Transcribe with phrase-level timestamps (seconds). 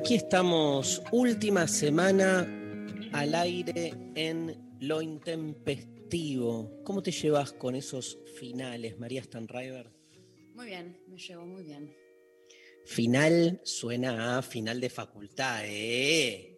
[0.00, 2.48] aquí estamos, última semana
[3.12, 6.80] al aire en Lo Intempestivo.
[6.84, 9.90] ¿Cómo te llevas con esos finales, María Stanriver?
[10.54, 11.94] Muy bien, me llevo muy bien.
[12.86, 16.56] Final suena a final de facultad, ¿eh?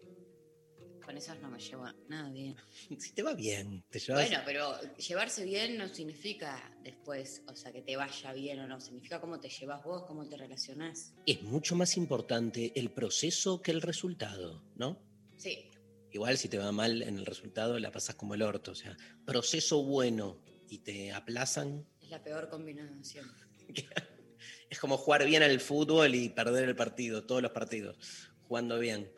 [1.05, 2.55] Con esas no me llevo nada bien.
[2.99, 4.27] Si te va bien, te llevas...
[4.27, 8.79] Bueno, pero llevarse bien no significa después, o sea, que te vaya bien o no.
[8.79, 11.13] Significa cómo te llevas vos, cómo te relacionás.
[11.25, 15.01] Es mucho más importante el proceso que el resultado, ¿no?
[15.37, 15.69] Sí,
[16.13, 18.95] Igual si te va mal en el resultado la pasas como el orto, o sea,
[19.25, 23.25] proceso bueno y te aplazan, es la peor combinación.
[24.69, 29.11] es como jugar bien al fútbol y perder el partido, todos los partidos, jugando bien.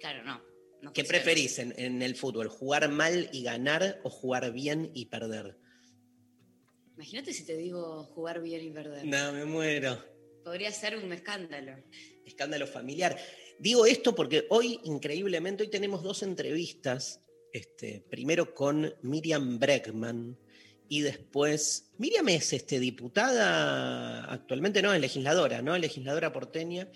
[0.00, 0.42] Claro, no.
[0.86, 1.22] No ¿Qué funciona.
[1.24, 2.48] preferís en, en el fútbol?
[2.48, 5.58] ¿Jugar mal y ganar o jugar bien y perder?
[6.96, 9.04] Imagínate si te digo jugar bien y perder.
[9.04, 10.02] No, me muero.
[10.42, 11.76] Podría ser un escándalo.
[12.24, 13.18] Escándalo familiar.
[13.58, 17.20] Digo esto porque hoy, increíblemente, hoy tenemos dos entrevistas.
[17.52, 20.38] Este, primero con Miriam Breckman
[20.88, 21.90] y después.
[21.98, 25.76] Miriam es este, diputada, actualmente no, es legisladora, ¿no?
[25.76, 26.88] Legisladora porteña,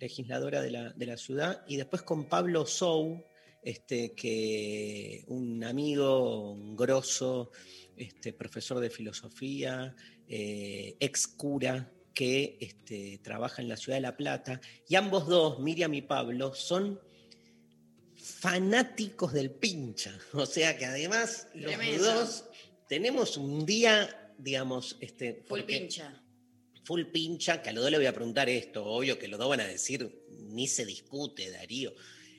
[0.00, 1.64] legisladora de la, de la ciudad.
[1.68, 3.24] Y después con Pablo Sou,
[3.62, 7.50] este, que un amigo, un grosso,
[7.96, 9.94] este, profesor de filosofía,
[10.26, 15.60] eh, ex cura que este, trabaja en la ciudad de La Plata, y ambos dos,
[15.60, 17.00] Miriam y Pablo, son
[18.16, 20.18] fanáticos del pincha.
[20.32, 22.04] O sea que además los Tremendo.
[22.04, 22.44] dos
[22.88, 26.19] tenemos un día, digamos, este, Full pincha.
[26.90, 29.48] Full pincha, que a los dos le voy a preguntar esto, obvio que los dos
[29.48, 31.94] van a decir, ni se discute, Darío,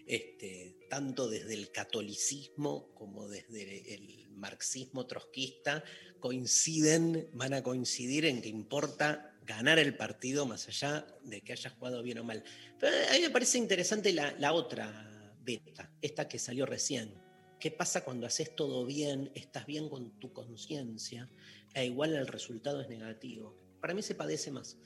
[0.06, 5.86] este, tanto desde el catolicismo como desde el marxismo trotskista,
[6.20, 11.72] coinciden, van a coincidir en que importa ganar el partido más allá de que hayas
[11.72, 12.44] jugado bien o mal.
[12.78, 17.14] Pero a mí me parece interesante la, la otra beta, esta que salió recién.
[17.58, 21.30] ¿Qué pasa cuando haces todo bien, estás bien con tu conciencia,
[21.74, 23.61] e igual el resultado es negativo?
[23.82, 24.78] Para mí se padece más,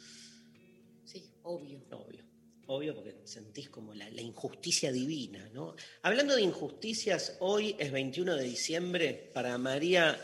[1.04, 1.84] Sí, obvio.
[1.92, 2.24] obvio.
[2.68, 5.76] Obvio porque sentís como la, la injusticia divina, ¿no?
[6.02, 10.20] Hablando de injusticias, hoy es 21 de diciembre, para María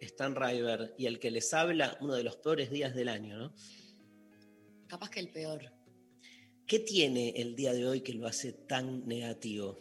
[0.00, 3.54] Stanriver y el que les habla, uno de los peores días del año, ¿no?
[4.88, 5.70] Capaz que el peor.
[6.66, 9.78] ¿Qué tiene el día de hoy que lo hace tan negativo?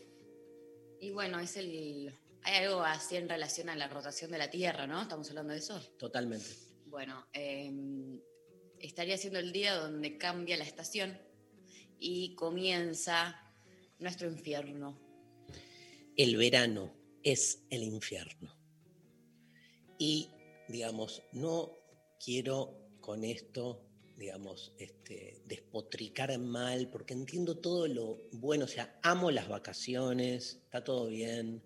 [1.00, 2.14] Y bueno, es el.
[2.44, 5.02] Hay algo así en relación a la rotación de la Tierra, ¿no?
[5.02, 5.80] Estamos hablando de eso.
[5.98, 6.48] Totalmente.
[6.88, 7.72] Bueno, eh,
[8.82, 11.18] estaría siendo el día donde cambia la estación
[12.00, 13.40] y comienza
[14.00, 15.00] nuestro infierno.
[16.18, 16.94] el verano
[17.24, 18.58] es el infierno.
[19.98, 20.30] Y,
[20.68, 21.72] digamos, no
[22.24, 23.86] quiero con esto,
[24.18, 30.84] digamos, este, despotricar mal, porque entiendo todo lo bueno, o sea, amo las vacaciones, está
[30.84, 31.64] todo bien.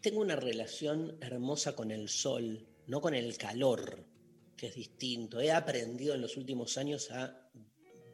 [0.00, 4.06] Tengo una relación hermosa con el sol, no con el calor,
[4.56, 5.40] que es distinto.
[5.40, 7.50] He aprendido en los últimos años a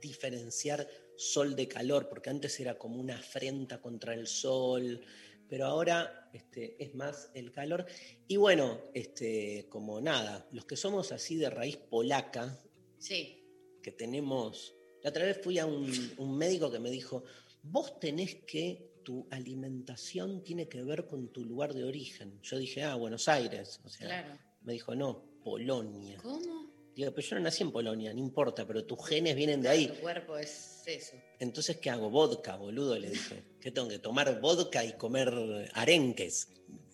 [0.01, 5.01] diferenciar sol de calor, porque antes era como una afrenta contra el sol,
[5.49, 7.87] pero ahora este, es más el calor.
[8.27, 12.59] Y bueno, este, como nada, los que somos así de raíz polaca,
[13.01, 13.43] Sí,
[13.83, 14.77] que tenemos...
[15.03, 17.25] La otra vez fui a un, un médico que me dijo,
[17.63, 22.39] vos tenés que, tu alimentación tiene que ver con tu lugar de origen.
[22.43, 23.81] Yo dije, ah, Buenos Aires.
[23.83, 24.39] O sea, claro.
[24.61, 26.19] me dijo, no, Polonia.
[26.23, 26.71] ¿Cómo?
[26.95, 29.89] Digo, pero yo no nací en Polonia, no importa, pero tus genes vienen de ahí.
[29.89, 31.17] Tu cuerpo es eso.
[31.39, 32.11] Entonces, ¿qué hago?
[32.11, 33.45] Vodka, boludo, le dije.
[33.61, 36.49] ¿Qué tengo que tomar vodka y comer arenques?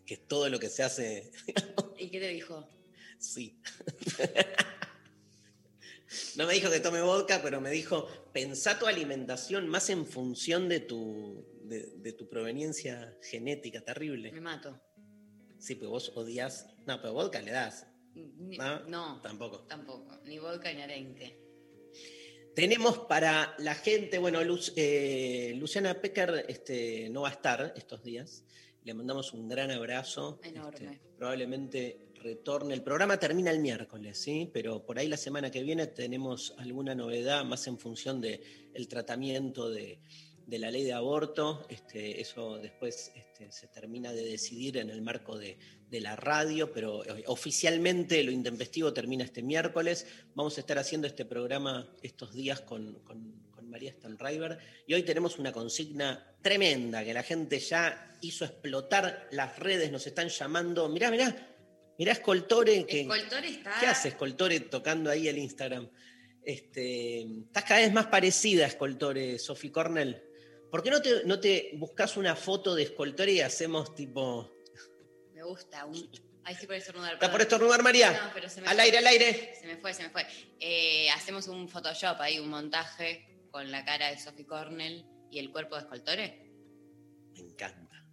[0.05, 1.33] Que es todo lo que se hace.
[1.99, 2.69] ¿Y qué te dijo?
[3.19, 3.59] Sí.
[6.37, 10.69] No me dijo que tome vodka, pero me dijo, pensá tu alimentación más en función
[10.69, 14.31] de tu, de, de tu proveniencia genética terrible.
[14.31, 14.81] Me mato.
[15.59, 16.67] Sí, pero vos odias.
[16.87, 17.87] No, pero vodka le das.
[18.17, 18.81] Ni- ¿No?
[18.89, 19.61] no, Tampoco.
[19.69, 20.19] tampoco.
[20.25, 21.39] Ni vodka ni arenque.
[22.55, 28.03] Tenemos para la gente, bueno, Luz- eh, Luciana Pecker este, no va a estar estos
[28.03, 28.45] días.
[28.85, 30.41] Le mandamos un gran abrazo.
[30.43, 30.93] Enorme.
[30.95, 32.73] Este, probablemente retorne.
[32.73, 34.49] El programa termina el miércoles, ¿sí?
[34.55, 38.41] Pero por ahí la semana que viene tenemos alguna novedad más en función del
[38.73, 40.01] el tratamiento de,
[40.47, 41.67] de la ley de aborto.
[41.69, 45.59] Este, eso después este, se termina de decidir en el marco de,
[45.91, 50.07] de la radio, pero eh, oficialmente lo intempestivo termina este miércoles.
[50.35, 55.03] Vamos a estar haciendo este programa estos días con, con- con María Stanriver y hoy
[55.03, 60.89] tenemos una consigna tremenda que la gente ya hizo explotar las redes, nos están llamando.
[60.89, 61.57] Mirá, mirá,
[61.99, 63.75] mirá Escoltore, que, Escoltore está.
[63.81, 65.89] ¿qué hace Escoltore tocando ahí el Instagram?
[66.43, 70.23] Este, estás cada vez más parecida a Escoltore, Sophie Cornell.
[70.71, 74.53] ¿Por qué no te, no te buscas una foto de Escoltore y hacemos tipo...
[75.47, 75.85] Gusta.
[75.87, 76.11] Un...
[76.45, 77.15] Ay, sí, por estornudar.
[77.15, 78.13] ¿Está por estornudar, María?
[78.13, 78.85] No, pero se me al fue.
[78.85, 79.55] aire, al aire.
[79.61, 80.27] Se me fue, se me fue.
[80.61, 85.51] Eh, hacemos un Photoshop ahí, un montaje con la cara de Sophie Cornell y el
[85.51, 86.51] cuerpo de Escoltore.
[87.33, 88.05] Me encanta,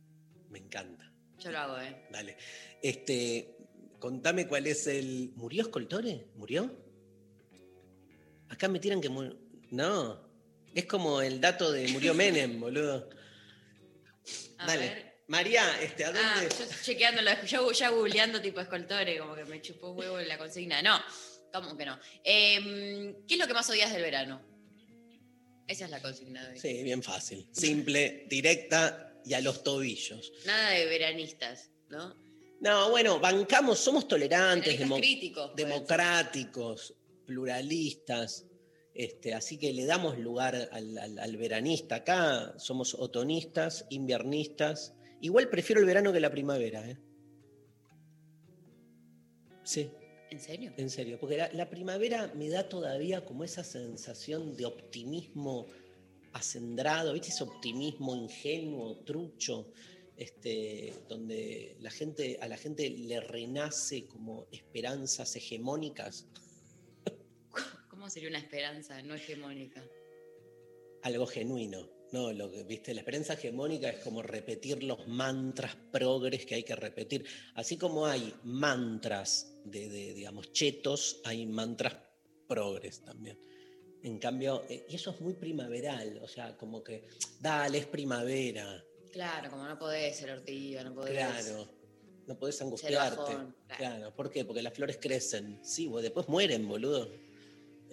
[0.50, 1.12] me encanta.
[1.38, 2.08] Yo lo hago, ¿eh?
[2.10, 2.38] Dale.
[2.82, 3.56] Este,
[4.00, 5.32] contame cuál es el.
[5.36, 6.28] ¿Murió Escoltore?
[6.36, 6.72] ¿Murió?
[8.50, 9.38] Acá me tiran que murió.
[9.72, 10.22] No.
[10.74, 13.10] Es como el dato de murió Menem, boludo.
[14.58, 14.88] A Dale.
[14.88, 15.13] ver.
[15.28, 16.22] María, este, ¿a dónde?
[16.24, 20.38] Ah, yo chequeando, yo ya googleando tipo Escoltore, como que me chupó huevo en la
[20.38, 20.82] consigna.
[20.82, 21.00] No,
[21.52, 21.98] ¿cómo que no?
[22.24, 24.42] Em, ¿Qué es lo que más odias del verano?
[25.68, 26.60] Esa es la consigna de hoy.
[26.60, 27.48] Sí, bien fácil.
[27.54, 30.32] Simple, directa y a los tobillos.
[30.46, 32.16] Nada de veranistas, ¿no?
[32.60, 35.56] No, bueno, bancamos, somos tolerantes, demo- críticos.
[35.56, 36.94] democráticos,
[37.26, 38.46] pluralistas,
[38.94, 41.96] este, así que le damos lugar al, al- al veranista.
[41.96, 44.94] Acá somos otonistas, inviernistas.
[45.24, 46.86] Igual prefiero el verano que la primavera.
[46.86, 46.98] ¿eh?
[49.64, 49.90] Sí,
[50.30, 50.74] ¿En serio?
[50.76, 55.68] en serio, porque la, la primavera me da todavía como esa sensación de optimismo
[56.34, 57.30] acendrado, ¿viste?
[57.30, 59.72] Ese optimismo ingenuo, trucho,
[60.18, 66.28] este, donde la gente, a la gente le renace como esperanzas hegemónicas,
[67.88, 69.82] ¿Cómo sería una esperanza no hegemónica?
[71.04, 71.93] algo genuino.
[72.14, 76.64] No, lo que, viste, la esperanza hegemónica es como repetir los mantras progres que hay
[76.64, 77.26] que repetir.
[77.56, 81.96] Así como hay mantras de, de, digamos, chetos, hay mantras
[82.48, 83.40] progres también.
[84.04, 87.08] En cambio, eh, y eso es muy primaveral, o sea, como que,
[87.40, 91.14] dale, es primavera, Claro, como no podés ser ortiga, no podés.
[91.14, 91.68] claro,
[92.28, 93.18] no podés angustiarte.
[93.18, 93.78] bajón, claro.
[93.78, 94.46] Claro, ¿por qué?
[94.46, 97.10] Porque las flores crecen, sí, después mueren, boludo.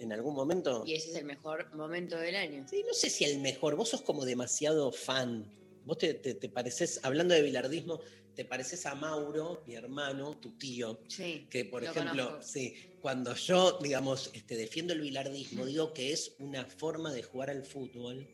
[0.01, 0.83] En algún momento.
[0.85, 2.65] Y ese es el mejor momento del año.
[2.67, 5.45] Sí, no sé si el mejor, vos sos como demasiado fan.
[5.85, 7.99] Vos te, te, te pareces, hablando de bilardismo,
[8.35, 11.47] te pareces a Mauro, mi hermano, tu tío, Sí.
[11.49, 12.41] que por lo ejemplo, conozco.
[12.51, 17.49] sí, cuando yo, digamos, este, defiendo el bilardismo, digo que es una forma de jugar
[17.51, 18.27] al fútbol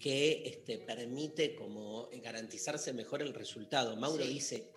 [0.00, 3.96] que este, permite como garantizarse mejor el resultado.
[3.96, 4.32] Mauro Sí.
[4.32, 4.68] dice,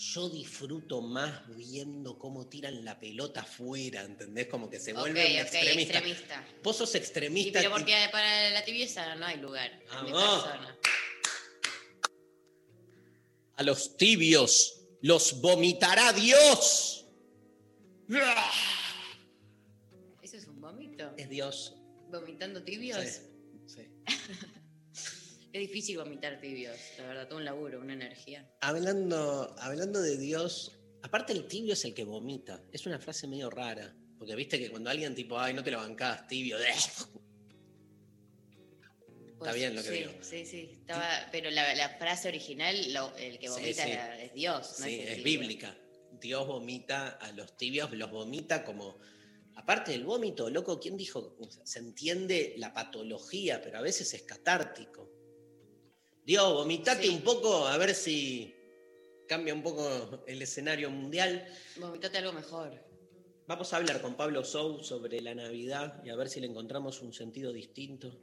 [0.00, 4.46] yo disfruto más viendo cómo tiran la pelota afuera, ¿entendés?
[4.46, 5.98] Como que se vuelve un ok, extremista.
[5.98, 6.48] extremista.
[6.62, 7.58] Vos sos extremista.
[7.58, 10.44] pero porque para la tibieza no hay lugar en mi Vamos.
[10.44, 10.78] persona.
[13.56, 17.06] A los tibios los vomitará Dios.
[20.22, 21.12] Eso es un vómito.
[21.18, 21.74] Es Dios.
[22.08, 23.04] Vomitando tibios.
[23.04, 23.20] Sí,
[23.66, 23.88] sí.
[25.52, 28.48] Es difícil vomitar tibios, la verdad, todo un laburo, una energía.
[28.60, 32.62] Hablando, hablando de Dios, aparte el tibio es el que vomita.
[32.72, 33.94] Es una frase medio rara.
[34.18, 36.56] Porque viste que cuando alguien tipo, ay, no te lo bancás, tibio.
[39.38, 40.12] Pues, bien lo que sí, digo.
[40.20, 43.90] Sí, sí, estaba, pero la, la frase original, lo- el que Sí, vomita sí.
[43.90, 45.74] era- es Dios, no Sí, es, es bíblica.
[46.20, 48.98] Dios vomita a los tibios, los vomita como.
[49.54, 51.36] Aparte del vómito, loco, ¿quién dijo?
[51.40, 55.10] O sea, se entiende la patología, pero a veces es catártico.
[56.24, 57.08] Dios, vomitate Sí.
[57.08, 58.54] un poco a ver si
[59.28, 61.46] cambia un poco el escenario mundial.
[61.76, 62.72] Vomitate algo mejor.
[63.46, 67.00] Vamos a hablar con Pablo Sou sobre la Navidad y a ver si le encontramos
[67.02, 68.22] un sentido distinto.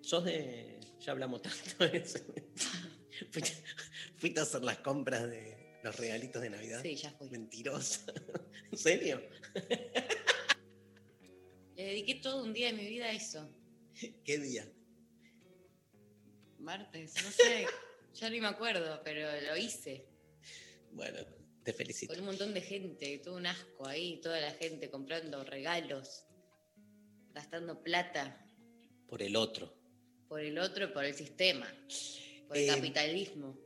[0.00, 0.80] ¿Sos de.?
[1.00, 2.18] Ya hablamos tanto de eso.
[3.30, 3.52] Fuiste,
[4.16, 6.80] fuiste a hacer las compras de los regalitos de Navidad.
[6.82, 7.28] Sí, ya fui.
[7.28, 8.00] Mentirosa.
[8.70, 9.22] ¿En serio?
[11.76, 13.48] Le dediqué todo un día de mi vida a eso.
[14.24, 14.66] ¿Qué día?
[16.62, 17.66] Martes, no sé,
[18.14, 20.06] ya ni me acuerdo, pero lo hice.
[20.92, 21.18] Bueno,
[21.64, 22.12] te felicito.
[22.12, 26.24] Con un montón de gente, todo un asco ahí, toda la gente comprando regalos,
[27.34, 28.44] gastando plata
[29.08, 29.74] Por el otro.
[30.28, 31.66] por el otro, por el sistema,
[32.48, 33.58] por el Eh, capitalismo.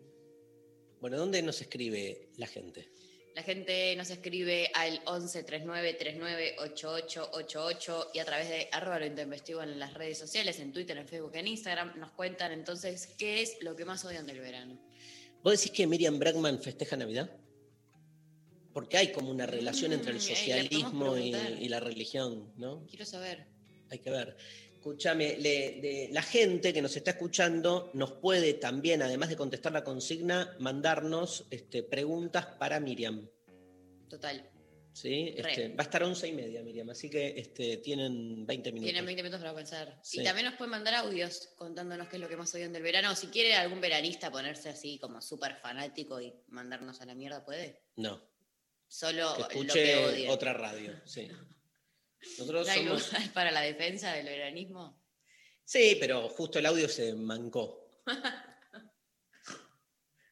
[1.00, 2.88] Bueno, ¿dónde nos escribe la gente?
[3.37, 8.99] La gente nos escribe al 11 39 39 88 88 y a través de arroba
[8.99, 13.09] lo intempestivo en las redes sociales, en Twitter, en Facebook, en Instagram, nos cuentan entonces
[13.19, 14.81] qué es lo que más odian del verano.
[15.43, 17.31] ¿Vos decís que Miriam Bregman festeja Navidad?
[18.73, 22.87] Porque hay como una relación entre el Mm, socialismo y la religión, ¿no?
[22.88, 23.45] Quiero saber.
[23.90, 24.35] Hay que ver.
[24.87, 25.37] Escúchame,
[26.12, 31.45] la gente que nos está escuchando nos puede también, además de contestar la consigna, mandarnos
[31.50, 33.28] este, preguntas para Miriam.
[34.09, 34.49] Total.
[34.93, 35.35] ¿sí?
[35.37, 38.93] Este, va a estar once y media, Miriam, así que este, tienen 20 minutos.
[38.93, 39.99] Tienen 20 minutos para pensar.
[40.05, 40.21] Sí.
[40.21, 43.16] Y también nos pueden mandar audios contándonos qué es lo que más odian del verano.
[43.16, 47.83] Si quiere algún veranista ponerse así como súper fanático y mandarnos a la mierda, ¿puede?
[47.97, 48.23] No,
[48.88, 50.31] Solo que lo que escuche odia.
[50.31, 51.28] otra radio, sí.
[52.38, 53.06] Nosotros ¿No hay somos...
[53.12, 55.02] lugar para la defensa del veranismo?
[55.64, 57.88] Sí, pero justo el audio se mancó.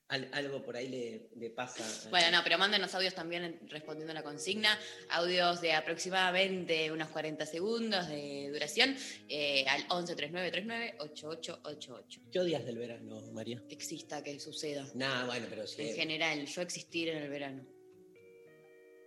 [0.09, 1.83] Al- algo por ahí le, le pasa.
[2.11, 4.79] Bueno, no, pero mándenos audios también en- respondiendo a la consigna.
[5.09, 8.95] Audios de aproximadamente unos 40 segundos de duración
[9.31, 12.21] eh, al 11 39 39 8888.
[12.31, 13.63] ¿Qué odias del verano, María?
[13.71, 14.87] Exista que suceda.
[14.95, 15.81] Nah, bueno, pero sí.
[15.83, 17.67] En general, yo existir en el verano.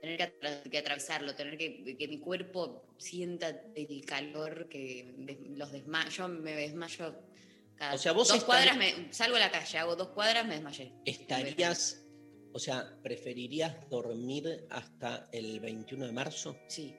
[0.07, 5.39] Tener que, atra- que atravesarlo, tener que que mi cuerpo sienta el calor, que des-
[5.57, 6.15] los desmayos.
[6.15, 7.15] Yo me desmayo
[7.75, 10.55] cada O sea, vos dos cuadras, me, salgo a la calle, hago dos cuadras, me
[10.55, 10.93] desmayé.
[11.05, 12.05] ¿Estarías,
[12.53, 16.57] o sea, preferirías dormir hasta el 21 de marzo?
[16.67, 16.95] Sí.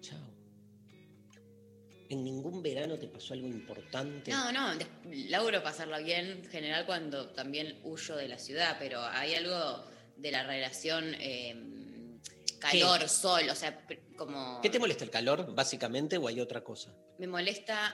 [0.00, 0.32] Chao.
[2.08, 4.30] ¿En ningún verano te pasó algo importante?
[4.30, 4.74] No, no,
[5.30, 9.90] logro pasarla bien en general cuando también huyo de la ciudad, pero hay algo
[10.22, 11.54] de la relación eh,
[12.60, 13.84] calor, sol, o sea,
[14.16, 14.60] como...
[14.62, 16.94] ¿Qué te molesta el calor, básicamente, o hay otra cosa?
[17.18, 17.92] Me molesta,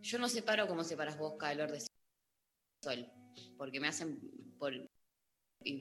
[0.00, 1.80] yo no separo como separas vos calor de
[2.82, 3.06] sol,
[3.58, 4.18] porque me hacen
[4.58, 4.72] por,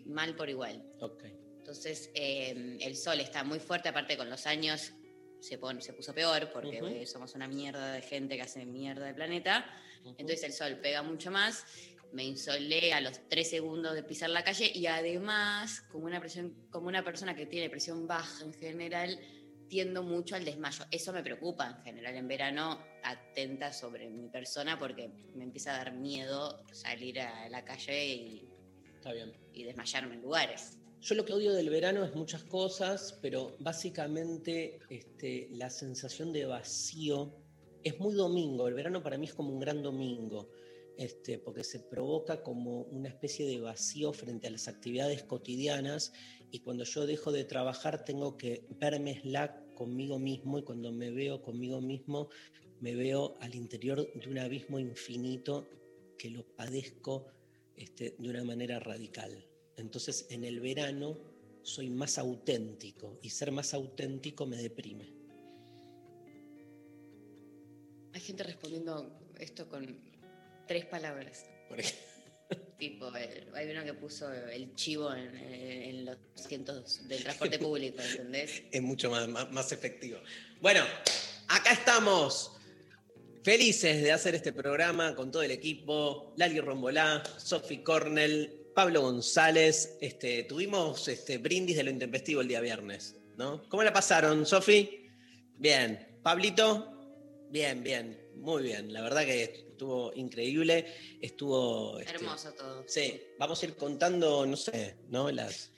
[0.08, 0.84] mal por igual.
[1.00, 1.24] Ok.
[1.60, 4.91] Entonces, eh, el sol está muy fuerte, aparte con los años
[5.39, 6.88] se, pon- se puso peor, porque Ujú.
[6.88, 9.65] eh, somos una mierda de gente que hace mierda el planeta.
[10.03, 11.65] Entonces el sol pega mucho más,
[12.12, 16.54] me insolé a los tres segundos de pisar la calle y además, como una, presión,
[16.70, 19.20] como una persona que tiene presión baja en general,
[19.68, 20.86] tiendo mucho al desmayo.
[20.92, 25.78] Eso me preocupa en general en verano, atenta sobre mi persona porque me empieza a
[25.78, 28.50] dar miedo salir a la calle y,
[28.96, 29.34] Está bien.
[29.54, 30.78] y desmayarme en lugares.
[31.02, 36.46] Yo lo que odio del verano es muchas cosas, pero básicamente este, la sensación de
[36.46, 37.34] vacío
[37.84, 38.68] es muy domingo.
[38.68, 40.50] El verano para mí es como un gran domingo,
[40.98, 46.12] este, porque se provoca como una especie de vacío frente a las actividades cotidianas
[46.51, 49.22] y cuando yo dejo de trabajar tengo que verme
[49.75, 52.30] conmigo mismo y cuando me veo conmigo mismo
[52.80, 55.68] me veo al interior de un abismo infinito
[56.18, 57.27] que lo padezco
[57.75, 59.46] este, de una manera radical.
[59.75, 61.18] Entonces en el verano
[61.62, 65.13] soy más auténtico y ser más auténtico me deprime.
[68.13, 70.07] Hay gente respondiendo esto con
[70.68, 71.46] tres palabras.
[71.70, 72.06] Por ejemplo,
[72.78, 77.58] Tipo, eh, hay uno que puso el chivo en, en- en los asientos del transporte
[77.60, 78.62] público, ¿entendés?
[78.72, 80.20] es mucho más, más, más efectivo.
[80.62, 80.82] Bueno,
[81.50, 82.52] acá estamos.
[83.44, 86.34] Felices de hacer este programa con todo el equipo.
[86.38, 89.98] Lali Rombolá, Sofi Cornell, Pablo González.
[90.02, 93.68] Este, tuvimos este, brindis de lo intempestivo el día viernes, ¿no?
[93.70, 95.08] ¿Cómo la pasaron, Sofi?
[95.56, 96.20] Bien.
[96.22, 98.92] Pablito, bien, bien, muy bien.
[98.92, 99.44] La verdad que
[99.78, 100.88] estuvo increíble.
[101.22, 102.00] Estuvo.
[102.00, 102.84] este, Hermoso todo.
[102.88, 105.30] Sí, vamos a ir contando, no sé, ¿no?
[105.32, 105.72] Las,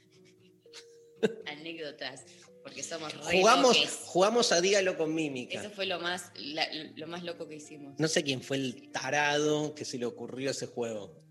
[1.46, 2.24] Anécdotas,
[2.64, 4.00] porque somos Jugamos, loques.
[4.06, 5.60] jugamos a Dígalo con mímica.
[5.60, 8.00] Eso fue lo más, la- lo más loco que hicimos.
[8.00, 11.22] No sé quién fue el tarado que se le ocurrió ese juego.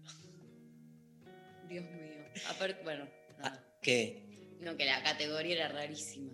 [1.70, 2.24] Dios mío.
[2.50, 3.08] Aparte, bueno,
[3.38, 3.64] nada.
[3.64, 4.56] Ah, ¿Qué?
[4.60, 6.32] no, que la categoría era rarísima.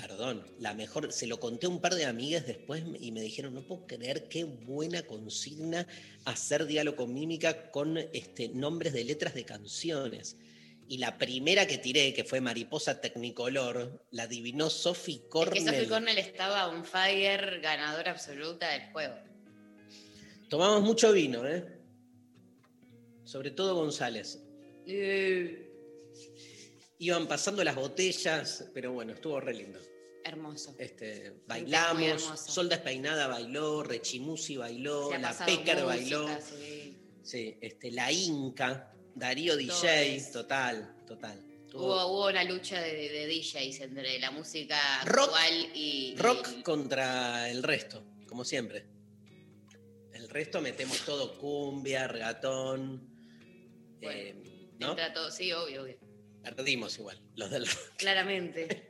[0.00, 3.54] Perdón, la mejor, se lo conté a un par de amigas después y me dijeron,
[3.54, 5.86] no puedo creer qué buena consigna
[6.24, 10.36] hacer diálogo con mímica con este, nombres de letras de canciones.
[10.88, 15.64] Y la primera que tiré, que fue Mariposa Technicolor, la adivinó Sophie Es Cornell.
[15.64, 19.14] que Sophie Cornell estaba on fire, ganadora absoluta del juego.
[20.48, 21.64] Tomamos mucho vino, ¿eh?
[23.24, 24.42] Sobre todo González.
[24.86, 25.70] Eh,
[26.98, 29.80] Iban pasando las botellas, pero bueno, estuvo re lindo.
[30.24, 30.74] Hermoso.
[30.78, 32.36] Este, bailamos, hermosa.
[32.52, 36.96] Sol Despeinada bailó, Rechimusi bailó, La música, bailó, sí.
[37.22, 41.44] sí, este, La Inca, Darío DJ, total, total.
[41.72, 46.14] Hubo, hubo una lucha de, de DJs entre la música Rock- actual y.
[46.18, 48.86] Rock y- contra el resto, como siempre.
[50.12, 53.08] El resto metemos todo cumbia, regatón.
[54.00, 54.18] Bueno.
[54.18, 54.96] eh, ¿no?
[55.14, 55.98] Todo, sí, obvio, obvio.
[56.42, 57.96] Perdimos igual, los del rock.
[57.96, 58.86] Claramente.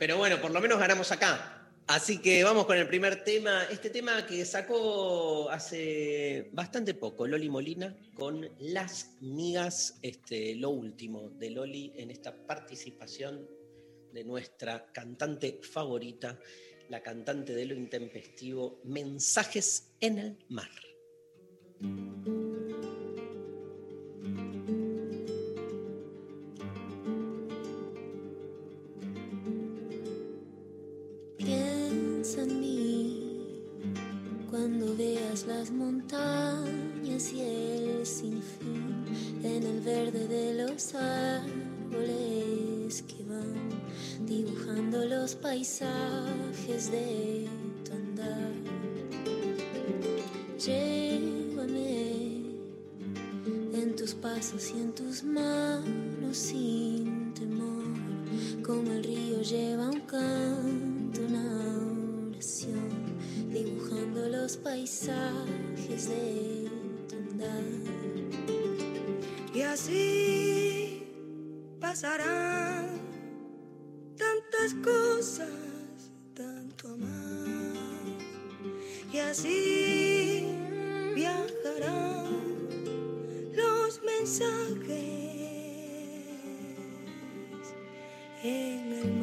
[0.00, 1.68] Pero bueno, por lo menos ganamos acá.
[1.86, 3.64] Así que vamos con el primer tema.
[3.64, 11.28] Este tema que sacó hace bastante poco Loli Molina con Las Migas, este, lo último
[11.28, 13.46] de Loli en esta participación
[14.10, 16.40] de nuestra cantante favorita,
[16.88, 20.70] la cantante de lo intempestivo, Mensajes en el Mar.
[35.00, 39.06] Veas las montañas y el sinfín
[39.42, 42.22] en el verde de los árboles
[43.08, 43.70] que van
[44.26, 47.48] dibujando los paisajes de
[47.82, 48.52] tu andar.
[50.66, 52.42] Llévame
[53.80, 57.86] en tus pasos y en tus manos sin temor,
[58.62, 60.59] como el río lleva un canto,
[64.62, 66.70] paisajes de
[67.08, 67.64] tu andar.
[69.54, 71.02] Y así
[71.80, 73.00] pasarán
[74.16, 75.48] tantas cosas,
[76.34, 77.40] tanto amar.
[79.12, 80.46] Y así
[81.14, 82.26] viajarán
[83.54, 85.20] los mensajes
[88.42, 89.19] en el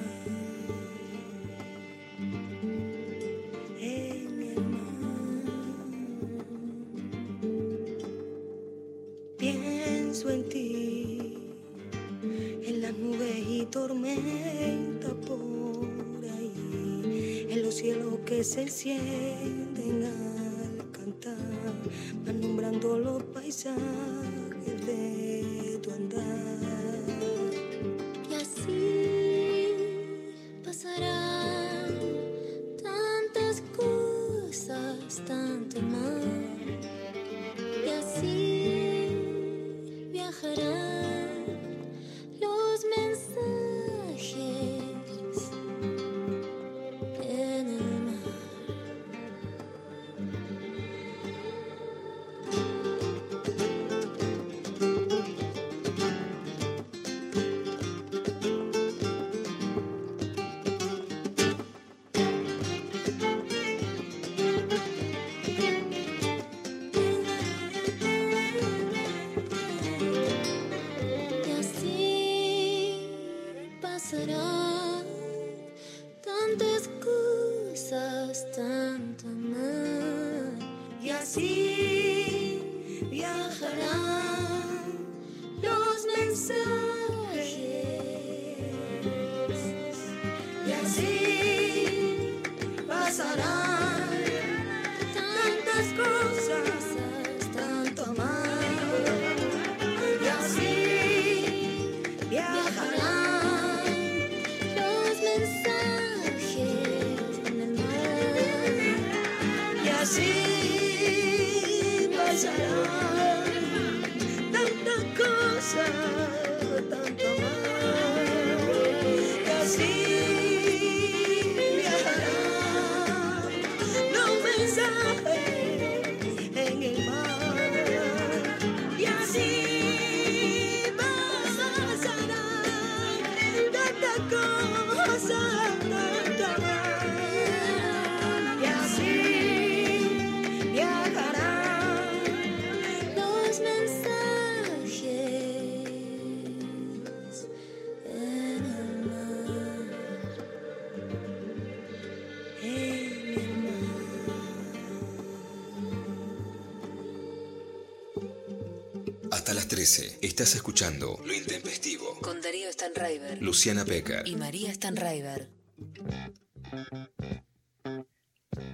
[160.37, 162.19] estás escuchando Lo Intempestivo.
[162.21, 164.27] Con Darío Stanraiver Luciana Pecker.
[164.27, 165.49] y María Stanraiver.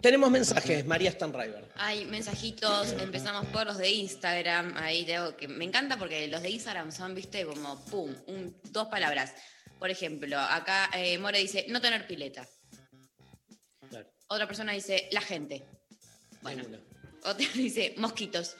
[0.01, 1.71] Tenemos mensajes, María Stanriver.
[1.75, 4.73] Hay mensajitos, empezamos por los de Instagram.
[4.75, 5.47] Ahí tengo que.
[5.47, 9.31] Me encanta porque los de Instagram son, viste, como pum, un- dos palabras.
[9.79, 12.45] Por ejemplo, acá eh, More dice no tener pileta.
[13.89, 15.63] Claro, Otra persona dice la gente.
[16.41, 16.81] Bueno, ninguna.
[17.23, 18.57] otra dice mosquitos.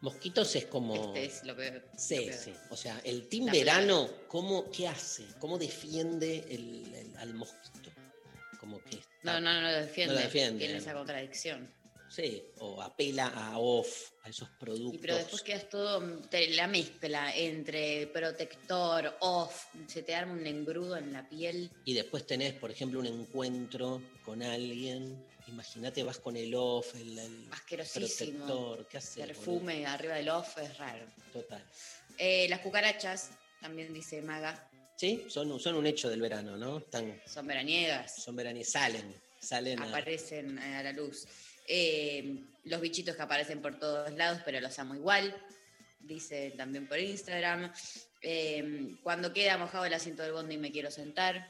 [0.00, 0.94] Mosquitos es como.
[1.14, 1.82] Este es lo peor.
[1.96, 2.34] Sí, lo peor.
[2.44, 2.52] sí.
[2.70, 5.24] O sea, el Verano, ¿cómo, ¿qué hace?
[5.40, 7.90] ¿Cómo defiende el- el- al mosquito?
[8.60, 10.14] Como que está- No, no, no lo defiende.
[10.14, 10.58] No lo defiende.
[10.64, 11.72] Tiene esa contradicción.
[12.10, 14.94] Sí, o apela a off, a esos productos.
[14.94, 20.46] Y pero después quedas todo, te- la mezcla entre protector, off, se te arma un
[20.46, 21.70] engrudo en la piel.
[21.84, 25.22] Y después tenés, por ejemplo, un encuentro con alguien.
[25.48, 28.38] Imagínate, vas con el off, el, el Asquerosísimo.
[28.46, 28.88] protector.
[28.88, 29.26] ¿Qué haces?
[29.26, 31.06] Perfume arriba del off es raro.
[31.32, 31.64] Total.
[32.18, 33.30] Eh, las cucarachas,
[33.60, 34.64] también dice Maga,
[34.96, 36.78] Sí, son, un- son un hecho del verano, ¿no?
[36.78, 38.16] Están, son veraniegas.
[38.24, 41.24] son veraniegas, salen, salen aparecen a la luz.
[41.68, 45.40] Eh, los bichitos que aparecen por todos lados, pero los amo igual,
[46.00, 47.72] dice también por Instagram.
[48.22, 51.48] Eh, cuando queda mojado el asiento del bondi me quiero sentar.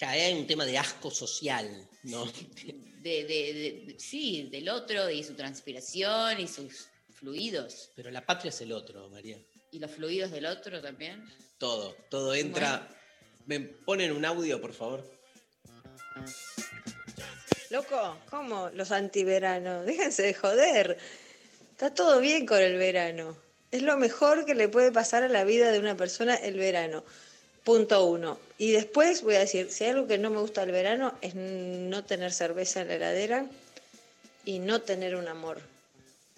[0.00, 2.24] Hay un tema de asco social, ¿no?
[2.26, 7.90] De, de- de- de- sí, del otro y su transpiración y sus fluidos.
[7.96, 9.38] Pero la patria es el otro, María.
[9.72, 11.24] Y los fluidos del otro también.
[11.58, 12.88] Todo, todo entra.
[13.46, 15.04] ¿Me ponen un audio, por favor?
[17.70, 19.84] Loco, ¿cómo los antiveranos?
[19.84, 20.98] Déjense de joder.
[21.72, 23.36] Está todo bien con el verano.
[23.70, 27.04] Es lo mejor que le puede pasar a la vida de una persona el verano.
[27.68, 28.40] Punto uno.
[28.56, 31.34] Y después voy a decir, si hay algo que no me gusta del verano es
[31.34, 33.44] no tener cerveza en la heladera
[34.46, 35.60] y no tener un amor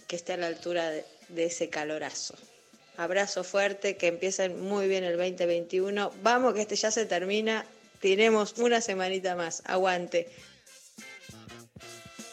[0.09, 2.35] que esté a la altura de, de ese calorazo.
[2.97, 6.13] Abrazo fuerte, que empiecen muy bien el 2021.
[6.21, 7.65] Vamos, que este ya se termina.
[8.01, 9.63] Tenemos una semanita más.
[9.67, 10.29] Aguante.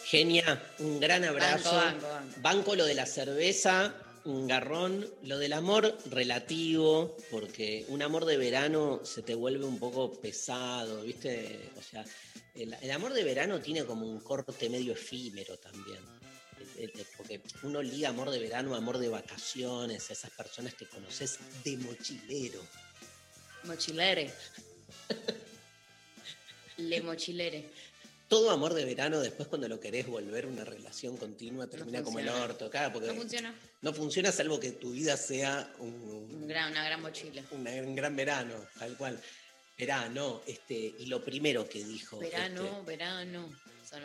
[0.06, 1.72] Genia, un gran abrazo.
[1.72, 3.94] Banco, banco, Banco lo de la cerveza,
[4.28, 5.10] un garrón.
[5.24, 11.02] Lo del amor relativo, porque un amor de verano se te vuelve un poco pesado,
[11.02, 11.72] ¿viste?
[11.78, 12.06] O sea,
[12.54, 16.00] el, amor de verano tiene como un corte medio efímero también.
[17.16, 21.78] Porque uno liga amor de verano, amor de vacaciones, a esas personas que conoces de
[21.78, 22.62] mochilero.
[23.64, 24.32] Mochilere.
[26.78, 27.72] Le mochilere.
[28.28, 32.28] Todo amor de verano, después cuando lo querés volver una relación continua, termina como el
[32.28, 33.56] orto, claro, porque No funciona.
[33.82, 37.42] no funciona salvo que tu vida sea un, un- Un gran- una gran mochila.
[37.52, 39.22] una- un gran verano, tal cual.
[39.78, 42.18] Verano, este, y lo primero que dijo.
[42.20, 43.50] Verano, verano.
[43.84, 43.98] Este,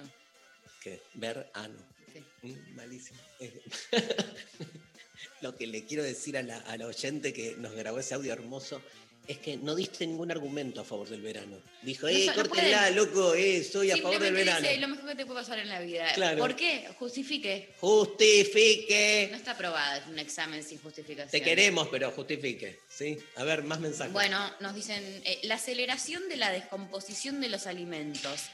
[0.83, 1.79] que verano.
[2.13, 2.23] Sí.
[2.43, 3.19] Mm, malísimo.
[3.41, 3.61] Eh,
[5.41, 8.33] lo que le quiero decir a la, a la oyente que nos grabó ese audio
[8.33, 8.81] hermoso
[9.27, 11.57] es que no diste ningún argumento a favor del verano.
[11.83, 14.67] Dijo, eh, no córtenla, loco, eh, soy a favor del verano.
[14.79, 16.13] lo mejor que te puede pasar en la vida.
[16.15, 16.39] Claro.
[16.39, 16.89] ¿Por qué?
[16.99, 17.73] Justifique.
[17.79, 19.29] Justifique.
[19.31, 21.31] No está aprobada, es un examen sin justificación.
[21.31, 22.81] Te queremos, pero justifique.
[22.89, 23.17] ¿sí?
[23.37, 24.13] A ver, más mensajes.
[24.13, 28.51] Bueno, nos dicen eh, la aceleración de la descomposición de los alimentos.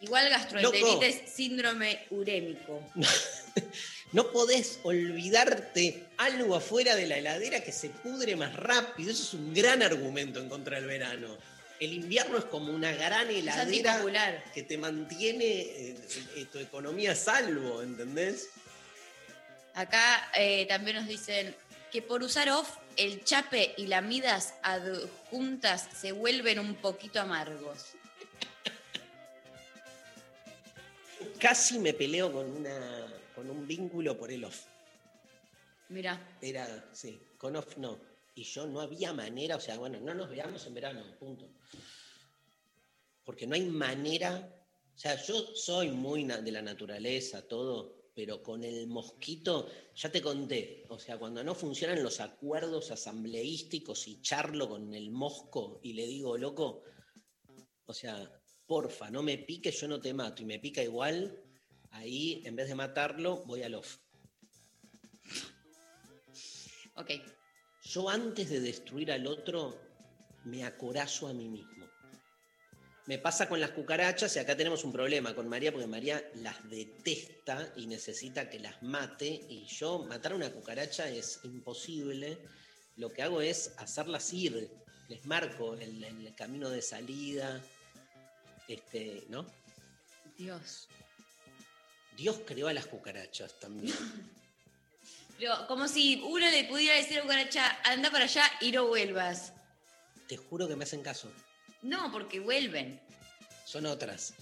[0.00, 2.82] Igual gastroenteritis, síndrome urémico.
[4.12, 9.12] No podés olvidarte algo afuera de la heladera que se pudre más rápido.
[9.12, 11.36] Eso es un gran argumento en contra del verano.
[11.78, 15.96] El invierno es como una gran heladera que te mantiene eh,
[16.36, 18.48] eh, tu economía a salvo, ¿entendés?
[19.74, 21.54] Acá eh, también nos dicen
[21.90, 27.86] que por usar off, el chape y la midas adjuntas se vuelven un poquito amargos.
[31.38, 33.06] Casi me peleo con, una,
[33.40, 34.66] con un vínculo por el off.
[35.88, 37.98] Mira, Era, sí, con off no.
[38.34, 41.48] Y yo no había manera, o sea, bueno, no nos veamos en verano, punto.
[43.24, 44.46] Porque no hay manera,
[44.94, 50.20] o sea, yo soy muy de la naturaleza, todo, pero con el mosquito, ya te
[50.20, 55.94] conté, o sea, cuando no funcionan los acuerdos asambleísticos y charlo con el mosco y
[55.94, 56.82] le digo, loco,
[57.86, 58.30] o sea,
[58.66, 61.49] porfa, no me pique, yo no te mato, y me pica igual,
[61.90, 63.98] ahí en vez de matarlo, voy al off.
[66.94, 67.10] ok.
[67.82, 69.80] Yo antes de destruir al otro,
[70.44, 71.88] me acorazo a mí mismo.
[73.06, 76.68] Me pasa con las cucarachas y acá tenemos un problema con María porque María las
[76.68, 82.38] detesta y necesita que las mate y yo matar a una cucaracha es imposible.
[82.96, 84.70] Lo que hago es hacerlas ir,
[85.08, 87.60] les marco el, el camino de salida,
[88.68, 89.44] este, ¿no?
[90.36, 90.88] Dios.
[92.16, 93.94] Dios creó a las cucarachas también.
[95.38, 99.52] Pero como si uno le pudiera decir a cucaracha, anda para allá y no vuelvas.
[100.28, 101.30] Te juro que me hacen caso.
[101.82, 103.00] No, porque vuelven.
[103.64, 104.34] Son otras,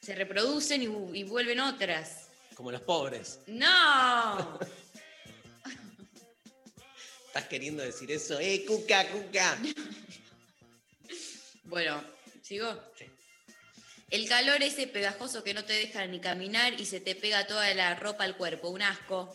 [0.00, 2.28] Se reproducen y, y vuelven otras.
[2.56, 3.38] como los pobres.
[3.46, 4.58] ¡No!
[7.28, 8.38] ¿Estás queriendo decir eso?
[8.40, 9.58] ¡Eh, cuca, cuca!
[11.64, 12.04] Bueno,
[12.42, 12.68] ¿sigo?
[12.98, 13.06] Sí.
[14.12, 17.72] El calor ese pegajoso que no te deja ni caminar y se te pega toda
[17.74, 19.34] la ropa al cuerpo, un asco.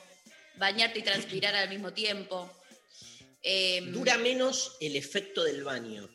[0.55, 2.49] Bañarte y transpirar al mismo tiempo.
[3.41, 6.07] Em, Dura menos el efecto del baño.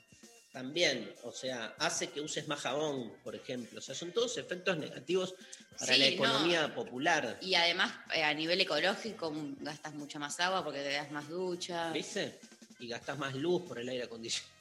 [0.52, 3.78] también, o sea, hace que uses más jabón, por ejemplo.
[3.78, 5.34] O sea, son todos efectos negativos
[5.78, 6.12] para Sí, la no.
[6.12, 7.38] economía popular.
[7.40, 11.26] Y además, eh, a nivel ecológico, mm, gastas mucha más agua porque te das más
[11.26, 11.90] ducha.
[11.92, 12.38] ¿Viste?
[12.80, 14.52] Y gastas más luz por el aire acondicionado.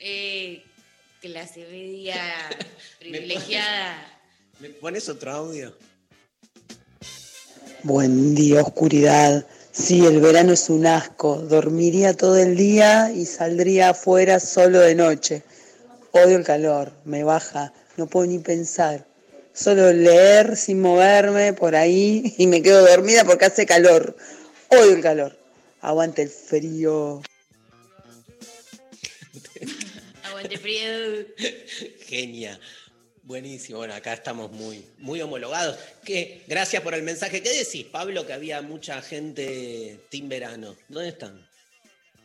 [0.00, 0.64] Eh,
[1.20, 2.16] clase media
[2.98, 4.20] privilegiada.
[4.58, 5.76] ¿Me pones otro audio?
[7.82, 9.46] Buen día, oscuridad.
[9.72, 11.36] Sí, el verano es un asco.
[11.36, 15.42] Dormiría todo el día y saldría afuera solo de noche.
[16.12, 19.06] Odio el calor, me baja, no puedo ni pensar.
[19.52, 24.16] Solo leer sin moverme por ahí y me quedo dormida porque hace calor.
[24.68, 25.38] Odio el calor.
[25.80, 27.22] Aguante el frío.
[30.58, 31.26] Frío.
[32.06, 32.58] Genia.
[33.22, 33.78] Buenísimo.
[33.78, 35.78] Bueno, acá estamos muy, muy homologados.
[36.04, 36.42] ¿Qué?
[36.46, 37.42] Gracias por el mensaje.
[37.42, 40.76] ¿Qué decís, Pablo, que había mucha gente team verano?
[40.88, 41.46] ¿Dónde están?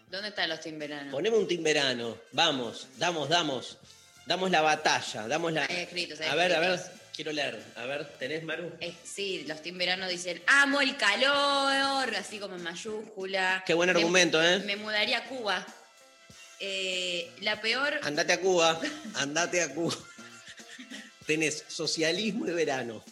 [0.09, 1.11] ¿Dónde están los timberanos?
[1.11, 2.17] Ponemos un team verano.
[2.31, 3.77] Vamos, damos, damos.
[4.25, 5.27] Damos la batalla.
[5.27, 5.65] Damos la.
[5.69, 6.79] Hay escritos, hay A ver, a ver.
[7.15, 7.61] Quiero leer.
[7.75, 8.71] A ver, ¿tenés, Maru?
[8.81, 13.63] Eh, sí, los timberanos dicen, amo el calor, así como en mayúscula.
[13.65, 14.59] Qué buen Me- argumento, ¿eh?
[14.59, 15.65] Me mudaría a Cuba.
[16.59, 18.79] Eh, la peor, Andate a Cuba.
[19.15, 19.95] Andate a Cuba.
[21.25, 23.03] Tenés socialismo y verano.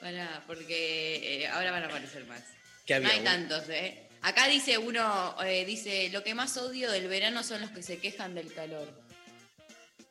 [0.00, 2.42] Pará, porque eh, ahora van a aparecer más.
[2.84, 4.02] ¿Qué No hay tantos, ¿eh?
[4.20, 7.98] Acá dice uno, eh, dice, lo que más odio del verano son los que se
[7.98, 8.88] quejan del calor.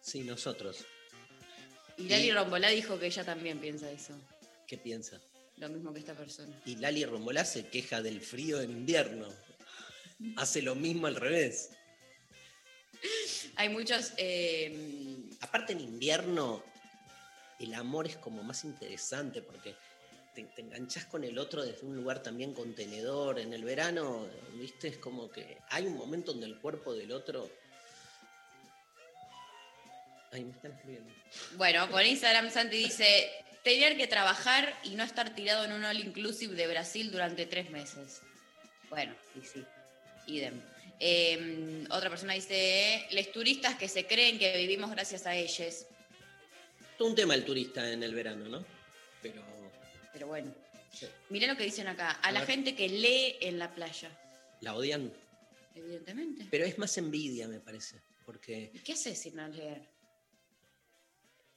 [0.01, 0.85] Sí, nosotros.
[1.97, 4.13] Y Lali Y- Rombolá dijo que ella también piensa eso,
[4.67, 5.19] ¿Qué piensa?
[5.57, 6.59] lo mismo que esta persona.
[6.65, 9.27] Y Lali Rombolá se queja del frío en invierno.
[10.37, 11.71] Hace lo mismo al revés.
[13.55, 16.63] Hay muchos, eh, Aparte en invierno,
[17.59, 19.75] el amor es como más interesante porque
[20.33, 23.39] te, te enganchás con el otro desde un lugar también contenedor.
[23.39, 27.49] En el verano, viste, es como que hay un momento donde el cuerpo del otro...
[30.31, 31.13] Ay, me están escribiendo.
[31.57, 33.29] bueno, por Instagram Santi dice,
[33.63, 37.69] tener que trabajar y no estar tirado en un all inclusive de Brasil durante tres
[37.69, 38.21] meses.
[38.89, 39.63] Bueno, y sí,
[40.27, 40.61] idem.
[40.99, 45.85] Eh, otra persona dice, les turistas que se creen que vivimos gracias a ellos.
[46.97, 48.65] Todo un tema el turista en el verano, ¿no?
[49.21, 49.41] Pero...
[50.13, 50.53] Pero bueno,
[50.93, 52.49] sí, mirá lo que dicen acá, a, A la ver.
[52.49, 54.11] gente que lee en la playa,
[54.61, 55.11] la odian.
[55.73, 56.45] evidentemente.
[56.51, 57.99] Pero es más envidia, me parece.
[58.25, 59.81] Porque ¿Y qué haces sin no leer?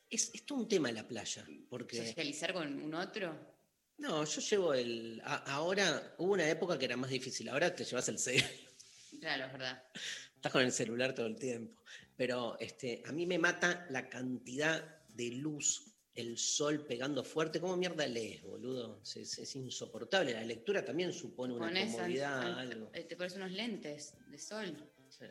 [0.09, 1.45] es, es todo un tema la playa.
[1.69, 1.99] Porque...
[2.09, 3.56] ¿Socializar con un otro?
[3.99, 5.21] No, yo llevo el.
[5.25, 7.49] a- ahora, hubo una época que era más difícil.
[7.49, 8.43] Ahora te llevas el cel.
[9.21, 9.83] Claro, es verdad.
[10.35, 11.81] Estás con el celular todo el tiempo.
[12.17, 17.59] Pero este, a mí me mata la cantidad de luz, el sol pegando fuerte.
[17.61, 19.01] ¿Cómo mierda lees, boludo?
[19.03, 20.33] Es, es- es insoportable.
[20.35, 22.91] La lectura también supone una Pones an- comodidad, algo.
[22.93, 24.77] eh, te pones unos lentes de sol.
[25.09, 25.25] Sí.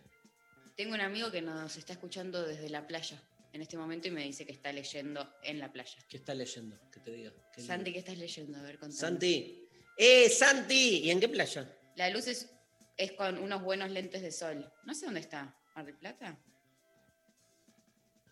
[0.76, 3.22] Tengo un amigo que nos está escuchando desde la playa
[3.56, 5.98] en este momento y me dice que está leyendo en la playa.
[6.10, 6.78] ¿Qué estás leyendo?
[6.92, 7.32] Que te diga.
[7.54, 7.62] Qué.
[7.62, 8.58] Santi, ¿qué estás leyendo?
[8.60, 9.00] A ver, contame.
[9.00, 9.66] Santi.
[9.98, 11.00] ¡Eh, Santi!
[11.06, 11.74] ¿Y en qué playa?
[11.96, 12.50] La luz es,
[12.98, 14.70] es con unos buenos lentes de sol.
[14.84, 15.56] No sé dónde está.
[15.74, 16.38] ¿Mar del Plata?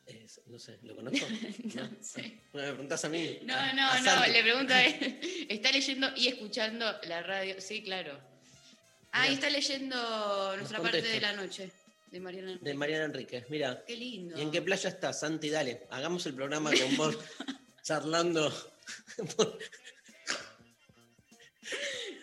[0.05, 1.25] Es- no sé, ¿lo conozco?
[1.75, 2.41] No sé.
[2.51, 3.39] Bueno, me preguntás a mí.
[3.43, 5.19] No, a- no, a no, le pregunto a él.
[5.49, 7.62] ¿Está leyendo y escuchando la radio?
[7.62, 8.19] Sí, claro.
[9.13, 11.71] Ah, y está leyendo nuestra parte de la noche,
[12.13, 12.76] de Mariana De Enríquez.
[12.78, 13.84] Mariana Enríquez, mira.
[13.88, 14.38] Qué lindo.
[14.38, 15.49] ¿Y en qué playa estás, Santi?
[15.49, 17.17] Dale, hagamos el programa con vos,
[17.82, 18.54] charlando.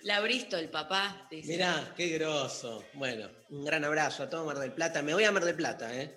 [0.04, 1.26] La Bristol, papá.
[1.28, 1.48] dice.
[1.52, 2.84] Mirá, qué groso.
[2.94, 5.02] Bueno, un gran abrazo a todo Mar del Plata.
[5.02, 6.14] Me voy a Mar del Plata, ¿eh?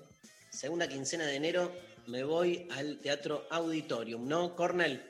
[0.52, 5.04] Segunda quincena de enero me voy al Teatro Auditorium, ¿no, Cornel?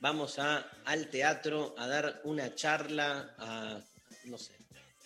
[0.00, 3.80] Vamos a, al teatro a dar una charla, a,
[4.24, 4.57] no sé,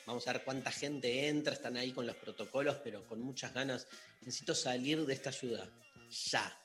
[0.07, 3.87] vamos a ver cuánta gente entra, están ahí con los protocolos, pero con muchas ganas.
[4.21, 5.69] Necesito salir de esta ciudad.
[6.31, 6.59] Ya,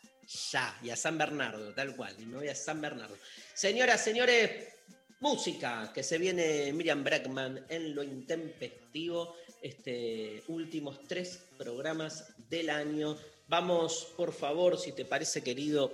[0.52, 0.80] ya.
[0.84, 2.16] Y a San Bernardo, tal cual.
[2.20, 3.18] Y me voy a San Bernardo.
[3.54, 4.74] Señoras, señores,
[5.20, 9.36] música, que se viene Miriam Brackman en lo intempestivo.
[9.62, 13.18] Este, últimos tres programas del año.
[13.48, 15.94] Vamos, por favor, si te parece, querido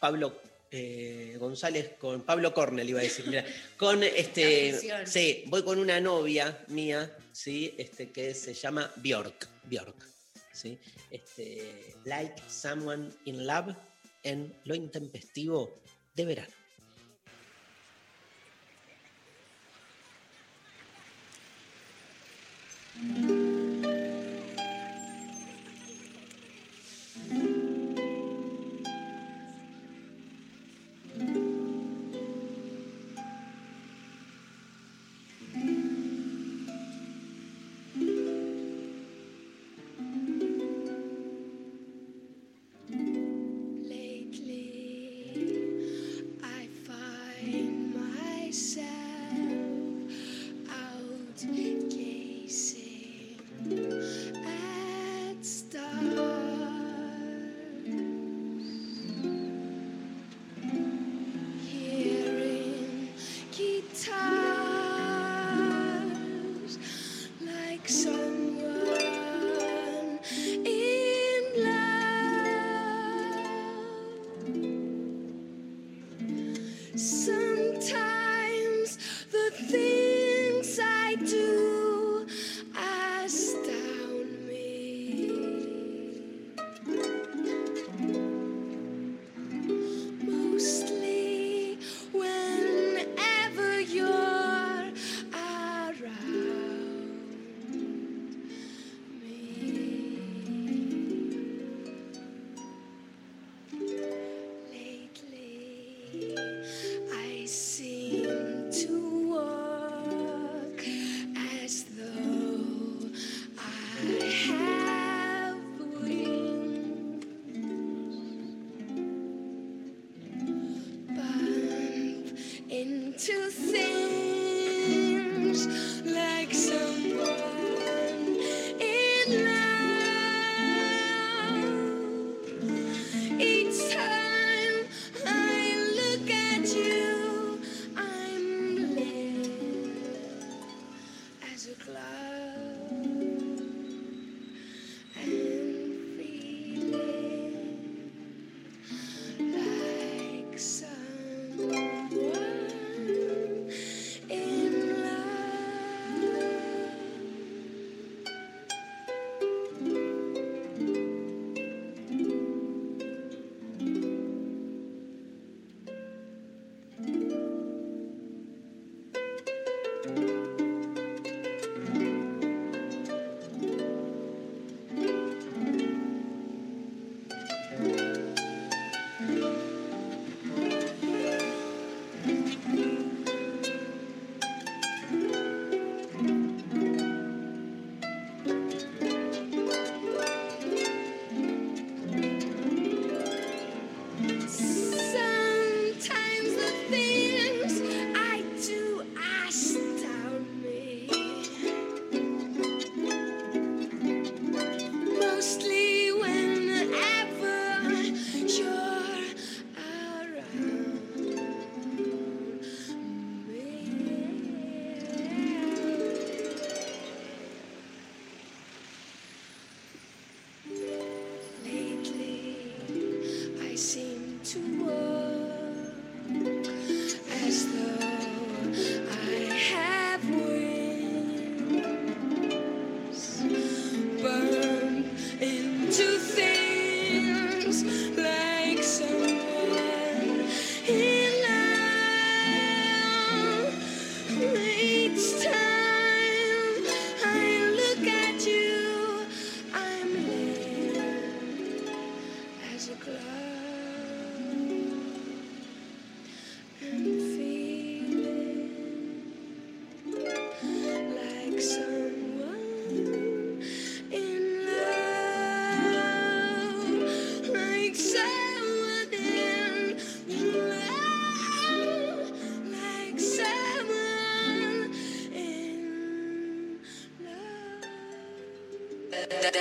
[0.00, 3.42] Pablo eh, González, con Pablo Cornell, iba a decir, mira,
[3.78, 10.06] con este, sí, voy con una novia mía, sí, este, que se llama Bjork, Bjork,
[10.52, 10.78] sí,
[11.10, 13.74] este, Like Someone in Love
[14.24, 15.80] en Lo Intempestivo
[16.14, 16.58] de Verano.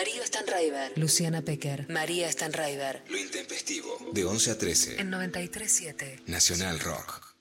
[0.08, 0.98] Darío Stanraiver.
[0.98, 1.90] Luciana Pecker.
[1.90, 3.04] María Stanraiver.
[3.10, 3.90] Lo intempestivo.
[4.14, 5.02] De 11 a 13.
[5.02, 6.26] En 93.7.
[6.28, 7.36] Nacional Rock.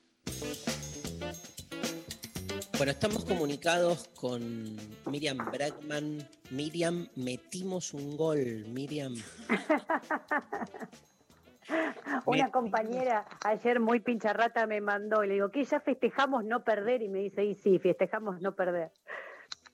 [2.76, 4.76] Bueno, estamos comunicados con
[5.06, 6.28] Miriam Bregman.
[6.50, 9.14] Miriam, metimos un gol, Miriam.
[12.24, 17.02] Una compañera ayer muy pincharrata me mandó y le digo, ¿qué ya festejamos no perder?
[17.02, 18.90] Y me dice, y sí, festejamos no perder.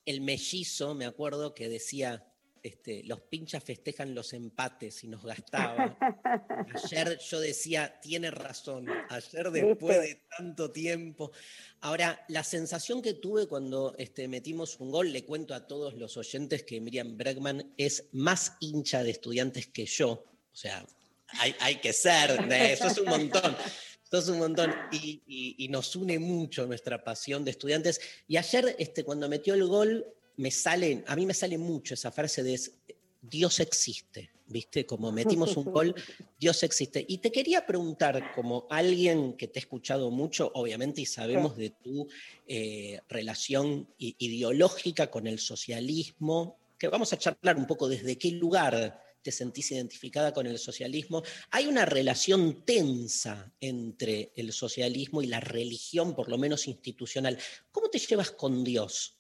[0.05, 2.27] El mellizo, me acuerdo que decía,
[2.63, 5.97] este, los pinchas festejan los empates y nos gastaba.
[6.85, 11.33] Ayer yo decía, tiene razón, ayer después de tanto tiempo.
[11.81, 16.17] Ahora, la sensación que tuve cuando este, metimos un gol, le cuento a todos los
[16.17, 20.11] oyentes que Miriam Bregman es más hincha de estudiantes que yo.
[20.13, 20.87] O sea,
[21.41, 22.73] hay, hay que ser, ¿eh?
[22.75, 23.57] eso es un montón.
[24.05, 27.99] Eso es un montón y, y- y nos une mucho nuestra pasión de estudiantes.
[28.29, 30.07] Y ayer, este, cuando metió el gol,
[30.37, 32.59] me sale, a mí me sale mucho esa frase de
[33.23, 34.85] Dios existe, ¿viste?
[34.85, 35.95] Como metimos un gol,
[36.39, 37.05] Dios existe.
[37.09, 41.71] Y te quería preguntar, como alguien que te ha escuchado mucho, obviamente, y sabemos de
[41.71, 42.09] tu
[42.47, 49.01] eh, relación ideológica con el socialismo, que vamos a charlar un poco desde qué lugar
[49.23, 51.23] te sentís identificada con el socialismo.
[51.51, 57.39] Hay una relación tensa entre el socialismo y la religión, por lo menos institucional.
[57.71, 59.17] ¿Cómo te llevas con Dios?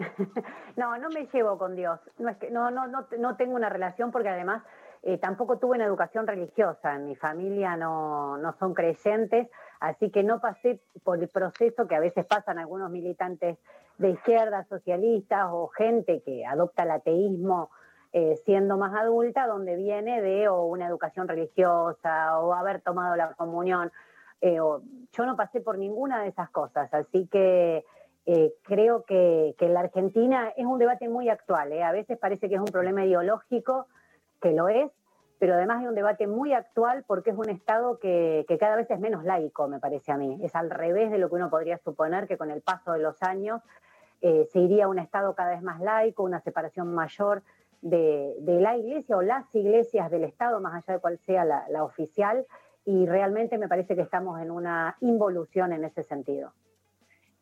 [0.76, 2.00] No, no me llevo con Dios.
[2.18, 4.62] No, es que, no, no, no, no tengo una relación porque además
[5.02, 6.94] eh, tampoco tuve una educación religiosa.
[6.94, 9.48] En mi familia no, no son creyentes,
[9.80, 13.58] así que no pasé por el proceso que a veces pasan algunos militantes
[13.98, 17.70] de izquierda, socialistas o gente que adopta el ateísmo
[18.12, 23.34] eh, siendo más adulta, donde viene de o una educación religiosa o haber tomado la
[23.34, 23.92] comunión.
[24.40, 27.84] Eh, yo no pasé por ninguna de esas cosas, así que
[28.26, 31.72] eh, creo que, que en la Argentina es un debate muy actual.
[31.72, 31.82] ¿eh?
[31.82, 33.86] A veces parece que es un problema ideológico,
[34.40, 34.90] que lo es,
[35.38, 39.00] pero además es un debate muy actual porque es un Estado que, cada vez es
[39.00, 40.38] menos laico, me parece a mí.
[40.42, 43.22] Es al revés de lo que uno podría suponer que con el paso de los
[43.22, 43.62] años
[44.20, 47.42] eh, se iría a un Estado cada vez más laico, una separación mayor
[47.80, 52.46] de, la iglesia o las iglesias del Estado, más allá de cuál sea la oficial,
[52.84, 56.52] y realmente me parece que estamos en una involución en ese sentido.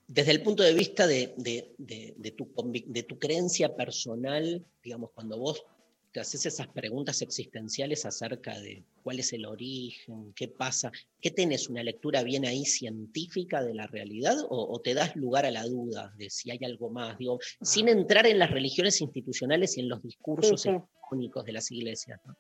[0.08, 4.64] Desde el punto de vista de, de- de- de tu, convic- de tu creencia personal,
[4.82, 5.66] digamos, cuando vos
[6.12, 10.90] te haces esas preguntas existenciales acerca de cuál es el origen, qué pasa,
[11.20, 15.44] ¿qué tenés una lectura bien ahí científica de la realidad o, o te das lugar
[15.44, 17.18] a la duda de si hay algo más?
[17.18, 20.70] Digo, sin entrar en las religiones institucionales y en los discursos Sí,
[21.44, 22.18] de las iglesias.
[22.24, 22.34] ¿no?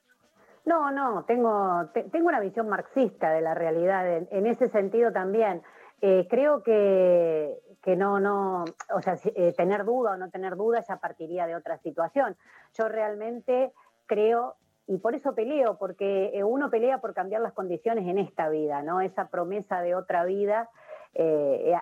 [0.64, 5.12] No, no, tengo, te- tengo una visión marxista de la realidad en, en ese sentido
[5.12, 5.62] también.
[6.00, 10.80] Eh, creo que, que no, no, o sea, eh, tener duda o no tener duda
[10.86, 12.36] ya partiría de otra situación.
[12.74, 13.72] Yo realmente
[14.06, 14.54] creo,
[14.86, 18.82] y por eso peleo, porque eh, uno pelea por cambiar las condiciones en esta vida,
[18.82, 19.00] ¿no?
[19.00, 20.70] Esa promesa de otra vida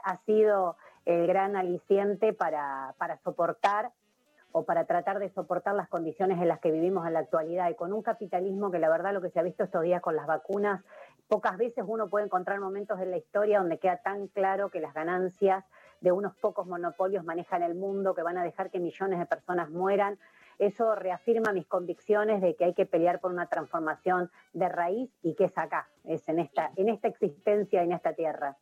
[0.04, 3.90] ha sido el gran aliciente para, para soportar
[4.52, 7.74] o para tratar de soportar las condiciones en las que vivimos en la actualidad y
[7.74, 10.26] con un capitalismo que la verdad lo que se ha visto estos días con las
[10.26, 10.82] vacunas,
[11.28, 14.94] pocas veces uno puede encontrar momentos en la historia donde queda tan claro que las
[14.94, 15.64] ganancias
[16.00, 19.70] de unos pocos monopolios manejan el mundo, que van a dejar que millones de personas
[19.70, 20.18] mueran.
[20.58, 25.34] Eso reafirma mis convicciones de que hay que pelear por una transformación de raíz y
[25.34, 28.56] que es acá, es en esta, en esta existencia, en esta tierra.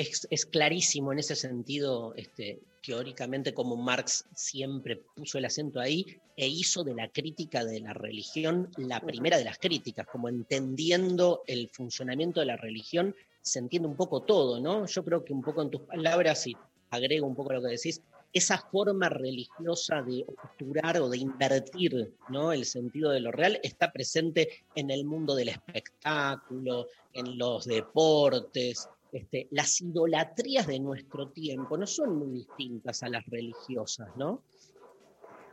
[0.00, 6.06] Es, es clarísimo en ese sentido, este, teóricamente, como Marx siempre puso el acento ahí
[6.36, 11.42] e hizo de la crítica de la religión la primera de las críticas, como entendiendo
[11.46, 14.86] el funcionamiento de la religión, se entiende un poco todo, ¿no?
[14.86, 16.56] Yo creo que un poco en tus palabras, y
[16.88, 18.00] agrego un poco lo que decís,
[18.32, 22.52] esa forma religiosa de obturar o de invertir ¿no?
[22.52, 28.88] el sentido de lo real está presente en el mundo del espectáculo, en los deportes,
[29.12, 34.42] este, las idolatrías de nuestro tiempo no son muy distintas a las religiosas, ¿no?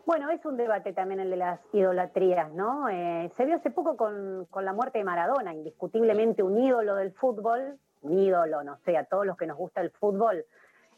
[0.05, 2.87] Bueno, es un debate también el de las idolatrías, ¿no?
[2.87, 7.11] Eh, se vio hace poco con, con la muerte de Maradona, indiscutiblemente un ídolo del
[7.11, 10.45] fútbol, un ídolo, no sé, a todos los que nos gusta el fútbol,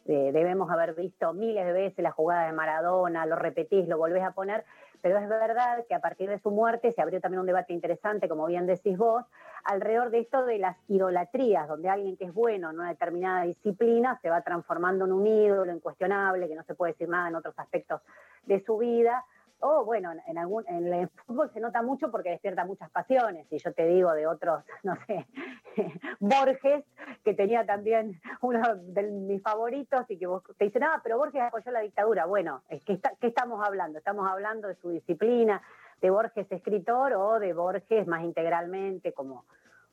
[0.05, 4.23] eh, debemos haber visto miles de veces la jugada de Maradona, lo repetís, lo volvés
[4.23, 4.65] a poner,
[5.01, 8.27] pero es verdad que a partir de su muerte se abrió también un debate interesante,
[8.27, 9.25] como bien decís vos,
[9.63, 14.19] alrededor de esto de las idolatrías, donde alguien que es bueno en una determinada disciplina
[14.21, 17.57] se va transformando en un ídolo incuestionable, que no se puede decir nada en otros
[17.57, 18.01] aspectos
[18.45, 19.25] de su vida,
[19.61, 23.57] o bueno, en, algún, en el fútbol se nota mucho porque despierta muchas pasiones, y
[23.57, 25.25] yo te digo de otros, no sé,
[26.19, 26.83] Borges,
[27.23, 31.41] que tenía también uno de mis favoritos, y que vos te dicen, ah, pero Borges
[31.41, 32.25] apoyó la dictadura.
[32.25, 33.97] Bueno, ¿qué, ¿qué estamos hablando?
[33.97, 35.61] Estamos hablando de su disciplina,
[36.01, 39.45] de Borges escritor o de Borges más integralmente como,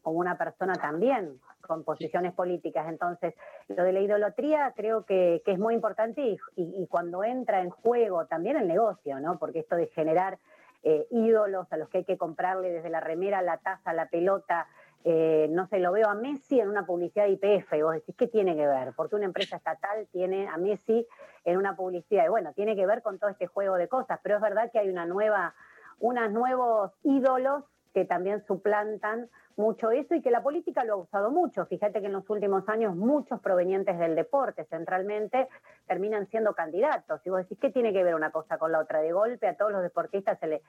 [0.06, 2.86] como una persona también con posiciones políticas.
[2.88, 3.34] Entonces,
[3.66, 8.56] lo de la idolatría creo que, es muy importante y, cuando entra en juego también
[8.56, 9.36] el negocio, ¿no?
[9.40, 10.38] Porque esto de generar
[10.84, 14.68] eh, ídolos a los que hay que comprarle desde la remera, la taza, la pelota,
[15.02, 18.14] eh, no sé, lo veo a Messi en una publicidad de IPF, y vos decís,
[18.16, 18.92] ¿qué tiene que ver?
[18.94, 21.04] Porque una empresa estatal tiene a Messi
[21.44, 24.36] en una publicidad, y bueno, tiene que ver con todo este juego de cosas, pero
[24.36, 25.56] es verdad que hay una nueva,
[25.98, 27.64] unos nuevos ídolos
[27.96, 31.64] que también suplantan mucho eso y que la política lo ha usado mucho.
[31.64, 35.48] Fíjate que en los últimos años muchos provenientes del deporte centralmente
[35.86, 37.22] terminan siendo candidatos.
[37.24, 39.00] Y vos decís, ¿qué tiene que ver una cosa con la otra?
[39.00, 40.60] De golpe a todos los deportistas se,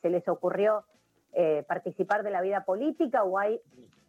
[0.00, 0.84] se les ocurrió
[1.32, 3.60] eh, participar de la vida política o hay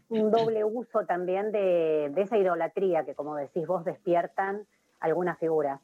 [0.10, 4.68] un doble uso también de, esa idolatría que, como decís vos, despiertan
[5.00, 5.82] algunas figuras.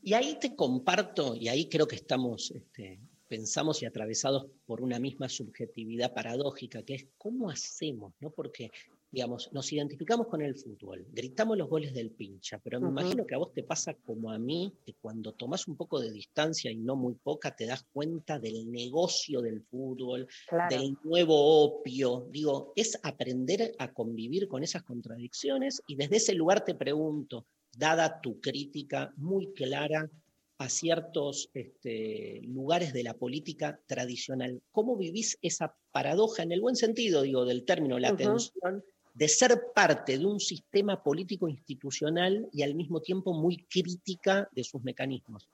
[0.00, 4.98] Y ahí te comparto, y ahí creo que estamos este, pensamos y atravesados por una
[4.98, 8.30] misma subjetividad paradójica, que es cómo hacemos, ¿no?
[8.30, 8.70] Porque,
[9.12, 13.34] digamos, nos identificamos con el fútbol, gritamos los goles del pincha, pero me imagino que
[13.34, 16.76] a vos te pasa como a mí, que cuando tomas un poco de distancia y
[16.78, 20.26] no muy poca, te das cuenta del negocio del fútbol,
[20.70, 22.26] del nuevo opio.
[22.30, 28.20] Digo, es aprender a convivir con esas contradicciones y desde ese lugar te pregunto, dada
[28.20, 30.10] tu crítica muy clara
[30.58, 34.60] a ciertos este, lugares de la política tradicional.
[34.72, 38.84] ¿Cómo vivís esa paradoja, en el buen sentido, digo, del término, la tensión,
[39.14, 44.64] de ser parte de un sistema político institucional y al mismo tiempo muy crítica de
[44.64, 45.48] sus mecanismos?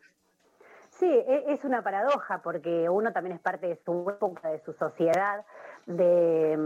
[0.90, 4.72] Sí, e, es una paradoja porque uno también es parte de su época, de su
[4.72, 5.44] sociedad,
[5.86, 6.57] de,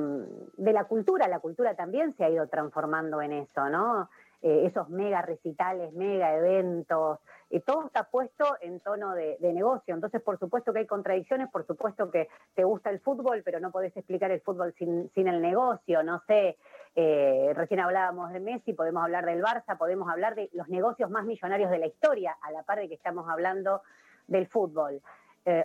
[0.57, 1.26] de la cultura.
[1.26, 4.09] La cultura también se ha ido transformando en eso, ¿no?
[4.41, 7.18] Eh, esos mega recitales, mega eventos,
[7.51, 9.95] y todo está puesto en tono de, negocio.
[9.95, 13.72] Entonces, por supuesto que hay contradicciones, por supuesto que te gusta el fútbol, pero no
[13.72, 16.57] podés explicar el fútbol sin, sin el negocio, no sé.
[16.95, 21.24] Eh, recién hablábamos de Messi, podemos hablar del Barça, podemos hablar de los negocios más
[21.24, 23.82] millonarios de la historia, a la par de que estamos hablando
[24.28, 25.01] del fútbol.
[25.47, 25.64] Eh,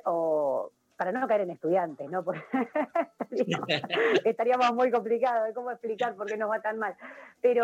[0.96, 2.24] para no caer en estudiantes, ¿no?
[4.26, 6.96] estaríamos, muy complicados de cómo explicar por qué nos va tan mal.
[7.41, 7.64] Pero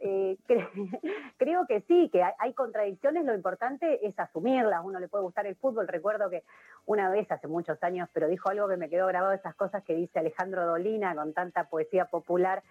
[0.00, 0.36] eh,
[1.38, 4.84] creo que sí, que hay, contradicciones, lo importante es asumirlas.
[4.84, 5.88] Uno le puede gustar el fútbol.
[5.88, 6.42] Recuerdo que
[6.86, 9.94] una vez, hace muchos años, pero dijo algo que me quedó grabado, esas cosas que
[9.94, 12.62] dice Alejandro Dolina con tanta poesía popular,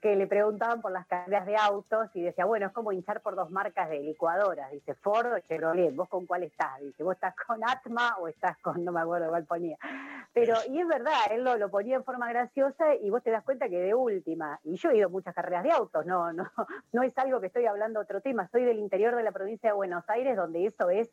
[0.00, 3.34] que le preguntaban por las carreras de autos y decía, bueno, es como hinchar por
[3.34, 6.80] dos marcas de licuadoras, dice Ford o Chevrolet, ¿vos con cuál estás?
[6.80, 9.76] Dice, ¿vos estás con Atma o estás con, no me acuerdo cuál ponía?
[10.32, 13.42] Pero, y es verdad, él lo, lo ponía en forma graciosa y vos te das
[13.42, 16.48] cuenta que de última, y yo he ido a muchas carreras de autos, no, no,
[16.92, 19.74] no es algo que estoy hablando otro tema, soy del interior de la provincia de
[19.76, 21.10] Buenos Aires, donde eso es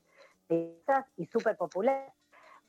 [0.50, 2.14] y súper popular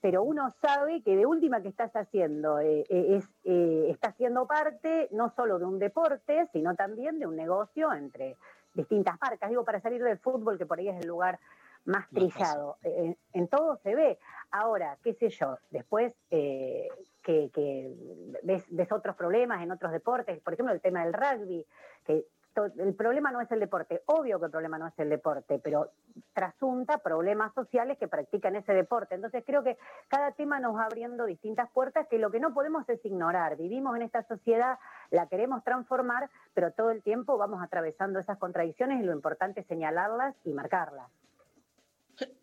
[0.01, 4.47] pero uno sabe que de última que estás haciendo eh, eh, es, eh, está siendo
[4.47, 8.36] parte no solo de un deporte, sino también de un negocio entre
[8.74, 9.49] distintas marcas.
[9.49, 11.38] Digo, para salir del fútbol, que por ahí es el lugar
[11.86, 12.76] más trillado.
[12.82, 14.18] en todo se ve.
[14.51, 16.88] Ahora, qué sé yo, después que,
[17.22, 17.94] que
[18.42, 21.64] ves, ves, otros problemas en otros deportes, por ejemplo, el tema del rugby,
[22.05, 22.26] que
[22.64, 25.90] el problema no es el deporte, obvio que el problema no es el deporte, pero
[26.32, 29.14] trasunta problemas sociales que practican ese deporte.
[29.14, 29.76] Entonces creo que
[30.09, 33.57] cada tema nos va abriendo distintas puertas que lo que no podemos es ignorar.
[33.57, 34.78] Vivimos en esta sociedad,
[35.11, 39.66] la queremos transformar, pero todo el tiempo vamos atravesando esas contradicciones y lo importante es
[39.66, 41.11] señalarlas y marcarlas.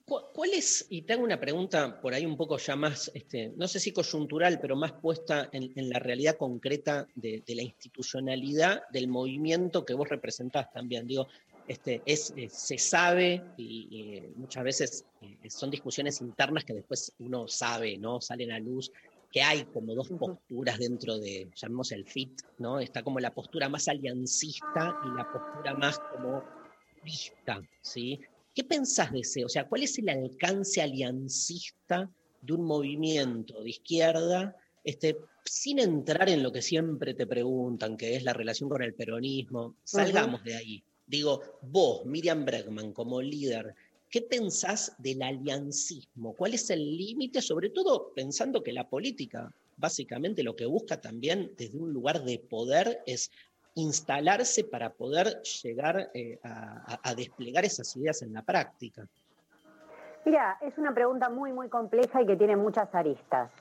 [0.05, 3.79] ¿Cuál es, y tengo una pregunta por ahí un poco ya más, este, no sé
[3.79, 9.93] si coyuntural, pero más puesta en, la realidad concreta de, la institucionalidad del movimiento que
[9.93, 11.07] vos representás también?
[11.07, 11.27] Digo,
[11.69, 17.47] este, es, eh, se sabe y, muchas veces eh, son discusiones internas que después uno
[17.47, 18.19] sabe, ¿no?
[18.19, 18.91] Salen a luz
[19.31, 22.79] que hay como dos posturas dentro de, llamemos el FIT, ¿no?
[22.79, 26.43] Está como la postura más aliancista y la postura más como
[27.03, 28.19] vista, ¿sí?
[28.53, 29.43] ¿Qué pensás de ese?
[29.43, 32.09] O sea, ¿cuál es el alcance aliancista
[32.41, 38.15] de un movimiento de izquierda, este, sin entrar en lo que siempre te preguntan, que
[38.15, 39.75] es la relación con el peronismo?
[39.83, 40.83] Salgamos de ahí.
[41.07, 43.73] Digo, vos, Miriam Bregman, como líder,
[44.09, 46.35] ¿qué pensás del aliancismo?
[46.35, 47.41] ¿Cuál es el límite?
[47.41, 52.37] Sobre todo pensando que la política, básicamente lo que busca también desde un lugar de
[52.37, 53.31] poder es
[53.75, 59.07] instalarse para poder llegar eh, a, desplegar esas ideas en la práctica.
[60.25, 63.51] Mira, es una pregunta muy, muy compleja y que tiene muchas aristas.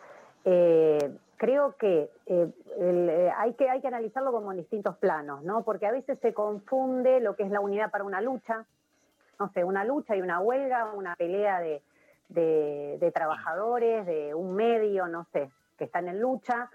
[0.45, 5.65] Eh, creo que, eh, hay que hay que analizarlo como en distintos planos, ¿no?
[5.65, 8.65] Porque a veces se confunde lo que es la unidad para una lucha,
[9.41, 11.83] no sé, una lucha y una huelga, una pelea de,
[12.29, 16.71] de, trabajadores, de un medio, no sé, que están en lucha.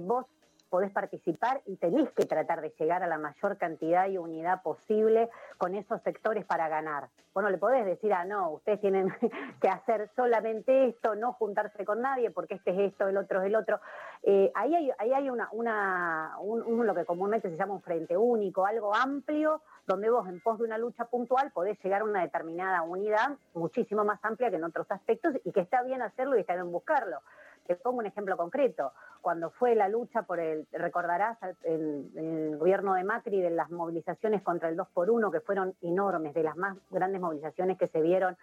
[0.00, 0.26] Vos
[0.68, 5.28] podés participar y tenés que tratar de llegar a la mayor cantidad y unidad posible
[5.56, 7.08] con esos sectores para ganar.
[7.34, 9.08] Bueno, le podés decir, ah, no, ustedes tienen
[9.60, 13.46] que hacer solamente esto, no juntarse con nadie, porque este es esto, el otro es
[13.46, 13.80] el otro.
[14.24, 17.82] Eh, ahí hay, ahí hay una, una un, un- lo que comúnmente se llama un
[17.82, 22.04] frente único, algo amplio, donde vos en pos de una lucha puntual podés llegar a
[22.04, 26.36] una determinada unidad muchísimo más amplia que en otros aspectos y que está bien hacerlo
[26.36, 27.20] y está bien buscarlo.
[27.68, 28.92] Te pongo un ejemplo concreto.
[29.20, 34.40] Cuando fue la lucha por el, recordarás, el, el gobierno de Macri de las movilizaciones
[34.40, 38.00] contra el 2 por 1 que fueron enormes, de las más grandes movilizaciones que se
[38.00, 38.38] vieron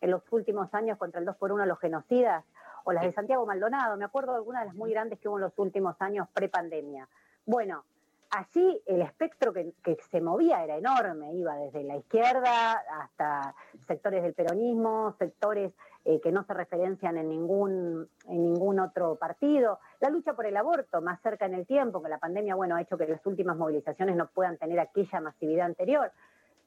[0.00, 2.42] en los últimos años contra el 2 por 1 los genocidas,
[2.84, 5.36] o las de Santiago Maldonado, me acuerdo de algunas de las muy grandes que hubo
[5.36, 7.06] en los últimos años pre-pandemia.
[7.44, 7.84] Bueno,
[8.30, 13.54] allí el espectro que, que se movía era enorme, iba desde la izquierda hasta
[13.86, 15.72] sectores del peronismo, sectores
[16.04, 19.78] eh, que no se referencian en ningún, en ningún otro partido.
[20.00, 22.80] La lucha por el aborto, más cerca en el tiempo, que la pandemia bueno, ha
[22.82, 26.10] hecho que las últimas movilizaciones no puedan tener aquella masividad anterior.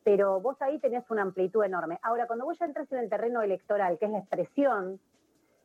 [0.03, 1.97] Pero vos ahí tenés una amplitud enorme.
[2.03, 4.99] Ahora, cuando vos ya entras en el terreno electoral, que es la expresión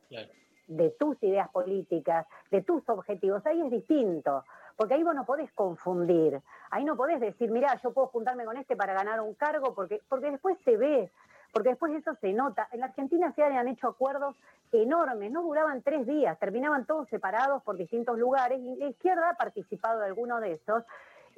[0.07, 0.29] Claro.
[0.67, 4.45] de tus ideas políticas, de tus objetivos, ahí es distinto,
[4.77, 6.41] porque ahí vos no podés confundir,
[6.71, 10.01] ahí no podés decir, mira, yo puedo juntarme con este para ganar un cargo, porque,
[10.07, 11.11] porque después se ve,
[11.51, 12.67] porque después eso se nota.
[12.71, 14.35] En la Argentina se han hecho acuerdos
[14.71, 19.35] enormes, no duraban tres días, terminaban todos separados por distintos lugares y la izquierda ha
[19.35, 20.83] participado de alguno de esos.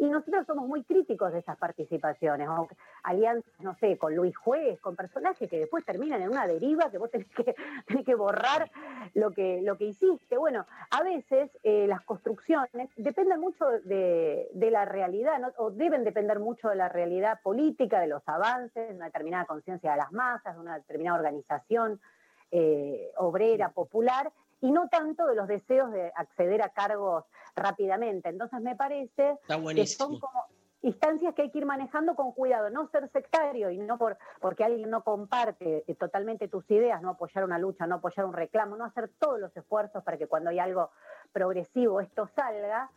[0.02, 2.68] Y nosotros somos muy críticos de esas participaciones, o
[3.04, 6.98] alianzas, no sé, con Luis Juez, con personajes que después terminan en una deriva que
[6.98, 7.54] vos tenés que,
[7.88, 8.72] tenés que borrar
[9.14, 10.40] lo que, lo que hiciste.
[10.40, 15.50] Bueno, a veces eh, las construcciones dependen mucho de, de la realidad, ¿no?
[15.58, 19.92] o deben depender mucho de la realidad política, de los avances, de una determinada conciencia
[19.92, 22.02] de las masas, de una determinada organización
[22.50, 24.32] eh, obrera, popular,
[24.62, 28.30] y no tanto de los deseos de acceder a cargos rápidamente.
[28.30, 29.38] Entonces me parece
[29.76, 30.46] que son como
[30.84, 34.64] instancias que hay que ir manejando con cuidado, no ser sectario y no por porque
[34.64, 38.76] alguien no comparte eh, totalmente tus ideas, no apoyar una lucha, no apoyar un reclamo,
[38.76, 40.92] no hacer todos los esfuerzos para que cuando hay algo
[41.32, 42.90] progresivo esto salga.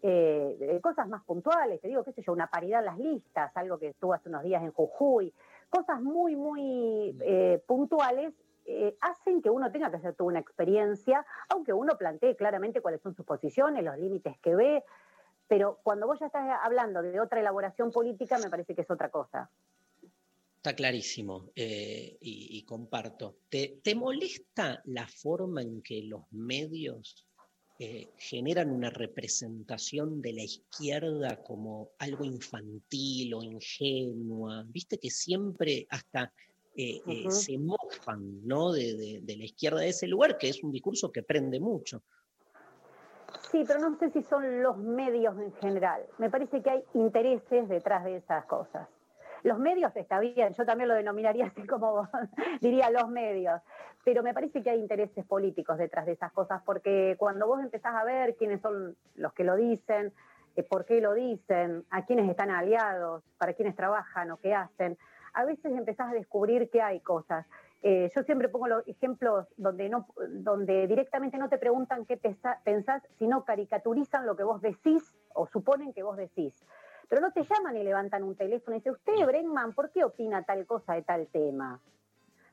[0.00, 3.50] eh, eh, cosas más puntuales, te digo, qué sé yo, una paridad en las listas,
[3.56, 5.34] algo que estuvo hace unos días en Jujuy,
[5.70, 8.32] cosas muy, muy eh, puntuales
[8.70, 13.00] eh, hacen que uno tenga que hacer toda una experiencia, aunque uno plantee claramente cuáles
[13.00, 14.84] son sus posiciones, los límites que ve,
[15.46, 19.10] pero cuando vos ya estás hablando de otra elaboración política, me parece que es otra
[19.10, 19.50] cosa.
[20.56, 23.36] Está clarísimo eh, y, comparto.
[23.48, 27.26] ¿Te, te molesta la forma en que los medios
[27.78, 34.62] eh, generan una representación de la izquierda como algo infantil o ingenua?
[34.66, 36.34] Viste que siempre hasta
[36.78, 38.70] eh, eh, se mofan ¿no?
[38.72, 42.02] de, de- de la izquierda de ese lugar, que es un discurso que prende mucho.
[43.50, 46.02] Sí, pero no sé si son los medios en general.
[46.18, 48.88] Me parece que hay intereses detrás de esas cosas.
[49.42, 52.08] Los medios está bien, yo también lo denominaría así como vos,
[52.60, 53.60] diría los medios,
[54.04, 57.94] pero me parece que hay intereses políticos detrás de esas cosas, porque cuando vos empezás
[57.94, 60.12] a ver quiénes son los que lo dicen,
[60.56, 64.98] eh, por qué lo dicen, a quiénes están aliados, para quiénes trabajan o qué hacen,
[65.32, 67.46] a veces empezás a descubrir que hay cosas.
[67.82, 73.02] Eh, yo siempre pongo los ejemplos donde, no, donde directamente no te preguntan qué pensás,
[73.18, 76.66] sino caricaturizan lo que vos decís o suponen que vos decís.
[77.08, 80.42] Pero no te llaman y levantan un teléfono y dicen, usted, Bregman, ¿por qué opina
[80.42, 81.80] tal cosa de tal tema?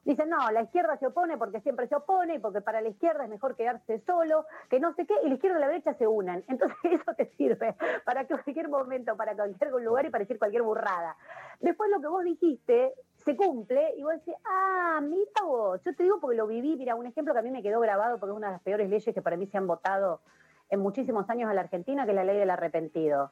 [0.05, 3.23] Dicen, no, la izquierda se opone porque siempre se opone y porque para la izquierda
[3.23, 6.05] es mejor quedarse solo, que no sé qué, y la izquierda y la derecha se
[6.05, 6.45] unen.
[6.47, 7.75] Entonces eso te sirve
[8.05, 11.17] para cualquier momento, para cualquier lugar y para decir cualquier burrada.
[11.59, 16.03] Después lo que vos dijiste se cumple y vos decís, ah, mira vos, yo te
[16.03, 18.37] digo porque lo viví, mira, un ejemplo que a mí me quedó grabado porque es
[18.37, 20.21] una de las peores leyes que para mí se han votado
[20.69, 23.31] en muchísimos años a la Argentina, que es la ley del arrepentido.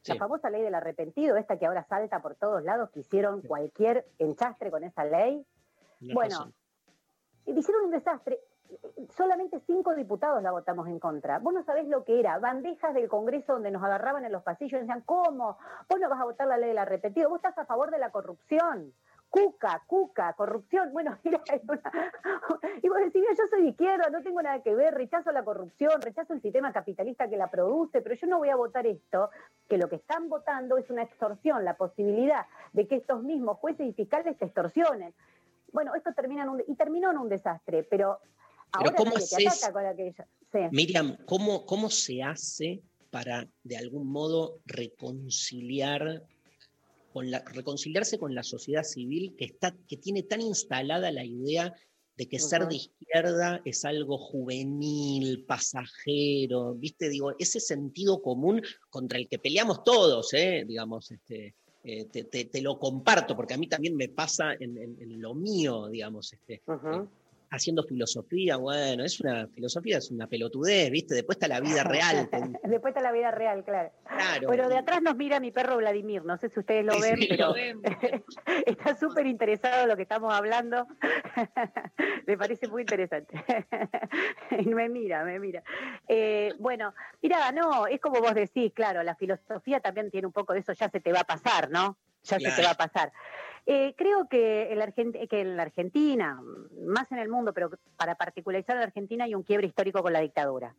[0.00, 0.12] Sí.
[0.12, 4.06] La famosa ley del arrepentido, esta que ahora salta por todos lados, que hicieron cualquier
[4.18, 5.44] enchastre con esa ley.
[6.00, 6.54] Bueno, razón.
[7.46, 8.38] hicieron un desastre.
[9.16, 11.38] Solamente cinco diputados la votamos en contra.
[11.38, 12.38] Vos no sabés lo que era.
[12.38, 15.56] Bandejas del Congreso donde nos agarraban en los pasillos y decían, ¿cómo?
[15.88, 17.28] Vos no vas a votar la ley del arrepentido.
[17.28, 18.92] Vos estás a favor de la corrupción.
[19.30, 20.92] Cuca, cuca, corrupción.
[20.92, 21.80] Bueno, mira, una-
[22.82, 26.00] y vos decís, yo soy de izquierda, no tengo nada que ver, rechazo la corrupción,
[26.00, 29.30] rechazo el sistema capitalista que la produce, pero yo no voy a votar esto,
[29.68, 33.86] que lo que están votando es una extorsión, la posibilidad de que estos mismos jueces
[33.86, 35.12] y fiscales te extorsionen.
[35.76, 38.18] Bueno, esto termina en un, y terminó en un desastre, pero
[38.72, 40.24] ahora ¿cómo haces- ataca con aquello.
[40.50, 40.58] Sí.
[40.70, 46.22] Miriam, ¿cómo, ¿cómo se hace para de algún modo reconciliar
[47.12, 51.74] con la, reconciliarse con la sociedad civil que, está, que tiene tan instalada la idea
[52.16, 57.10] de que ser de izquierda es algo juvenil, pasajero, ¿viste?
[57.10, 60.64] Digo, ese sentido común contra el que peleamos todos, ¿eh?
[60.66, 61.54] Digamos, este,
[61.88, 65.86] eh, te, te- te lo comparto, porque a mí también me pasa en, lo mío,
[65.86, 67.08] digamos, este, Ujú.
[67.50, 71.14] Haciendo filosofía, bueno, es una filosofía, es una pelotudez, ¿viste?
[71.14, 72.28] Después está la vida real.
[72.64, 73.90] Después está la vida real, claro.
[74.04, 74.46] claro.
[74.46, 77.18] Bueno, de atrás nos mira mi perro Vladimir, no sé si ustedes lo Sí, ven,
[77.18, 77.54] sí, pero lo
[78.66, 80.86] está súper interesado en lo que estamos hablando.
[82.26, 83.44] me parece muy interesante.
[84.58, 85.62] y me mira, me mira.
[86.08, 90.52] Eh, bueno, mira, no, es como vos decís, claro, la filosofía también tiene un poco
[90.52, 91.96] de eso, ya se te va a pasar, ¿no?
[92.24, 93.12] Ya se te va a pasar.
[93.66, 96.40] Eh, creo que Argent- que en la Argentina,
[96.86, 100.12] más en el mundo, pero para particularizar en la Argentina, hay un quiebre histórico con
[100.12, 100.74] la dictadura.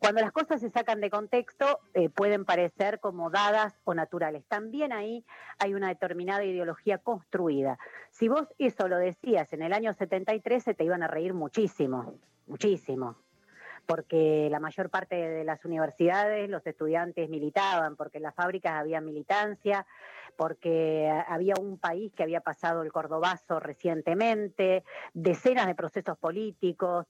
[0.00, 4.44] Cuando las cosas se sacan de contexto, eh, pueden parecer como dadas o naturales.
[4.46, 5.24] También ahí
[5.58, 7.78] hay una determinada ideología construida.
[8.10, 12.14] Si vos eso lo decías en el año 73, se te iban a reír muchísimo,
[12.46, 13.16] muchísimo.
[13.86, 19.00] Porque la mayor parte de las universidades, los estudiantes militaban, porque en las fábricas había
[19.00, 19.86] militancia,
[20.36, 27.06] porque había un país que había pasado el cordobazo recientemente, decenas de procesos políticos.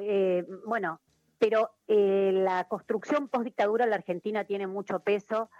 [0.00, 1.00] eh, bueno,
[1.38, 5.50] pero eh, la construcción post-dictadura en la Argentina tiene mucho peso.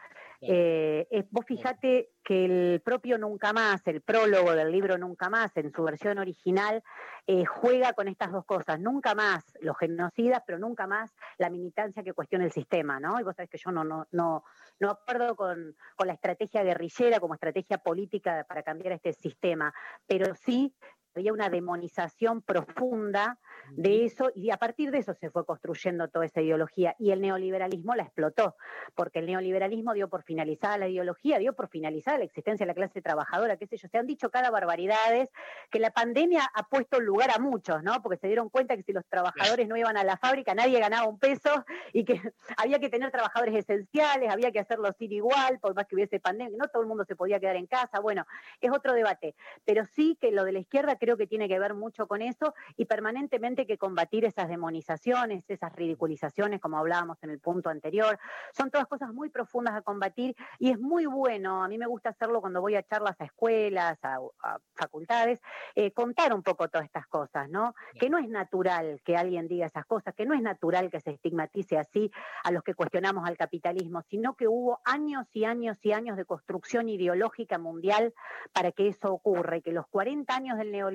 [0.47, 5.73] Eh, vos fijate que el propio Nunca Más, el prólogo del libro Nunca Más, en
[5.73, 6.83] su versión original,
[7.27, 8.79] eh, juega con estas dos cosas.
[8.81, 13.19] Nunca más los genocidas, pero nunca más la militancia que cuestiona el sistema, ¿no?
[13.19, 14.45] Y vos sabés que yo no, no, no,
[14.81, 19.73] no acuerdo con, con la estrategia guerrillera como estrategia política para cambiar este sistema,
[20.07, 20.75] pero sí
[21.15, 23.39] había una demonización profunda
[23.73, 27.21] de eso y a partir de eso se fue construyendo toda esa ideología y el
[27.21, 28.57] neoliberalismo la explotó,
[28.95, 32.75] porque el neoliberalismo dio por finalizada la ideología, dio por finalizada la existencia de la
[32.75, 35.31] clase trabajadora, qué sé yo, se han dicho cada barbaridades,
[35.71, 38.03] que la pandemia ha puesto en lugar a muchos, ¿no?
[38.03, 41.09] Porque se dieron cuenta que si los trabajadores no iban a la fábrica nadie ganaba
[41.09, 42.21] un peso y que
[42.57, 46.57] había que tener trabajadores esenciales, había que hacerlos ir igual, por más que hubiese pandemia,
[46.59, 48.27] no todo el mundo se podía quedar en casa, bueno,
[48.61, 49.35] es otro debate,
[49.65, 52.55] pero sí que lo de la izquierda creo que tiene que ver mucho con eso
[52.79, 58.19] y permanentemente que combatir esas demonizaciones, esas ridiculizaciones, como hablábamos en el punto anterior,
[58.53, 62.09] son todas cosas muy profundas a combatir y es muy bueno, a mí me gusta
[62.09, 65.43] hacerlo cuando voy a charlas a escuelas, a, a facultades,
[65.75, 67.75] eh, contar un poco todas estas cosas, ¿no?
[68.01, 71.11] Que no es natural que alguien diga esas cosas, que no es natural que se
[71.11, 72.11] estigmatice así
[72.45, 76.25] a los que cuestionamos al capitalismo, sino que hubo años y años y años de
[76.25, 78.15] construcción ideológica mundial
[78.55, 80.94] para que eso ocurra y que los 40 años del neoliberalismo,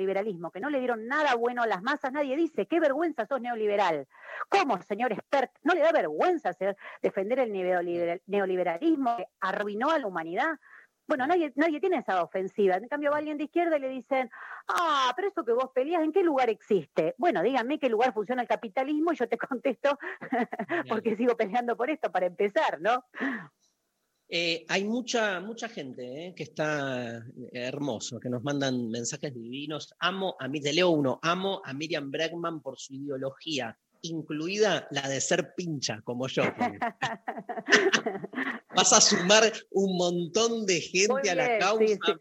[0.52, 4.08] que no le dieron nada bueno a las masas, nadie dice, qué vergüenza sos neoliberal.
[4.50, 5.52] ¿Cómo, señor expert?
[5.64, 10.60] ¿No le da vergüenza ser- defender el neoliberal- neoliberalismo que arruinó a la humanidad?
[11.08, 12.76] Bueno, nadie, nadie tiene esa ofensiva.
[12.76, 14.30] En cambio, va alguien de izquierda y le dicen,
[14.68, 17.16] ah, pero eso que vos peleas, ¿en qué lugar existe?
[17.18, 19.98] Bueno, díganme qué lugar funciona el capitalismo y yo te contesto
[20.88, 23.06] porque sigo peleando por esto para empezar, ¿no?
[24.32, 29.96] Eh, hay mucha, mucha gente eh, que está eh, hermoso, que nos mandan mensajes divinos.
[29.98, 35.10] Amo a mí, te leo uno, amo a Miriam Bregman por su ideología, incluida la
[35.10, 36.44] de ser pincha, como yo.
[38.76, 41.88] Vas a sumar un montón de gente Muy a la bien, causa.
[41.88, 42.14] sí, sí.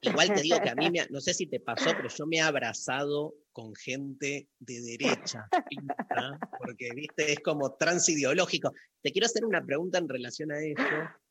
[0.00, 2.38] Igual te digo que a mí, me no sé si te pasó, pero yo me
[2.38, 5.94] he abrazado con gente de derecha, pinta,
[6.58, 8.72] porque, viste, es como transideológico.
[9.02, 10.82] Te quiero hacer una pregunta en relación a eso,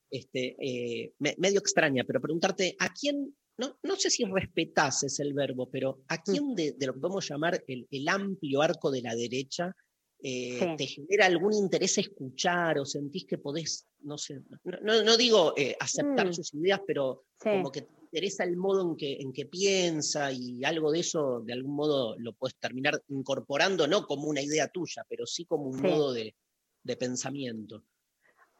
[0.10, 5.20] este, eh, me- medio extraña, pero preguntarte, ¿a quién, no, no sé si respetás es
[5.20, 6.22] el verbo, pero ¿a Mm.
[6.26, 9.76] quién de, de lo que podemos llamar el, el amplio arco de la derecha
[10.24, 10.76] eh, Sí.
[10.78, 14.42] te genera algún interés escuchar o sentís que podés, no sé,
[14.84, 16.34] no, no- digo eh, aceptar Mm.
[16.34, 17.50] sus ideas, pero Sí.
[17.50, 21.42] como que te interesa el modo en que, en que piensa y algo de eso
[21.42, 25.66] de algún modo lo puedes terminar incorporando, no como una idea tuya, pero sí como
[25.70, 25.84] un Sí.
[25.88, 26.36] modo de,
[26.84, 27.84] de pensamiento.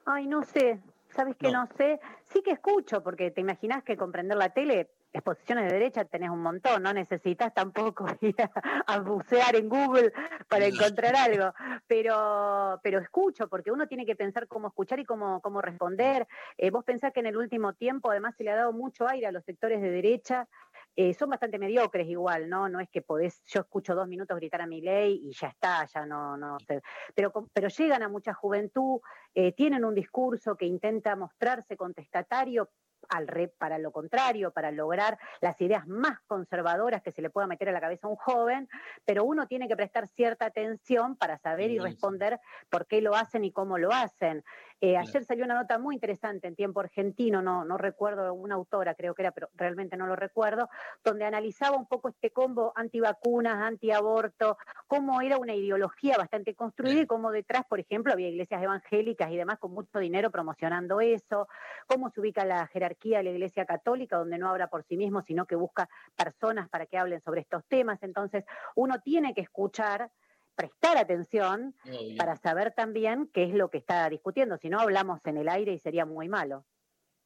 [0.06, 0.82] Ay, no sé,
[1.16, 1.66] ¿sabes que No.
[1.66, 1.70] no.
[1.78, 2.00] sé?
[2.34, 6.42] Sí que escucho, porque te imaginas que comprender la tele, exposiciones de derecha tenés un
[6.42, 10.14] montón, no necesitas tampoco ir a, a bucear en Google
[10.48, 11.54] para encontrar algo,
[11.88, 16.28] pero, pero escucho, porque uno tiene que pensar cómo escuchar y cómo, cómo responder.
[16.58, 19.28] Eh, vos pensás que en el último tiempo además se le ha dado mucho aire
[19.28, 20.48] a los sectores de derecha,
[20.96, 22.68] eh, son bastante mediocres igual, ¿no?
[22.68, 25.86] No es que podés, yo escucho dos minutos gritar a mi ley y ya está,
[25.86, 26.82] ya no, no sé.
[27.16, 29.00] Pero, pero llegan a mucha juventud,
[29.34, 32.70] eh, tienen un discurso que intenta mostrarse contestatario,
[33.10, 37.48] al re- para lo contrario, para lograr las ideas más conservadoras que se le pueda
[37.48, 38.70] meter a la cabeza a un joven,
[39.06, 42.40] pero uno tiene que prestar cierta atención para saber y responder
[42.70, 44.44] por qué lo hacen y cómo lo hacen.
[44.84, 44.98] Eh, Claro.
[44.98, 49.14] Ayer salió una nota muy interesante en Tiempo Argentino, no, no recuerdo, una autora creo
[49.14, 50.70] que era, pero realmente no lo recuerdo,
[51.04, 54.58] donde analizaba un poco este combo antivacunas, antiaborto,
[54.88, 59.38] cómo era una ideología bastante construida y cómo detrás, por ejemplo, había iglesias evangélicas y
[59.38, 61.48] demás con mucho dinero promocionando eso,
[61.86, 65.22] cómo se ubica la jerarquía de la iglesia católica, donde no habla por sí mismo,
[65.22, 68.02] sino que busca personas para que hablen sobre estos temas.
[68.02, 70.10] Entonces, uno tiene que escuchar,
[70.56, 72.18] prestar atención Obvio.
[72.18, 75.74] para saber también qué es lo que está discutiendo, si no hablamos en el aire
[75.74, 76.66] y sería muy malo.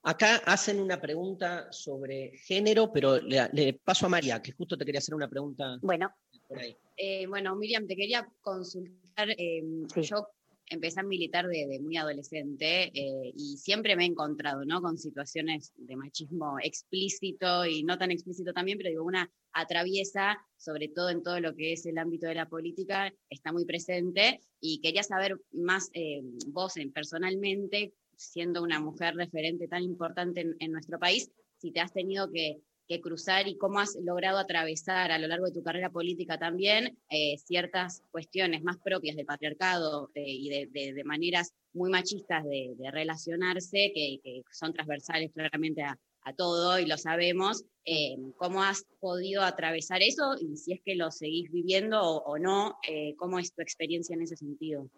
[0.03, 4.85] Acá hacen una pregunta sobre género, pero le, le paso a María, que justo te
[4.85, 6.13] quería hacer una pregunta Bueno,
[6.47, 6.77] por ahí.
[6.95, 9.29] Eh, bueno, Miriam, te quería consultar.
[9.31, 9.63] eh,
[9.93, 10.01] Sí.
[10.03, 10.27] Yo
[10.69, 14.81] empecé a militar de, de muy adolescente eh, y siempre me he encontrado ¿no?
[14.81, 20.87] con situaciones de machismo explícito y no tan explícito también, pero digo, una atraviesa, sobre
[20.89, 24.81] todo en todo lo que es el ámbito de la política, está muy presente y
[24.81, 30.71] quería saber más eh, vos en- personalmente, siendo una mujer referente tan importante en, en
[30.71, 35.17] nuestro país, si te has tenido que que cruzar y cómo has logrado atravesar a
[35.17, 40.23] lo largo de tu carrera política también eh, ciertas cuestiones más propias del patriarcado eh,
[40.25, 45.97] y de, maneras muy machistas de, relacionarse, que, son transversales claramente a,
[46.35, 47.65] todo y lo sabemos.
[47.85, 52.79] eh, ¿Cómo has podido atravesar eso y si es que lo seguís viviendo o, no?
[53.17, 54.89] ¿Cómo es tu experiencia en ese sentido?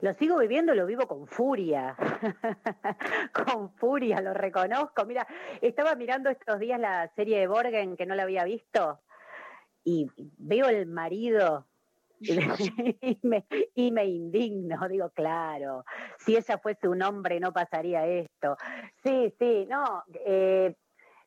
[0.00, 1.96] Lo sigo viviendo, lo vivo con furia,
[3.32, 5.04] con furia, lo reconozco.
[5.04, 5.26] Mira,
[5.60, 9.00] estaba mirando estos días la serie de Borgen que no la había visto
[9.84, 11.66] y veo el marido
[12.20, 15.84] y me, y me indigno, digo, claro,
[16.18, 18.56] si ella fuese un hombre no pasaría esto.
[19.04, 20.04] Sí, sí, no.
[20.24, 20.74] eh,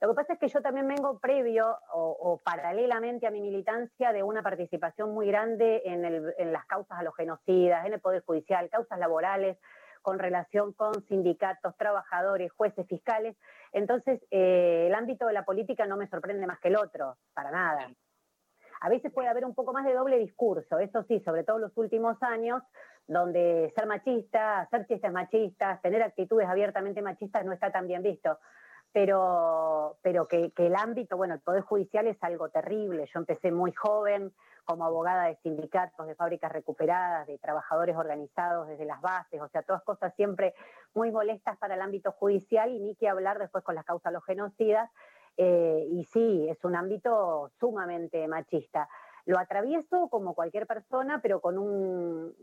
[0.02, 4.14] lo que pasa es que yo también vengo previo o, o paralelamente a mi militancia
[4.14, 8.00] de una participación muy grande en, el- en las causas a los genocidas, en el
[8.00, 9.58] Poder Judicial, causas laborales
[10.02, 13.36] con relación con sindicatos, trabajadores, jueces, fiscales.
[13.74, 17.52] Entonces, eh, el ámbito de la política no me sorprende más que el otro, para
[17.52, 17.90] nada.
[18.82, 21.64] A veces puede haber un poco más de doble discurso, eso sí, sobre todo en
[21.64, 22.64] los últimos años,
[23.08, 28.40] donde ser machista, hacer chistes machistas, tener actitudes abiertamente machistas no está tan bien visto.
[28.92, 33.06] Pero, pero que, el ámbito, bueno, el Poder Judicial es algo terrible.
[33.14, 34.34] Yo empecé muy joven
[34.66, 39.64] como abogada de sindicatos, de fábricas recuperadas, de trabajadores organizados desde las bases, o sea,
[39.64, 40.54] todas cosas siempre
[40.94, 44.16] muy molestas para el ámbito judicial y ni que hablar después con las causas de
[44.16, 44.90] los genocidas.
[45.38, 48.90] Eh, y sí, es un ámbito sumamente machista.
[49.26, 52.36] Lo atravieso como cualquier persona, pero con un,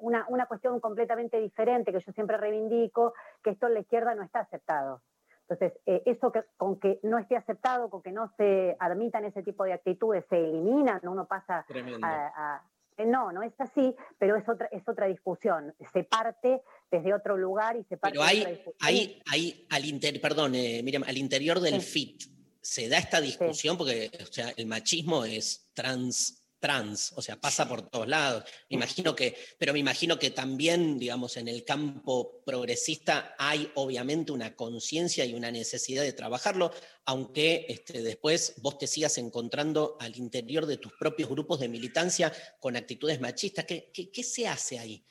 [0.00, 4.22] una, una cuestión completamente diferente que yo siempre reivindico, que esto en la izquierda no
[4.22, 5.02] está aceptado.
[5.48, 9.42] Entonces, eh, eso que, con que no esté aceptado, con que no se admitan ese
[9.42, 11.66] tipo de actitudes, se eliminan, uno pasa
[12.02, 12.62] a, a-
[12.96, 15.74] eh, no, no es así, pero es otra, es otra discusión.
[15.92, 20.54] Se parte desde otro lugar y se parte Pero hay, hay, hay al interior, perdón,
[20.54, 22.06] eh, Miriam, al interior del Sí.
[22.06, 22.22] FIT,
[22.60, 27.68] se da esta discusión porque o sea, el machismo es trans, trans, o sea, pasa
[27.68, 28.42] por todos lados.
[28.70, 34.32] Me imagino que, pero me imagino que también, digamos, en el campo progresista hay obviamente
[34.32, 36.72] una conciencia y una necesidad de trabajarlo,
[37.04, 42.32] aunque este, después vos te sigas encontrando al interior de tus propios grupos de militancia
[42.60, 43.66] con actitudes machistas.
[43.66, 45.04] ¿Qué, qué, qué se hace ahí?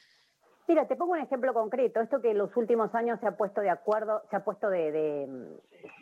[0.66, 1.99] Mira, te pongo un ejemplo concreto.
[1.99, 4.91] Esto que en los últimos años se ha puesto de acuerdo, se ha puesto de,
[4.91, 5.53] de, mm,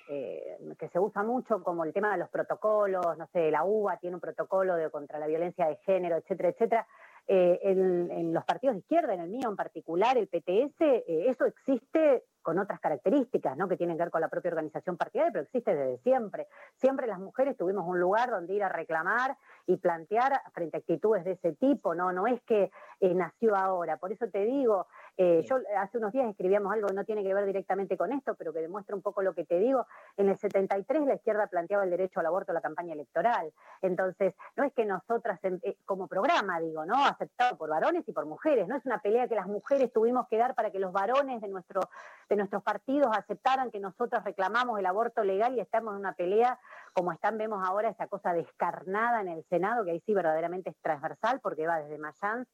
[0.09, 3.97] eh, que se usa mucho como el tema de los protocolos, no sé, la UBA
[3.97, 6.88] tiene un protocolo de, contra la violencia de género, etcétera, etcétera.
[7.34, 11.46] Eh, en, los partidos de izquierda, en el mío en particular, el PTS, eh, eso
[11.46, 13.70] existe con otras características, ¿no?
[13.70, 16.48] que tienen que ver con la propia organización partidaria, pero existe desde siempre.
[16.76, 21.24] Siempre las mujeres tuvimos un lugar donde ir a reclamar y plantear frente a actitudes
[21.24, 22.70] de ese tipo, no, no es que
[23.00, 23.96] eh, nació ahora.
[23.96, 27.34] Por eso te digo, eh, yo hace unos días escribíamos algo que no tiene que
[27.34, 29.86] ver directamente con esto, pero que demuestra un poco lo que te digo.
[30.18, 33.51] En el 73 la izquierda planteaba el derecho al aborto en la campaña electoral.
[33.82, 37.05] Entonces, no es que nosotras, eh, como programa, digo, ¿no?
[37.05, 40.38] Aceptado por varones y por mujeres, no es una pelea que las mujeres tuvimos que
[40.38, 41.82] dar para que los varones de, nuestro,
[42.30, 46.59] de nuestros partidos aceptaran que nosotros reclamamos el aborto legal y estamos en una pelea
[46.93, 50.78] como están, vemos ahora esa cosa descarnada en el Senado, que ahí sí verdaderamente es
[50.82, 52.47] transversal, porque va desde Mayans,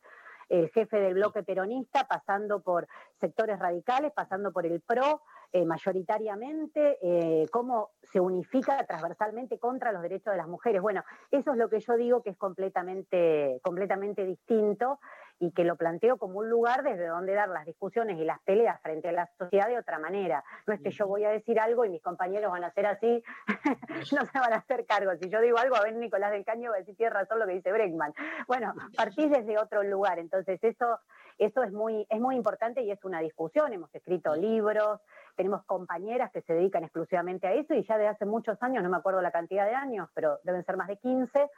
[0.49, 2.87] el jefe del bloque peronista, pasando por
[3.19, 5.21] sectores radicales, pasando por el PRO,
[5.53, 10.81] eh, mayoritariamente, eh, cómo se unifica transversalmente contra los derechos de las mujeres.
[10.81, 14.99] Bueno, eso es lo que yo digo que es completamente, completamente distinto
[15.39, 18.81] y que lo planteo como un lugar desde donde dar las discusiones y las peleas
[18.81, 20.43] frente a la sociedad de otra manera.
[20.65, 23.23] No es que yo voy a decir algo y mis compañeros van a hacer así,
[24.15, 25.11] no se van a hacer cargo.
[25.21, 27.45] Si yo digo algo, a ver Nicolás del Caño va a decir, tiene razón lo
[27.45, 28.13] que dice Breckman.
[28.47, 30.99] Bueno, partís desde otro lugar, entonces eso,
[31.37, 33.71] eso es, muy, es muy importante y es una discusión.
[33.73, 35.01] Hemos escrito libros,
[35.35, 38.89] tenemos compañeras que se dedican exclusivamente a eso y ya de hace muchos años, no
[38.89, 41.49] me acuerdo la cantidad de años, pero deben ser más de 15,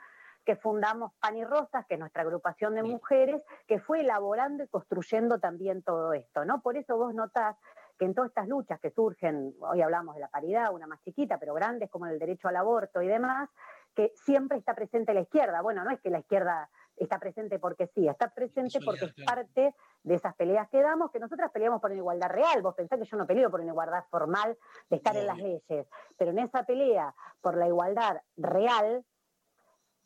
[0.50, 4.68] que fundamos Pan y Rosas, que es nuestra agrupación de mujeres, que fue elaborando y
[4.68, 6.64] construyendo también todo esto, ¿no?
[6.64, 7.56] Por eso vos notás
[8.00, 11.38] que en todas estas luchas que surgen, hoy hablamos de la paridad, una más chiquita,
[11.38, 13.48] pero grandes como el derecho al aborto y demás,
[13.94, 15.62] que siempre está presente la izquierda.
[15.62, 19.76] Bueno, no es que la izquierda está presente porque sí, está presente porque es parte
[20.02, 22.64] de esas peleas que damos, que nosotras peleamos por una igualdad real.
[22.64, 24.58] Vos pensás que yo no peleo por una igualdad formal
[24.90, 25.88] de estar en las leyes,
[26.18, 29.06] pero en esa pelea por la igualdad real,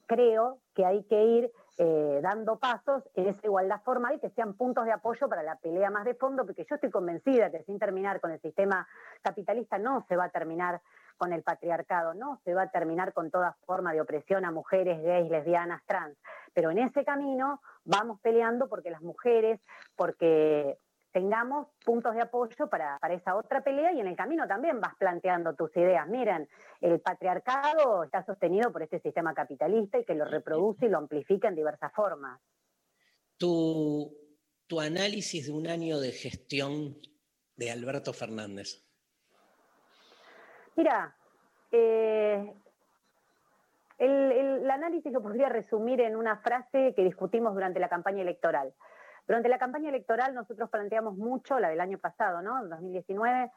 [0.06, 4.86] creo que hay que ir eh, dando pasos en esa igualdad formal que sean puntos
[4.86, 8.22] de apoyo para la pelea más de fondo, porque yo estoy convencida que sin terminar
[8.22, 8.88] con el sistema
[9.24, 10.82] capitalista no se va a terminar
[11.18, 15.02] con el patriarcado, no se va a terminar con toda forma de opresión a mujeres,
[15.02, 16.18] gays, lesbianas, trans.
[16.54, 19.60] Pero en ese camino vamos peleando porque las mujeres,
[19.96, 20.78] porque
[21.14, 25.54] tengamos puntos de apoyo para, esa otra pelea y en el camino también vas planteando
[25.54, 26.08] tus ideas.
[26.08, 26.50] Miren,
[26.82, 31.48] el patriarcado está sostenido por este sistema capitalista y que lo reproduce y lo amplifica
[31.48, 32.42] en diversas formas.
[33.38, 34.12] Tu,
[34.68, 36.98] tu análisis de un año de gestión
[37.56, 38.84] de Alberto Fernández.
[40.76, 41.16] Mira,
[41.72, 42.54] eh,
[44.00, 48.74] el, análisis lo podría resumir en una frase que discutimos durante la campaña electoral.
[49.28, 52.66] Durante la campaña electoral nosotros planteamos mucho, la del año pasado, ¿no?
[52.68, 53.52] 2019,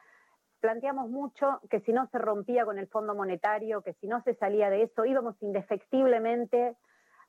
[0.59, 4.33] planteamos mucho que si no se rompía con el Fondo Monetario, que si no se
[4.35, 6.75] salía de eso, íbamos indefectiblemente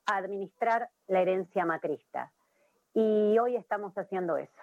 [0.07, 2.33] a administrar la herencia macrista.
[2.95, 4.63] Y hoy estamos haciendo eso.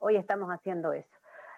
[0.00, 1.08] Hoy estamos haciendo eso.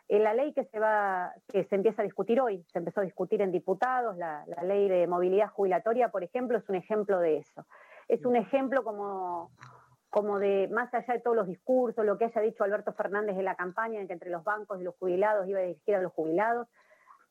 [0.08, 3.04] En la ley que se va, que se empieza a discutir hoy, se empezó a
[3.04, 7.38] discutir en diputados, la, la ley de movilidad jubilatoria, por ejemplo, es un ejemplo de
[7.38, 7.64] eso.
[8.08, 9.52] Es un ejemplo como,
[10.12, 13.46] como de, más allá de todos los discursos, lo que haya dicho Alberto Fernández en
[13.46, 16.12] la campaña, de que entre los bancos y los jubilados iba a dirigir a los
[16.12, 16.68] jubilados,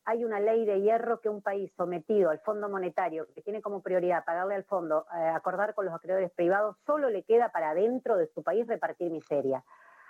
[0.04, 3.82] hay una ley de hierro que un país sometido al Fondo Monetario, que tiene como
[3.82, 8.16] prioridad pagarle al fondo, eh, acordar con los acreedores privados, solo le queda para dentro
[8.16, 9.62] de su país repartir miseria.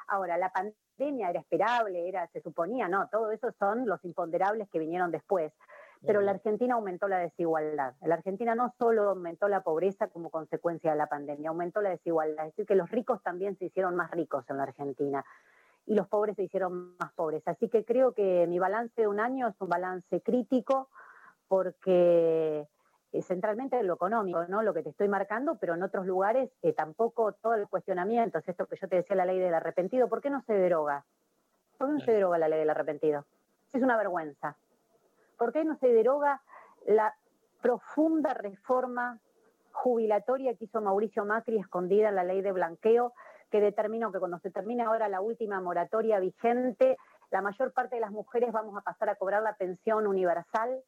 [0.08, 4.78] Ahora, la pandemia era esperable, era, se suponía, no, todo eso son los imponderables que
[4.78, 5.52] vinieron después
[6.04, 7.94] pero la Argentina aumentó la desigualdad.
[8.02, 12.46] La Argentina no solo aumentó la pobreza como consecuencia de la pandemia, aumentó la desigualdad.
[12.46, 15.24] Es decir, que los ricos también se hicieron más ricos en la Argentina
[15.86, 17.42] y los pobres se hicieron más pobres.
[17.46, 20.88] Así que creo que mi balance de un año es un balance crítico
[21.48, 22.66] porque
[23.12, 24.62] eh, centralmente lo económico, ¿no?
[24.62, 28.66] Lo que te estoy marcando, pero en otros lugares eh, tampoco todo el cuestionamiento, esto
[28.66, 31.04] que yo te decía, la ley del arrepentido, ¿por qué no se deroga?
[31.78, 33.26] ¿Por qué no se deroga la ley del arrepentido?
[33.72, 34.56] Es una vergüenza.
[35.42, 36.40] ¿Por qué no se deroga
[36.86, 37.16] la
[37.60, 39.18] profunda reforma
[39.72, 43.12] jubilatoria que hizo Mauricio Macri escondida en la ley de blanqueo,
[43.50, 46.96] que determinó que cuando se termine ahora la última moratoria vigente,
[47.32, 50.80] la mayor parte de las mujeres vamos a pasar a cobrar la pensión universal,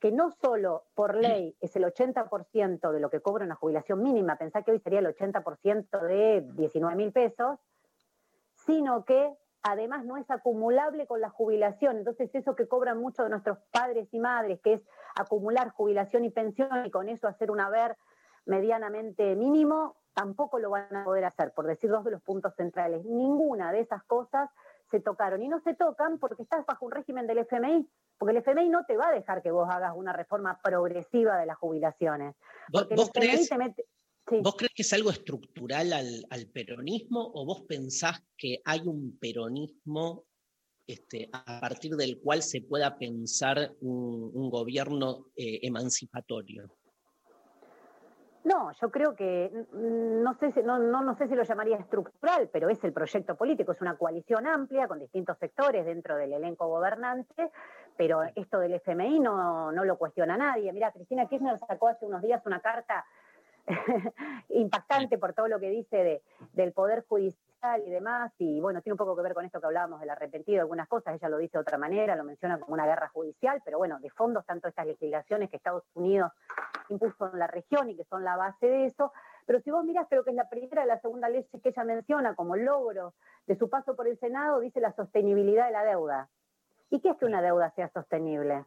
[0.00, 4.36] que no solo por ley es el 80% de lo que cobra una jubilación mínima,
[4.36, 7.58] pensá que hoy sería el 80% de 19 mil pesos,
[8.52, 9.32] sino que
[9.62, 11.98] además no es acumulable con la jubilación.
[11.98, 14.82] Entonces eso que cobran muchos de nuestros padres y madres, que es
[15.16, 17.96] acumular jubilación y pensión y con eso hacer un haber
[18.46, 23.04] medianamente mínimo, tampoco lo van a poder hacer, por decir dos de los puntos centrales.
[23.04, 24.50] Ninguna de esas cosas
[24.90, 28.38] se tocaron y no se tocan porque estás bajo un régimen del FMI, porque el
[28.38, 32.34] FMI no te va a dejar que vos hagas una reforma progresiva de las jubilaciones.
[32.72, 33.50] Porque ¿Vos, crees?
[34.30, 40.24] ¿Vos crees que es algo estructural al, peronismo o vos pensás que hay un peronismo
[40.86, 46.68] este, a partir del cual se pueda pensar un, gobierno eh, emancipatorio?
[48.44, 52.70] No, yo creo que no sé, si, no, no, sé si lo llamaría estructural, pero
[52.70, 57.50] es el proyecto político, es una coalición amplia con distintos sectores dentro del elenco gobernante,
[57.96, 60.72] pero esto del FMI no, no lo cuestiona nadie.
[60.72, 63.04] Mira, Cristina Kirchner sacó hace unos días una carta
[64.48, 68.94] impactante por todo lo que dice de, del Poder Judicial y demás, y bueno, tiene
[68.94, 71.58] un poco que ver con esto que hablábamos del arrepentido, algunas cosas, ella lo dice
[71.58, 74.72] de otra manera, lo menciona como una guerra judicial, pero bueno, de fondo están todas
[74.72, 76.32] estas legislaciones que Estados Unidos
[76.88, 79.12] impuso en la región y que son la base de eso,
[79.48, 81.82] pero si vos mirás, creo que es la primera de la segunda ley que ella
[81.82, 83.14] menciona como logro
[83.46, 86.28] de su paso por el Senado, dice la sostenibilidad de la deuda.
[86.90, 88.66] ¿Y qué es que una deuda sea sostenible?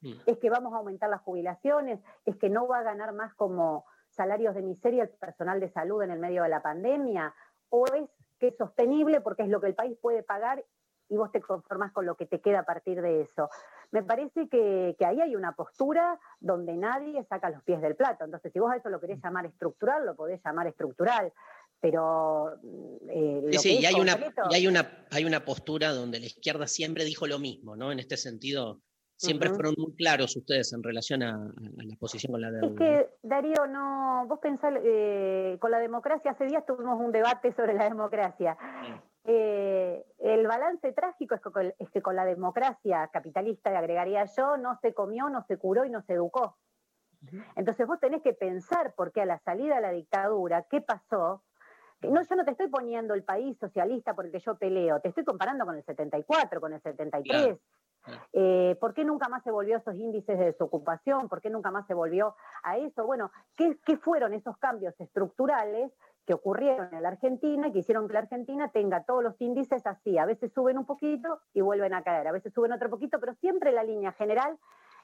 [0.00, 0.14] Mm.
[0.24, 3.84] Es que vamos a aumentar las jubilaciones, es que no va a ganar más como
[4.10, 7.34] salarios de miseria el personal de salud en el medio de la pandemia,
[7.68, 8.08] o es
[8.38, 10.64] que es sostenible porque es lo que el país puede pagar
[11.10, 13.50] y vos te conformás con lo que te queda a partir de eso.
[13.90, 18.24] Me parece que, que, ahí hay una postura donde nadie saca los pies del plato.
[18.24, 21.32] Entonces, si vos a eso lo querés llamar estructural, lo podés llamar estructural.
[21.80, 22.52] Pero.
[23.08, 24.16] Eh, sí, sí, y hay, una,
[24.50, 27.90] y hay, una, hay una postura donde la izquierda siempre dijo lo mismo, ¿no?
[27.90, 28.80] En este sentido,
[29.20, 32.66] siempre fueron muy claros ustedes en relación a, a, la posición con la deuda.
[32.66, 34.24] Es que, Darío, no.
[34.26, 38.56] Vos pensás, eh, con la democracia, hace días tuvimos un debate sobre la democracia.
[39.24, 44.56] Eh, el balance trágico es que, es que, con la democracia capitalista, le agregaría yo,
[44.56, 46.56] no se comió, no se curó y no se educó.
[47.54, 51.42] Entonces vos tenés que pensar por qué a la salida de la dictadura, ¿qué pasó?
[52.02, 55.08] No, yo no te estoy poniendo el país socialista por el que yo peleo, te
[55.08, 57.58] estoy comparando con el 74, con el 73.
[58.32, 61.28] Eh, ¿Por qué nunca más se volvió a esos índices de desocupación?
[61.28, 63.04] ¿Por qué nunca más se volvió a eso?
[63.04, 65.92] Bueno, ¿qué, qué fueron esos cambios estructurales
[66.26, 69.86] que ocurrieron en la Argentina y que hicieron que la Argentina tenga todos los índices
[69.86, 70.18] así.
[70.18, 73.34] A veces suben un poquito y vuelven a caer, a veces suben otro poquito, pero
[73.34, 74.58] siempre la línea general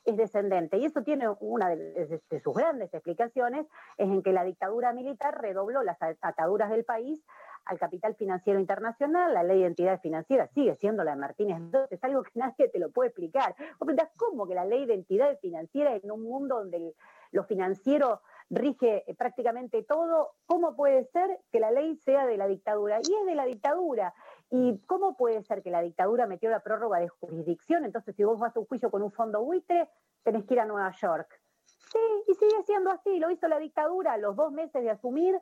[0.05, 0.79] es descendente.
[0.79, 3.67] Y eso tiene una de, de, sus grandes explicaciones,
[3.99, 7.25] es en que la dictadura militar redobló las ataduras del país
[7.67, 11.81] al capital financiero internacional, la ley de entidades financieras sigue siendo la de Martínez II,
[11.91, 13.55] es algo que nadie te lo puede explicar.
[13.79, 16.95] Vos ¿cómo que la ley de entidades financieras en un mundo donde el,
[17.33, 22.47] lo financiero rige eh, prácticamente todo, ¿cómo puede ser que la ley sea de la
[22.47, 22.99] dictadura?
[22.99, 24.14] Y es de la dictadura.
[24.51, 27.85] ¿Y cómo puede ser que la dictadura metió la prórroga de jurisdicción?
[27.85, 29.89] Entonces, si vos vas a un juicio con un fondo buitre,
[30.23, 31.41] tenés que ir a Nueva York.
[31.64, 31.99] Sí,
[32.29, 35.37] y sigue siendo así, lo hizo la dictadura a los dos meses de asumir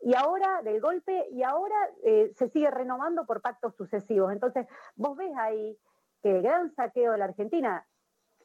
[0.00, 4.32] y ahora del golpe y ahora eh, se sigue renovando por pactos sucesivos.
[4.32, 5.78] Entonces, vos ves ahí
[6.22, 7.86] que el gran saqueo de la Argentina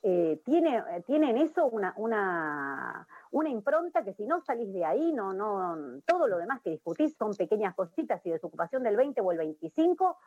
[0.04, 5.14] eh, tiene, tiene en eso una, una, una impronta que si no salís de ahí,
[5.14, 9.32] no, no, todo lo demás que discutís son pequeñas cositas y desocupación del 20 o
[9.32, 10.18] el 25,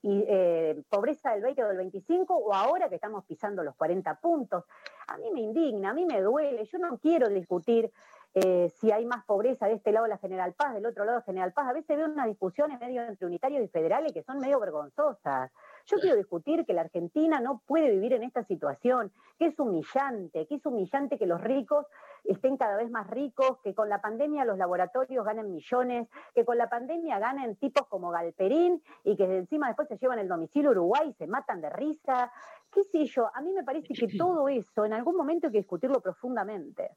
[0.00, 4.18] y eh, pobreza del 20 o del 25, o ahora que estamos pisando los 40
[4.18, 4.64] puntos.
[5.08, 7.92] A mí me indigna, a mí me duele, yo no quiero discutir
[8.34, 11.52] eh, si hay más pobreza de este lado la General Paz, del otro lado General
[11.52, 11.68] Paz.
[11.68, 15.50] A veces veo unas discusiones medio entre unitarios y federales que son medio vergonzosas.
[15.86, 20.46] Yo quiero discutir que la Argentina no puede vivir en esta situación, que es humillante,
[20.46, 21.86] que es humillante que los ricos
[22.24, 26.58] estén cada vez más ricos, que con la pandemia los laboratorios ganen millones, que con
[26.58, 31.08] la pandemia ganen tipos como Galperín y que encima después se llevan el domicilio Uruguay
[31.08, 32.30] y se matan de risa.
[32.70, 33.30] ¿Qué sé yo?
[33.34, 36.90] A mí me parece que todo eso en algún momento hay que discutirlo profundamente.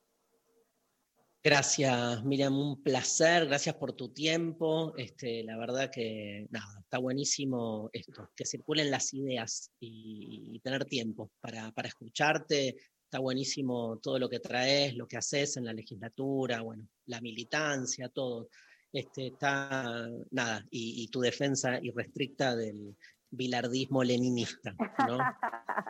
[1.44, 4.94] Gracias, Miriam, un placer, gracias por tu tiempo.
[4.96, 11.32] Este, la verdad que nada, está buenísimo esto, que circulen las ideas y, tener tiempo
[11.40, 12.76] para, para, escucharte.
[13.04, 18.10] Está buenísimo todo lo que traes, lo que haces en la legislatura, bueno, la militancia,
[18.10, 18.50] todo.
[18.94, 22.96] Este, está nada, y, y tu defensa irrestricta del,
[23.32, 24.76] bilardismo leninista,
[25.08, 25.18] ¿no?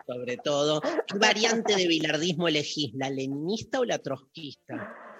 [0.07, 5.10] Sobre todo, ¿qué variante de bilardismo elegís, la leninista o la trotskista?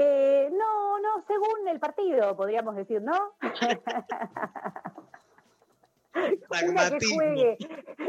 [0.00, 3.34] Eh, no, no, según el partido, podríamos decir, ¿no?
[6.68, 7.58] una que juegue.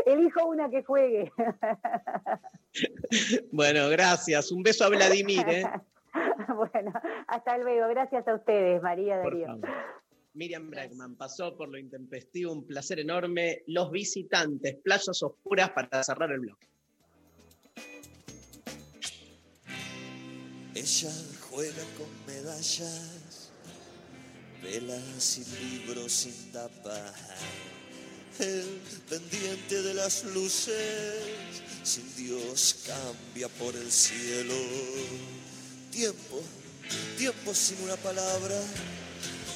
[0.05, 1.31] Elijo una que juegue.
[3.51, 4.51] bueno, gracias.
[4.51, 5.49] Un beso a Vladimir.
[5.49, 5.65] ¿eh?
[6.55, 6.93] bueno,
[7.27, 7.87] hasta luego.
[7.87, 9.59] Gracias a ustedes, María Darío.
[10.33, 13.63] Miriam Bregman pasó por lo intempestivo, un placer enorme.
[13.65, 16.67] Los visitantes, playas oscuras para cerrar el bloque.
[20.79, 21.11] Ella
[21.49, 23.51] juega con medallas,
[24.63, 27.13] velas y libros sin tapa.
[28.39, 31.19] El pendiente de las luces,
[31.83, 34.55] sin Dios cambia por el cielo.
[35.91, 36.41] Tiempo,
[37.17, 38.61] tiempo sin una palabra,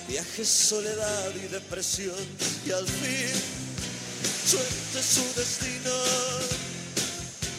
[0.09, 2.19] viaje, soledad y depresión.
[2.65, 3.31] Y al fin,
[4.45, 5.95] suerte su destino,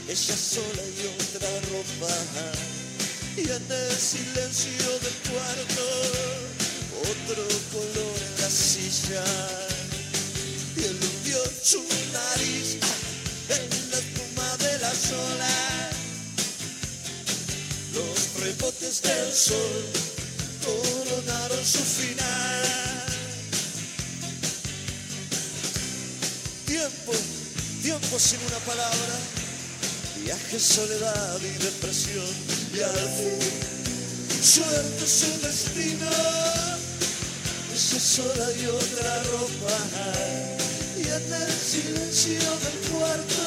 [0.06, 2.83] ella sola y otra ropa
[3.36, 5.84] y en el silencio del cuarto
[7.02, 9.24] otro color en la silla
[10.76, 11.82] y eludió su
[12.12, 12.78] nariz
[13.48, 15.94] en la espuma de la olas
[17.94, 19.84] los rebotes del sol
[20.64, 22.62] coronaron su final.
[26.66, 27.12] Tiempo
[27.82, 29.43] tiempo sin una palabra
[30.24, 32.34] viaje soledad y depresión.
[32.74, 36.10] Y al fin suerte su destino.
[37.74, 39.76] Esa sola y otra ropa.
[40.96, 43.44] Y en el silencio del cuarto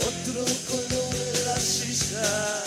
[0.00, 2.62] otro color en la sisa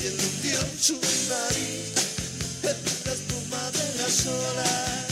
[0.00, 1.92] y el hundió su nariz
[2.62, 5.04] en la espuma de las olas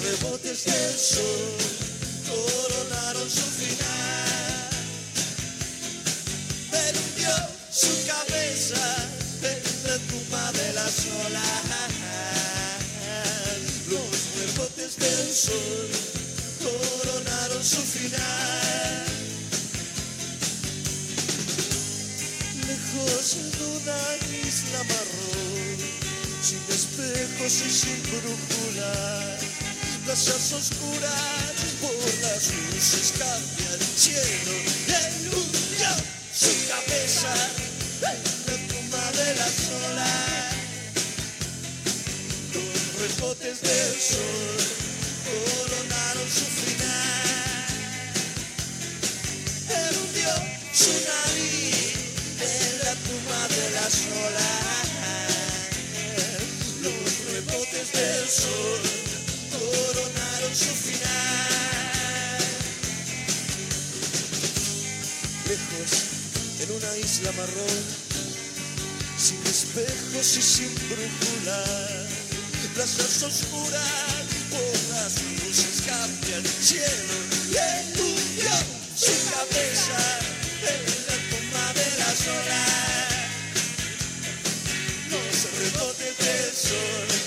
[0.00, 1.87] rebotes del sol
[2.28, 4.68] coronaron su final.
[6.70, 7.34] Pero hundió
[7.70, 8.84] su cabeza
[9.42, 11.68] en la tumba de las olas.
[13.88, 15.88] Los rebotes del sol
[16.62, 19.06] coronaron su final.
[22.66, 24.00] Lejos de una
[24.46, 25.78] isla marrón,
[26.42, 28.92] sin espejos y sin brújula,
[30.08, 31.52] plazas oscuras
[31.82, 34.54] por las luces cambia el cielo
[34.86, 35.90] y hundió
[36.32, 37.34] su cabeza
[38.00, 40.54] en la tumba de las olas.
[42.54, 42.72] Los
[43.02, 44.56] rebotes del sol
[45.28, 47.68] coronaron su final.
[49.68, 50.32] Él hundió
[50.72, 51.92] su nariz
[52.40, 53.94] en la tumba de las
[54.24, 54.88] olas.
[56.80, 59.07] Los rebotes del sol
[60.58, 62.38] su final.
[65.46, 65.92] Lejos,
[66.62, 67.84] en una isla marrón,
[69.16, 71.64] sin espejos y sin brújula,
[72.74, 77.14] plazas oscuras por las luces cambian el cielo
[77.50, 78.50] y él hundió
[78.96, 80.00] su cabeza
[80.74, 83.14] en la tumba de las olas.
[85.10, 87.17] Los rebotes del sol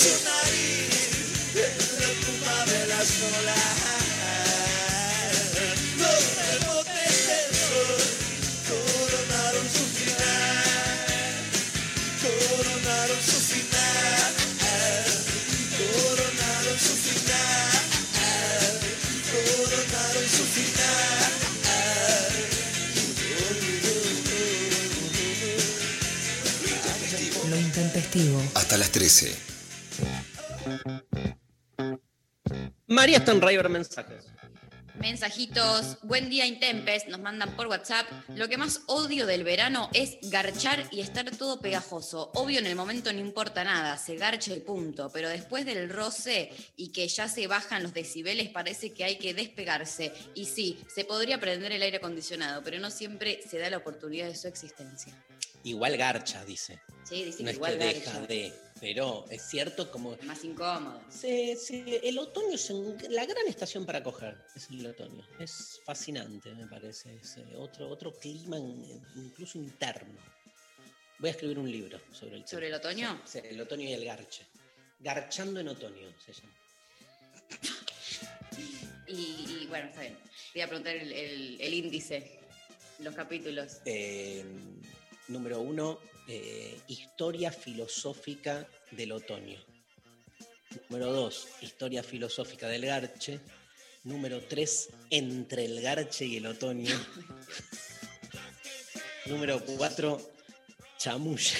[0.00, 0.30] Los.
[28.54, 29.49] Hasta las 13.
[33.00, 34.26] María Stanriver, mensajes.
[35.00, 38.06] Mensajitos, buen día Intempes, nos mandan por WhatsApp.
[38.36, 42.30] Lo que más odio del verano es garchar y estar todo pegajoso.
[42.34, 46.52] Obvio en el momento no importa nada, se garcha y punto, pero después del roce
[46.76, 50.12] y que ya se bajan los decibeles parece que hay que despegarse.
[50.34, 54.26] Y sí, se podría prender el aire acondicionado, pero no siempre se da la oportunidad
[54.26, 55.14] de su existencia.
[55.64, 56.80] Igual garcha, dice.
[57.04, 58.26] Sí, dice No que es igual que deja garcha.
[58.26, 60.16] de, pero es cierto como...
[60.22, 61.00] Más incómodo.
[61.10, 62.70] Sí, sí, el otoño es
[63.10, 65.22] la gran estación para coger, es el otoño.
[65.38, 67.14] Es fascinante, me parece.
[67.16, 70.18] Es eh, otro, otro clima in- incluso interno.
[71.18, 72.48] Voy a escribir un libro sobre el.
[72.48, 73.20] ¿Sobre el otoño?
[73.26, 74.46] Sí, el otoño y el garche.
[74.98, 76.54] Garchando en otoño se llama.
[79.06, 79.12] Y,
[79.62, 80.16] y bueno, está bien.
[80.52, 82.38] Te iba a preguntar el, el- el índice,
[83.00, 83.78] los capítulos.
[83.84, 84.44] Eh,
[85.28, 85.98] número uno,
[86.32, 89.58] eh, historia filosófica del otoño.
[90.88, 93.40] Número dos, historia filosófica del garche.
[94.04, 96.94] Número tres, entre el garche y el otoño.
[99.26, 100.20] Número cuatro,
[100.98, 101.58] chamuyo.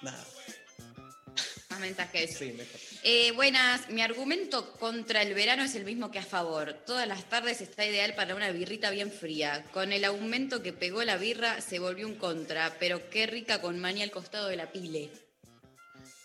[0.00, 0.24] Nada,
[1.70, 2.36] Más mensajes.
[2.38, 2.80] sí, mejor.
[3.08, 6.72] Eh, buenas, mi argumento contra el verano es el mismo que a favor.
[6.84, 9.64] Todas las tardes está ideal para una birrita bien fría.
[9.72, 13.78] Con el aumento que pegó la birra se volvió un contra, pero qué rica con
[13.78, 15.08] manía al costado de la pile.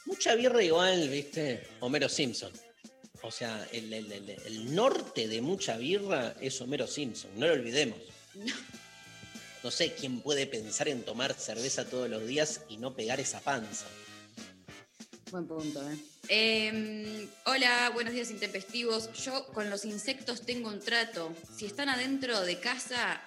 [0.06, 2.52] Mucha birra igual, viste, Homero Simpson.
[3.22, 7.54] O sea, el, el- el- el norte de mucha birra es Homero Simpson, no lo
[7.54, 8.00] olvidemos.
[9.64, 13.40] No sé quién puede pensar en tomar cerveza todos los días y no pegar esa
[13.40, 13.86] panza.
[15.32, 15.98] Buen punto, ¿eh?
[16.28, 19.12] Eh, hola, buenos días intempestivos.
[19.14, 21.34] Yo con los insectos tengo un trato.
[21.56, 23.22] Si están adentro de casa,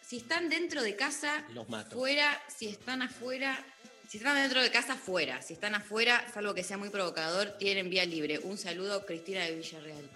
[0.00, 1.96] si están dentro de casa, Los mato.
[1.96, 3.62] fuera, si están afuera,
[4.08, 5.42] si están dentro de casa, fuera.
[5.42, 8.38] Si están afuera, salvo que sea muy provocador, tienen vía libre.
[8.38, 10.10] Un saludo, Cristina de Villarreal.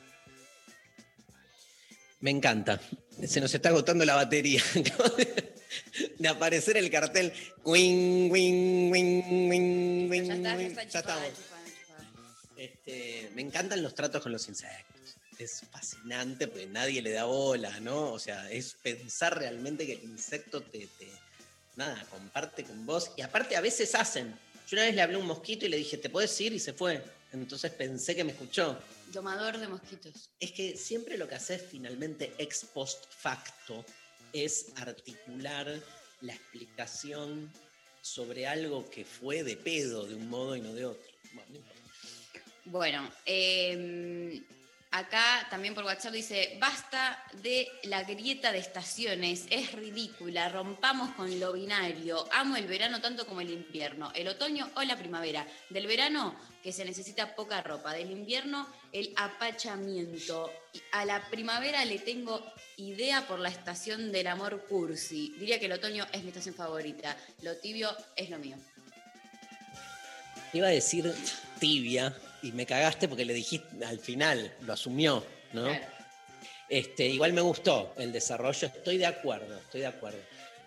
[2.21, 2.81] Me encanta.
[3.27, 4.63] Se nos está agotando la batería.
[6.19, 7.33] De- aparecer el cartel.
[7.65, 10.67] Wing, wing, wing, wing, wing, Ya está, ya wing.
[10.67, 11.25] está Ya estamos.
[12.57, 15.17] Este, me encantan los tratos con los insectos.
[15.39, 18.13] Es fascinante porque nadie le da bola, ¿no?
[18.13, 21.11] O sea, es pensar realmente que el insecto te, te-
[21.77, 23.11] nada, comparte con vos.
[23.17, 24.29] Y aparte a veces hacen.
[24.69, 26.53] Yo una vez le hablé a un mosquito y le dije, ¿te puedes ir?
[26.53, 27.03] Y se fue.
[27.33, 28.79] Entonces pensé que me escuchó.
[29.15, 30.31] Domador de mosquitos.
[30.41, 33.85] Es que siempre lo que haces finalmente ex post facto
[34.33, 35.81] es articular
[36.21, 37.53] la explicación
[38.03, 41.11] sobre algo que fue de pedo de un modo y no de otro.
[42.67, 44.43] Bueno, eh,
[44.91, 51.41] acá también por WhatsApp dice, basta de la grieta de estaciones, es ridícula, rompamos con
[51.41, 55.47] lo binario, amo el verano tanto como el invierno, el otoño o la primavera.
[55.69, 60.51] Del verano, que se necesita poca ropa, del invierno, el apachamiento.
[60.93, 62.43] A la primavera le tengo
[62.79, 65.35] idea por la estación del amor cursi.
[65.39, 68.57] Diría que el otoño es mi estación favorita, lo tibio es lo mío.
[70.55, 71.15] Iba a decir
[71.61, 75.23] tibia y me cagaste porque le dijiste al final, lo asumió,
[75.53, 75.65] ¿no?
[75.65, 75.85] Claro.
[76.71, 80.21] Este, igual me gustó el desarrollo, estoy de acuerdo, estoy de acuerdo.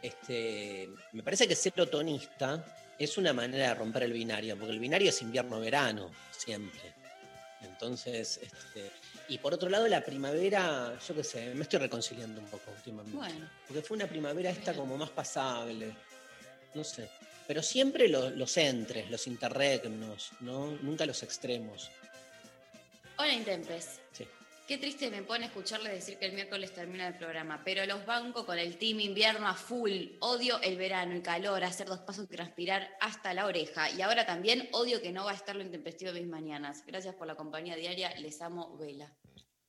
[0.04, 2.64] Este, me parece que ser otonista
[3.00, 6.94] es una manera de romper el binario, porque el binario es invierno-verano, siempre.
[7.62, 8.92] Entonces, este,
[9.30, 13.16] y por otro lado, la primavera, yo qué sé, me estoy reconciliando un poco últimamente.
[13.18, 13.50] Bueno.
[13.68, 15.94] Porque fue una primavera esta como más pasable,
[16.74, 17.10] no sé.
[17.48, 20.72] Pero siempre lo- los entres, los interregnos, ¿no?
[20.82, 21.90] Nunca los extremos.
[23.18, 24.00] Hola Intempes.
[24.12, 24.28] Sí.
[24.68, 28.46] Qué triste me pone escucharle decir que el miércoles termina el programa, pero los banco
[28.46, 30.08] con el team invierno a full.
[30.20, 33.90] Odio el verano, el calor, hacer dos pasos y transpirar hasta la oreja.
[33.90, 36.84] Y ahora también odio que no va a estar lo intempestivo de mis mañanas.
[36.86, 39.16] Gracias por la compañía diaria, les amo, Vela.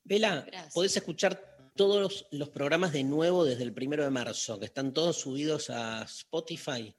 [0.03, 0.73] Vela, Gracias.
[0.73, 4.93] podés escuchar todos los, los programas de nuevo desde el primero de marzo, que están
[4.93, 6.93] todos subidos a Spotify.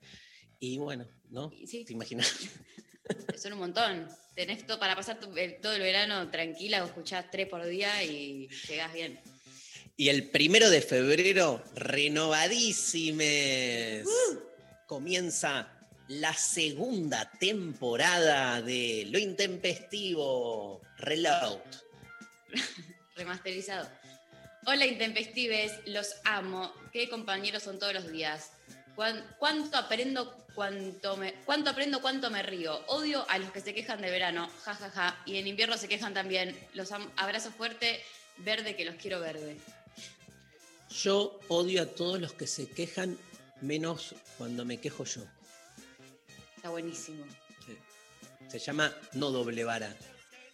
[0.57, 1.51] Y bueno, ¿no?
[1.67, 1.85] Sí.
[1.85, 2.33] ¿Te imaginas?
[3.37, 4.09] Son un montón.
[4.35, 9.21] Tenés todo para pasar todo el verano tranquila, escuchás tres por día y llegás bien.
[9.97, 14.05] Y el primero de febrero, renovadísimes.
[14.87, 15.67] Comienza
[16.07, 21.59] la segunda temporada de Lo Intempestivo, Reload.
[23.15, 23.89] remasterizado.
[24.65, 26.73] Hola Intempestives, los amo.
[26.91, 28.51] Qué compañeros son todos los días.
[28.95, 32.83] Cuán- ¿Cuánto aprendo, cuánto me, cuánto aprendo, cuánto me río?
[32.87, 35.17] Odio a los que se quejan de verano, jajaja.
[35.25, 36.57] Y en invierno se quejan también.
[36.73, 38.03] Los abrazo fuerte,
[38.37, 39.57] verde que los quiero verde.
[40.89, 43.17] Yo odio a todos los que se quejan,
[43.61, 45.21] menos cuando me quejo yo.
[46.57, 47.25] Está buenísimo.
[47.65, 47.77] Sí.
[48.49, 49.95] Se llama no doble vara,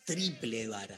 [0.05, 0.97] triple vara.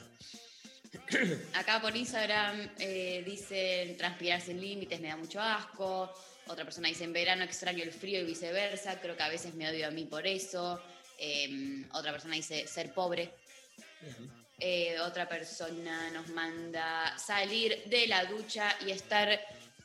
[1.53, 6.11] Acá por Instagram eh, dicen transpirar sin límites, me da mucho asco.
[6.49, 8.99] Otra persona dice en verano extraño el frío y viceversa.
[8.99, 10.81] Creo que a veces me odio a mí por eso.
[11.19, 13.31] Eh, otra persona dice ser pobre.
[14.57, 19.39] Eh, otra persona nos manda salir de la ducha y estar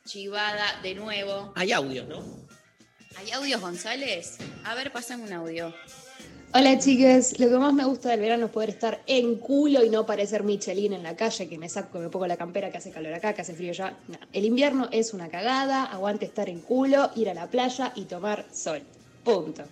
[0.06, 1.52] chivada de nuevo.
[1.54, 2.24] Hay audio, ¿no?
[3.16, 4.38] ¿Hay audios, González?
[4.64, 5.74] A ver, pasan un audio.
[6.56, 9.90] Hola chicas, lo que más me gusta del verano es poder estar en culo y
[9.90, 12.92] no parecer Michelin en la calle, que me saco, me pongo la campera, que hace
[12.92, 13.96] calor acá, que hace frío allá.
[14.06, 14.16] No.
[14.32, 18.46] El invierno es una cagada, aguante estar en culo, ir a la playa y tomar
[18.52, 18.82] sol.
[19.24, 19.64] Punto.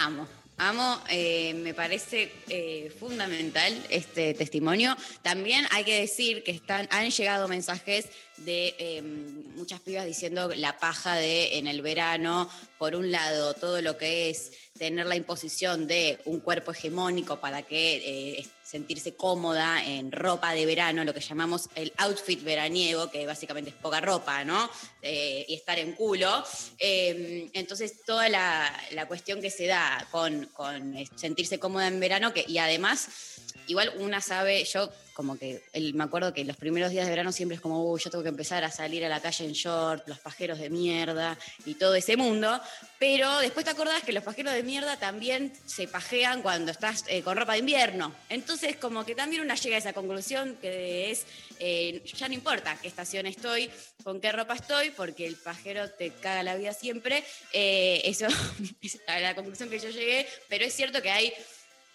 [0.00, 0.26] Amo.
[0.64, 4.96] Amo, eh, me parece eh, fundamental este testimonio.
[5.20, 8.08] También hay que decir que están, han llegado mensajes
[8.38, 13.82] de eh, muchas pibas diciendo la paja de en el verano, por un lado, todo
[13.82, 19.84] lo que es tener la imposición de un cuerpo hegemónico para que eh, sentirse cómoda
[19.84, 24.42] en ropa de verano, lo que llamamos el outfit veraniego, que básicamente es poca ropa,
[24.42, 24.68] ¿no?
[25.00, 26.42] Eh, y estar en culo.
[26.80, 32.00] Eh, entonces, toda la, la cuestión que se da con, con eh, sentirse cómoda en
[32.00, 33.33] verano, que, y además,
[33.66, 35.62] igual una sabe, yo como que
[35.94, 38.30] me acuerdo que los primeros días de verano siempre es como, uy, yo tengo que
[38.30, 42.16] empezar a salir a la calle en short, los pajeros de mierda y todo ese
[42.16, 42.60] mundo,
[42.98, 47.22] pero después te acordás que los pajeros de mierda también se pajean cuando estás eh,
[47.22, 48.12] con ropa de invierno.
[48.28, 51.26] Entonces, como que también una llega a esa conclusión que es,
[51.60, 53.70] eh, ya no importa qué estación estoy,
[54.02, 57.22] con qué ropa estoy, porque el pajero te caga la vida siempre.
[57.52, 58.26] Eh, eso
[58.82, 61.32] es la conclusión que yo llegué, pero es cierto que hay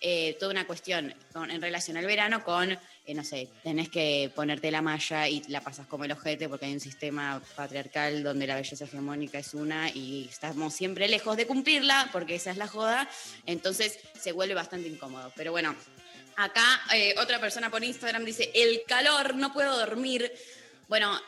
[0.02, 1.14] eh, toda una cuestión
[1.50, 5.60] en relación al verano con, eh, no sé, tenés que ponerte la malla y la
[5.60, 9.90] pasas como el ojete porque hay un sistema patriarcal donde la belleza hegemónica es una
[9.90, 13.10] y estamos siempre lejos de cumplirla porque esa es la joda,
[13.46, 15.34] entonces se vuelve bastante incómodo.
[15.36, 15.76] Pero bueno,
[16.38, 20.32] acá eh, otra persona por Instagram dice, el calor, no puedo dormir.
[20.88, 21.20] Bueno,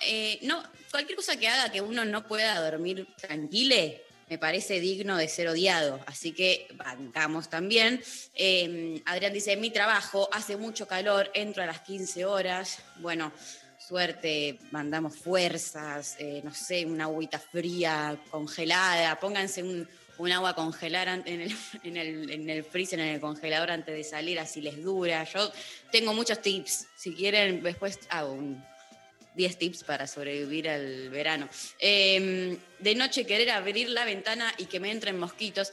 [0.42, 4.02] no, cualquier cosa que haga que uno no pueda dormir tranquile,
[4.32, 6.00] me parece digno de ser odiado.
[6.06, 8.02] Así que bancamos también.
[8.34, 12.80] Eh, Adrián dice, mi trabajo hace mucho calor, entro a las 15 horas.
[13.02, 13.34] Bueno,
[13.78, 19.86] suerte, mandamos fuerzas, eh, no sé, una agüita fría, congelada, pónganse un,
[20.32, 21.54] agua congelar en el,
[21.84, 25.26] en, el, en el freezer, en el congelador antes de salir, así les dura.
[25.26, 25.52] Yo
[25.92, 28.64] tengo muchos tips, si quieren después hago un,
[29.36, 31.48] 10 tips para sobrevivir al verano.
[31.80, 35.72] Eh, de noche querer abrir la ventana y que me entren mosquitos.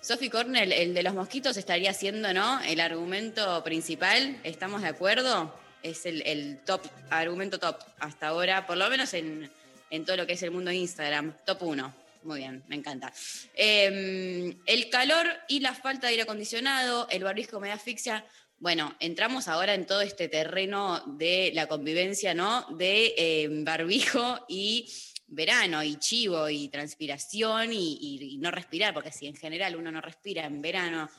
[0.00, 2.60] Sophie Cornell, el de los mosquitos estaría siendo, ¿no?
[2.62, 5.52] El argumento principal, ¿estamos de acuerdo?
[5.82, 9.50] Es el, el top, argumento top hasta ahora, por lo menos en,
[9.90, 11.94] en todo lo que es el mundo de Instagram, top 1.
[12.22, 13.12] Muy bien, me encanta.
[13.54, 18.24] Eh, el calor y la falta de aire acondicionado, el barbijo me da asfixia.
[18.58, 22.66] Bueno, entramos ahora en todo este terreno de la convivencia, ¿no?
[22.76, 24.90] De eh, barbijo y
[25.28, 30.46] verano, y chivo, y transpiración, y, no respirar, porque si en general uno no respira
[30.46, 31.10] en verano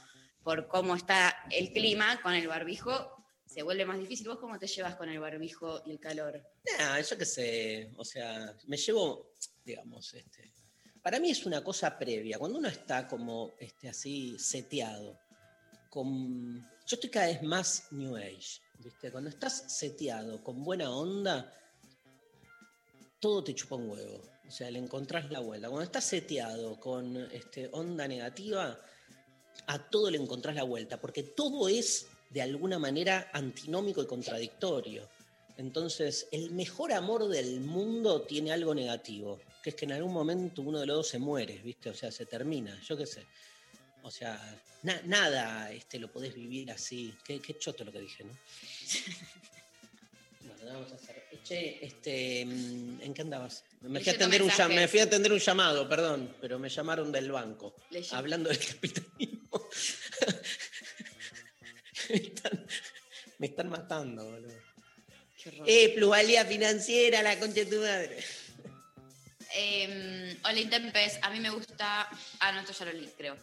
[0.44, 3.14] por cómo está el clima, con el barbijo
[3.46, 4.28] se vuelve más difícil.
[4.28, 6.42] ¿Vos cómo te llevas con el barbijo y el calor?
[6.78, 9.32] Nah, yo qué sé, o sea, me llevo,
[9.64, 10.52] digamos, este,
[11.02, 12.38] para mí es una cosa previa.
[12.38, 15.20] Cuando uno está como este, así seteado,
[15.90, 19.12] con, yo estoy cada vez más New Age, ¿viste?
[19.12, 21.54] Cuando estás seteado con buena onda,
[23.20, 24.24] todo te chupa un huevo.
[24.48, 25.68] O sea, le encontrás la vuelta.
[25.68, 28.80] Cuando estás seteado con este, onda negativa,
[29.66, 35.10] a todo le encontrás la vuelta, porque todo es de alguna manera antinómico y contradictorio.
[35.58, 40.62] Entonces, el mejor amor del mundo tiene algo negativo, que es que en algún momento
[40.62, 41.90] uno de los dos se muere, ¿viste?
[41.90, 43.26] O sea, se termina, yo qué sé.
[44.08, 44.40] O sea,
[44.84, 47.14] na- nada este, lo podés vivir así.
[47.26, 48.32] Qué, qué choto lo que dije, ¿no?
[50.60, 51.28] Bueno, vamos a hacer.
[51.44, 53.64] Che, este, mm, ¿en qué andabas?
[53.82, 54.76] Me fui, a atender un, llam- mensajes.
[54.76, 57.76] me fui a atender un llamado, perdón, pero me llamaron del banco.
[57.92, 58.16] Leyendo.
[58.16, 59.50] Hablando del capitalismo.
[62.10, 62.66] me, están,
[63.40, 64.54] me están matando, boludo.
[65.66, 68.18] Eh, plusvalía financiera, la concha de tu madre.
[69.56, 72.10] Eh, Hola Intempes, a mí me gusta.
[72.40, 73.38] Ah, no, esto ya lo leí, creo.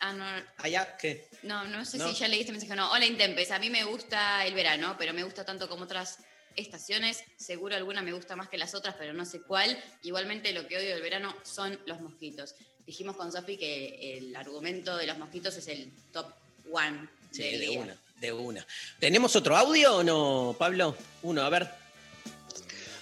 [0.00, 0.24] Ah, no,
[0.58, 1.28] Allá, ¿qué?
[1.42, 2.08] no, no sé ¿No?
[2.08, 2.90] si ya leí este mensaje o no.
[2.92, 6.18] Hola Intempes, a mí me gusta el verano, pero me gusta tanto como otras
[6.54, 7.24] estaciones.
[7.36, 9.76] Seguro alguna me gusta más que las otras, pero no sé cuál.
[10.02, 12.54] Igualmente lo que odio del verano son los mosquitos.
[12.86, 16.32] Dijimos con Sofi que el argumento de los mosquitos es el top
[16.72, 17.80] one Sí, del de día.
[17.80, 18.66] una, de una.
[19.00, 20.96] ¿Tenemos otro audio o no, Pablo?
[21.22, 21.68] Uno, a ver.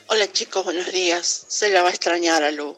[0.09, 1.27] Hola chicos, buenos días.
[1.49, 2.77] Se la va a extrañar a Lu.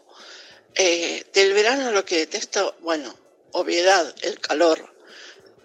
[0.75, 3.15] Eh, del verano lo que detesto, bueno,
[3.53, 4.93] obviedad, el calor.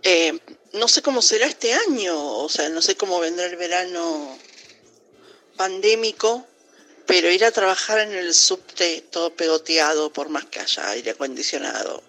[0.03, 0.39] Eh,
[0.73, 4.37] no sé cómo será este año, o sea, no sé cómo vendrá el verano
[5.55, 6.47] pandémico,
[7.05, 12.03] pero ir a trabajar en el subte todo pegoteado, por más que haya aire acondicionado.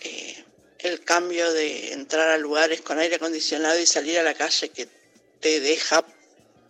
[0.00, 0.44] Eh,
[0.78, 4.88] el cambio de entrar a lugares con aire acondicionado y salir a la calle que
[5.40, 6.04] te deja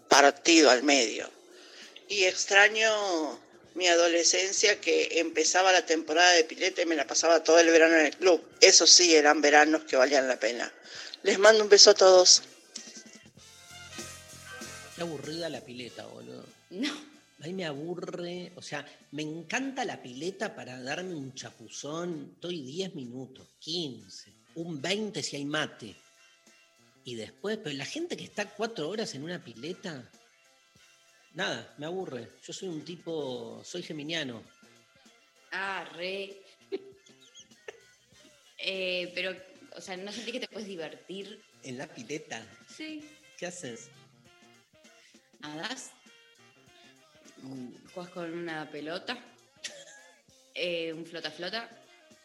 [0.08, 1.28] partido al medio.
[2.08, 3.40] Y extraño
[3.74, 7.96] mi adolescencia que empezaba la temporada de pileta y me la pasaba todo el verano
[7.96, 8.42] en el club.
[8.60, 10.72] Eso sí, eran veranos que valían la pena.
[11.22, 12.42] Les mando un beso a todos.
[14.94, 16.46] Qué aburrida la pileta, boludo.
[16.70, 17.14] No.
[17.40, 22.30] A mí me aburre, o sea, me encanta la pileta para darme un chapuzón.
[22.34, 25.96] Estoy 10 minutos, 15, un 20 si hay mate.
[27.04, 30.10] Y después, pero la gente que está cuatro horas en una pileta,
[31.34, 32.30] nada, me aburre.
[32.42, 34.42] Yo soy un tipo, soy geminiano.
[35.52, 36.42] Ah, re.
[38.66, 39.36] Eh, pero,
[39.76, 41.38] o sea, ¿no sentí que te puedes divertir?
[41.64, 43.04] En la pileta, Sí.
[43.36, 43.90] ¿qué haces?
[45.40, 45.90] Nadás.
[47.42, 49.18] mm, Juegas con una pelota.
[50.54, 51.68] eh, un flota-flota.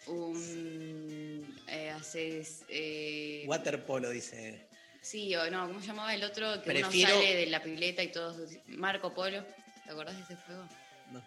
[0.08, 1.58] Un.
[1.68, 2.64] eh, haces.
[2.70, 4.69] eh, Waterpolo, dice.
[5.10, 6.62] Sí, o no, ¿cómo se llamaba el otro?
[6.62, 8.38] Que Prefiero- uno sale de la pileta y todos.
[8.68, 9.44] Marco Polo.
[9.86, 10.64] ¿Te acordás de ese juego?
[11.12, 11.22] No.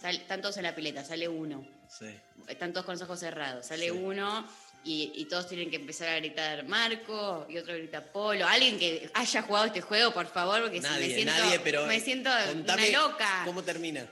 [0.00, 1.66] Sal- están todos en la pileta, sale uno.
[1.88, 2.06] Sí.
[2.48, 3.66] Están todos con los ojos cerrados.
[3.66, 3.90] Sale Sí.
[3.90, 4.48] uno
[4.84, 8.46] y, y todos tienen que empezar a gritar Marco y otro grita Polo.
[8.46, 11.86] Alguien que haya jugado este juego, por favor, porque si Nadie, me siento, nadie, pero
[11.86, 13.42] me siento una loca.
[13.44, 14.06] ¿Cómo termina?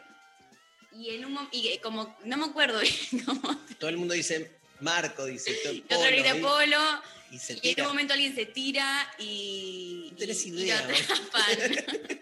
[0.92, 2.94] Y en un y como no me acuerdo bien
[3.24, 6.40] cómo- Todo el mundo dice Marco, dice todo y otro grita ¿y?
[6.40, 10.62] Polo y se y en un momento alguien se tira y, No tenés y- y
[10.62, 11.86] idea, lo atrapan.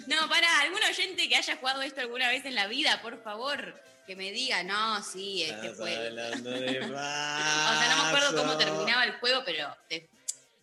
[0.06, 3.80] no, para, algún oyente que haya jugado esto alguna vez en la vida, por favor,
[4.06, 5.94] que me diga, no, sí, este Estás fue.
[5.96, 10.08] hablando de O sea, no me acuerdo cómo terminaba el juego, pero te-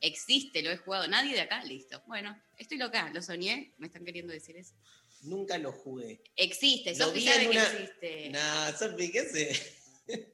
[0.01, 1.07] existe, lo he jugado.
[1.07, 2.01] Nadie de acá, listo.
[2.07, 4.73] Bueno, estoy loca, lo soñé, me están queriendo decir eso.
[5.21, 6.19] Nunca lo jugué.
[6.35, 8.29] Existe, Sofi sabe en que una- existe.
[8.29, 10.27] Nah, Sofi, ¿qué sé?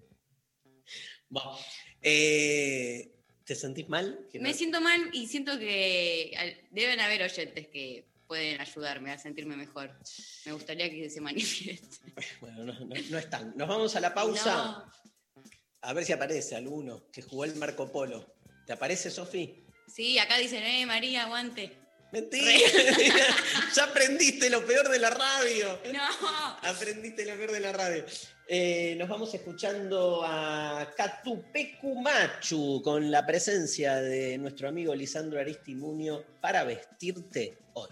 [1.34, 1.57] Bueno,
[2.01, 3.10] eh,
[3.43, 4.27] ¿Te sentís mal?
[4.34, 6.31] Me no- siento mal y siento que
[6.69, 9.97] deben haber oyentes que pueden ayudarme a sentirme mejor.
[10.45, 11.97] Me gustaría que se manifieste.
[12.39, 13.53] Bueno, no, no- no están.
[13.57, 14.85] Nos vamos a la pausa.
[15.81, 18.35] A ver si aparece alguno que jugó el Marco Polo.
[18.68, 19.65] ¿Te aparece, Sofi?
[19.93, 21.72] Sí, acá dicen, eh, María, aguante.
[22.11, 22.45] Mentira.
[23.76, 25.80] ya aprendiste lo peor de la radio.
[25.91, 26.60] No.
[26.61, 28.05] Aprendiste lo peor de la radio.
[28.47, 36.25] Eh, nos vamos escuchando a Catupecu Machu con la presencia de nuestro amigo Lisandro Aristimunio
[36.41, 37.89] para vestirte hoy.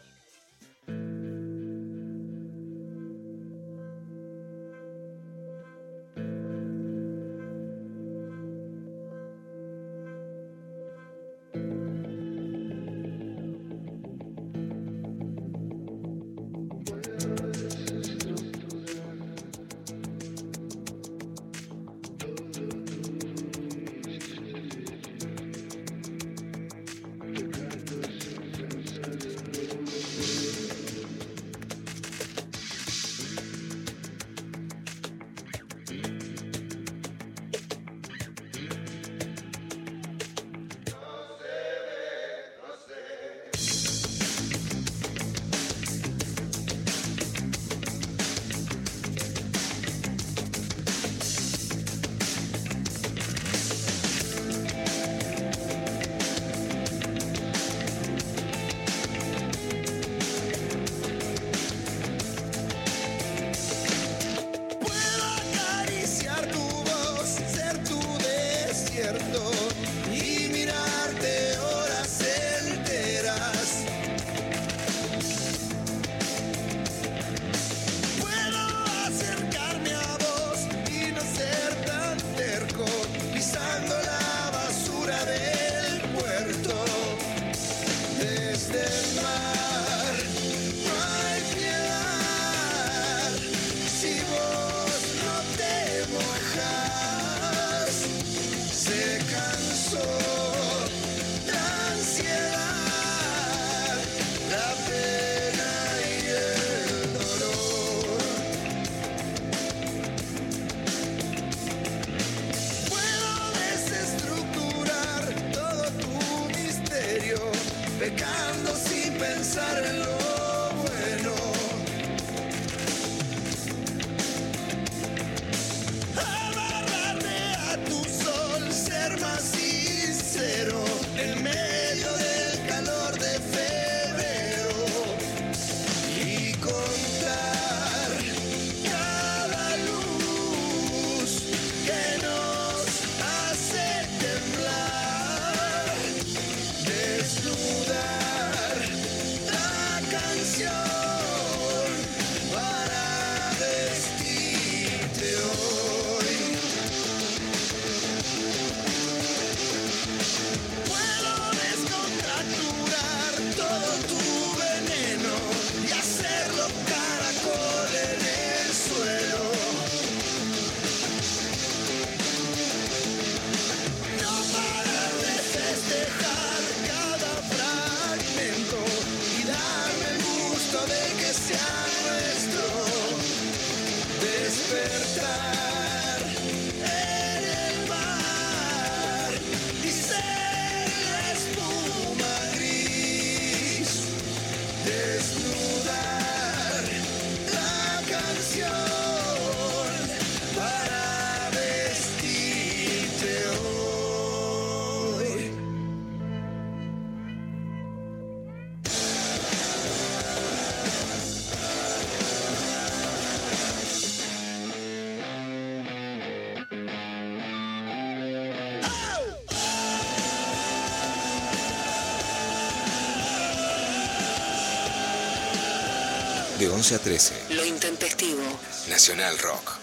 [226.82, 227.54] 11 a 13.
[227.54, 228.42] Lo intempestivo.
[228.90, 229.78] Nacional Rock.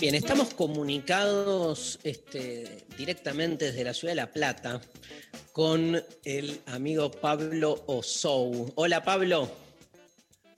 [0.00, 4.80] Bien, estamos comunicados este, directamente desde la ciudad de La Plata
[5.52, 8.72] con el amigo Pablo Osou.
[8.74, 9.48] Hola Pablo.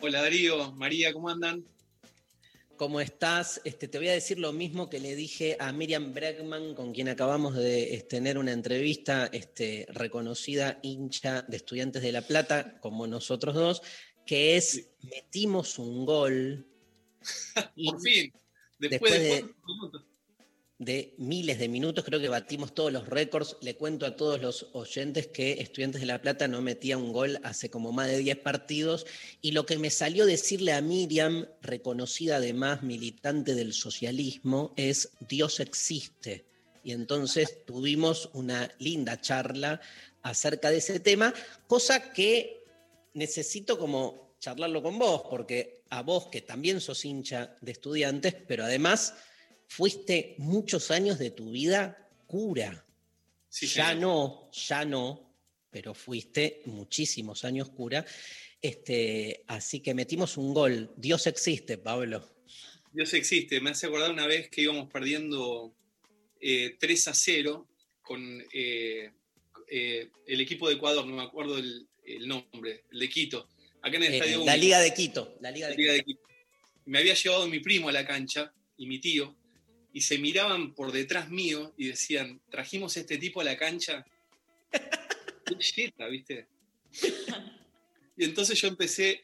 [0.01, 1.67] Hola Darío, María, ¿cómo andan?
[2.83, 3.61] ¿Cómo estás?
[3.63, 7.09] Este, te voy a decir lo mismo que le dije a Miriam Bregman, con quien
[7.09, 13.07] acabamos de este, tener una entrevista, este, reconocida hincha de Estudiantes de La Plata, como
[13.07, 13.83] nosotros dos,
[14.27, 16.67] que es metimos un gol.
[17.77, 18.33] Por fin,
[18.81, 20.12] Después después, de, de-.
[20.85, 23.57] De miles de minutos, creo que batimos todos los récords.
[23.61, 27.39] Le cuento a todos los oyentes que Estudiantes de La Plata no metía un gol
[27.45, 29.07] hace como más de 10 partidos.
[29.41, 35.61] Y lo que me salió decirle a Miriam, reconocida además militante del socialismo, es Dios
[35.61, 36.45] existe.
[36.85, 39.81] y entonces tuvimos una linda charla
[40.23, 41.33] acerca de ese tema,
[41.67, 42.65] cosa que
[43.15, 48.65] necesito como charlarlo con vos, porque a vos que también sos hincha de estudiantes, pero
[48.65, 49.15] además
[49.73, 52.85] fuiste muchos años de tu vida cura.
[53.51, 55.35] ya no, ya no,
[55.71, 58.05] pero fuiste muchísimos años cura.
[58.61, 60.93] Este, así que metimos un gol.
[60.97, 62.23] Dios existe, Pablo.
[62.93, 63.63] Dios existe.
[63.63, 65.75] Me hace acordar una vez que íbamos perdiendo
[66.39, 67.69] 3 eh, a 0
[68.03, 69.11] con eh,
[69.69, 71.89] eh, el equipo de Ecuador, no me acuerdo el,
[72.27, 73.49] nombre, el de Quito.
[73.81, 75.35] Acá en el estadio la Liga de Quito.
[75.41, 76.21] La Liga, de, Quito.
[76.85, 79.35] Me había llevado mi primo a la cancha y mi tío,
[79.93, 84.07] y se miraban por detrás mío y decían, trajimos a este tipo a la cancha.
[88.15, 89.23] Y entonces yo empecé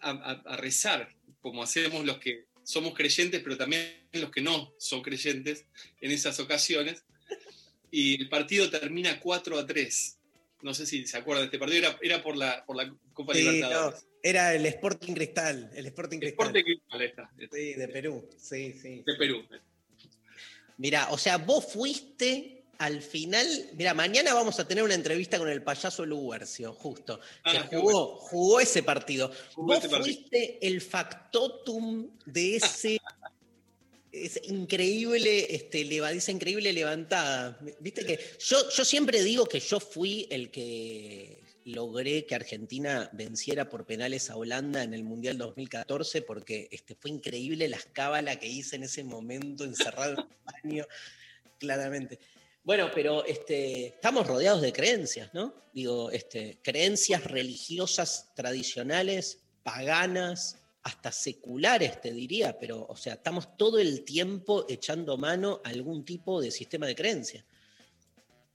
[0.00, 1.08] a rezar,
[1.40, 3.82] como hacemos los que somos creyentes, pero también
[4.12, 5.64] los que no son creyentes
[6.02, 7.02] en esas ocasiones.
[7.90, 10.18] Y el partido termina 4 a 3.
[10.60, 13.32] No sé si se acuerdan de este partido, era, era por, la, por la Copa
[13.32, 14.02] sí, Libertadores.
[14.02, 16.46] No, era el Sporting Cristal, el Sporting Cristal.
[16.46, 17.28] Sporting Cristal.
[17.50, 19.02] Sí, de Perú, sí, sí.
[19.06, 19.46] De Perú.
[20.78, 25.48] Mira, o sea, vos fuiste al final, mira, mañana vamos a tener una entrevista con
[25.48, 29.32] el payaso Luguercio, justo, que ah, jugó, jugó ese partido.
[29.56, 33.00] Vos fuiste el factotum de ese,
[34.44, 35.82] increíble, este,
[36.16, 37.58] esa increíble levantada.
[37.80, 41.37] Viste que yo, yo siempre digo que yo fui el que
[41.68, 47.10] logré que Argentina venciera por penales a Holanda en el Mundial 2014, porque este, fue
[47.10, 50.26] increíble la escábala que hice en ese momento encerrado en el
[50.64, 50.86] baño,
[51.58, 52.18] claramente.
[52.64, 55.54] Bueno, pero este, estamos rodeados de creencias, ¿no?
[55.72, 63.78] Digo, este, creencias religiosas tradicionales, paganas, hasta seculares, te diría, pero, o sea, estamos todo
[63.78, 67.44] el tiempo echando mano a algún tipo de sistema de creencia.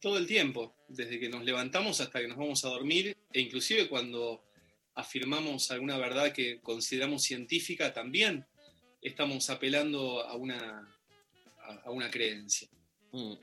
[0.04, 3.88] Todo el tiempo, desde que nos levantamos hasta que nos vamos a dormir, e inclusive
[3.88, 4.44] cuando
[4.96, 8.46] afirmamos alguna verdad que consideramos científica, también
[9.02, 10.94] estamos apelando a una,
[11.86, 12.68] a, una creencia.
[13.14, 13.36] Mm.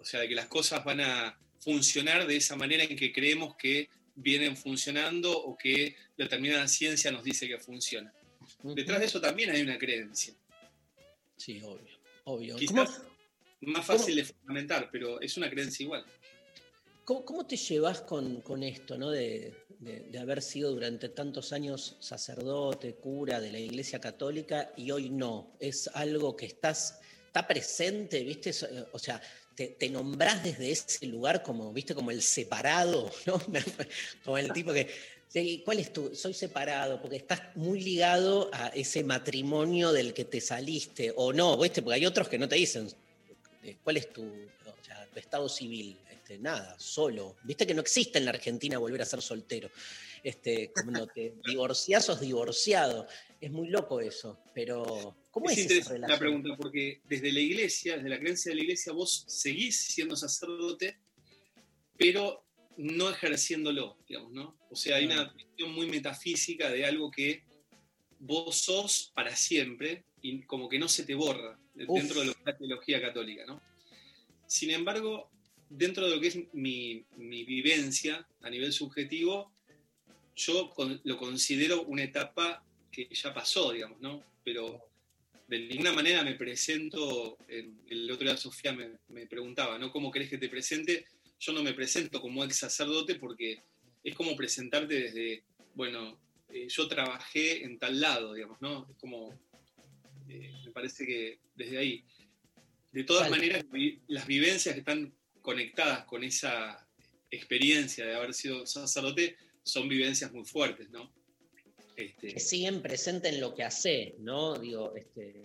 [0.00, 3.54] O sea, de que las cosas van a funcionar de esa manera en que creemos
[3.54, 8.12] que vienen funcionando o que determinada ciencia nos dice que funciona.
[8.64, 10.34] Detrás de eso también hay una creencia.
[11.36, 11.96] Sí, obvio.
[12.24, 12.56] obvio.
[12.56, 13.02] Quizás
[13.60, 16.04] más fácil de fundamentar, pero es una creencia igual.
[17.04, 19.10] ¿Cómo, te llevas con, esto, ¿no?
[19.10, 25.08] De, de, haber sido durante tantos años sacerdote, cura de la Iglesia Católica y hoy
[25.08, 25.56] no?
[25.58, 28.50] Es algo que estás, está presente, ¿viste?
[28.92, 29.22] O sea,
[29.54, 33.40] te, nombrás desde ese lugar como, viste, como el separado, ¿no?
[34.24, 34.88] como el tipo que,
[35.64, 36.14] ¿cuál es tu?
[36.14, 41.56] Soy separado, porque estás muy ligado a ese matrimonio del que te saliste, o no,
[41.58, 41.82] ¿viste?
[41.82, 43.07] Porque hay otros que no te dicen, eh,
[43.76, 45.98] ¿cuál es tu, tu estado civil?
[46.28, 47.36] Este, nada, solo.
[47.42, 49.70] Viste que no existe en la Argentina volver a ser soltero.
[50.22, 53.06] Este, cuando te divorciás, sos divorciado.
[53.40, 56.10] Es muy loco eso, pero ¿cómo es, esa relación?
[56.10, 60.16] la pregunta, porque desde la iglesia, desde la creencia de la iglesia, vos seguís siendo
[60.16, 60.98] sacerdote,
[61.96, 62.44] pero
[62.76, 64.58] no ejerciéndolo, digamos, ¿no?
[64.70, 67.44] O sea, hay una cuestión muy metafísica de algo que
[68.18, 72.40] vos sos para siempre y como que no se te borra dentro de lo que
[72.40, 73.60] es la teología católica, ¿no?
[74.46, 75.30] Sin embargo,
[75.68, 79.52] dentro de lo que es mi, mi vivencia a nivel subjetivo,
[80.34, 80.72] yo
[81.04, 84.22] lo considero una etapa que ya pasó, digamos, ¿no?
[84.44, 84.88] Pero
[85.48, 89.90] de ninguna manera me presento, el otro día Sofía me, preguntaba, ¿no?
[89.90, 91.06] ¿Cómo crees que te presente?
[91.40, 93.62] Yo no me presento como ex sacerdote porque
[94.04, 95.42] es como presentarte desde,
[95.74, 96.18] bueno,
[96.50, 98.86] eh, yo trabajé en tal lado, digamos, ¿no?
[98.90, 99.38] Es como,
[100.28, 102.04] eh, me parece que desde ahí.
[102.92, 103.64] De todas maneras,
[104.08, 106.86] las vivencias que están conectadas con esa
[107.30, 111.12] experiencia de haber sido sacerdote son vivencias muy fuertes, ¿no?
[111.96, 112.28] Este...
[112.28, 114.58] Que siguen presentes en lo que hace, ¿no?
[114.58, 115.44] Digo, este,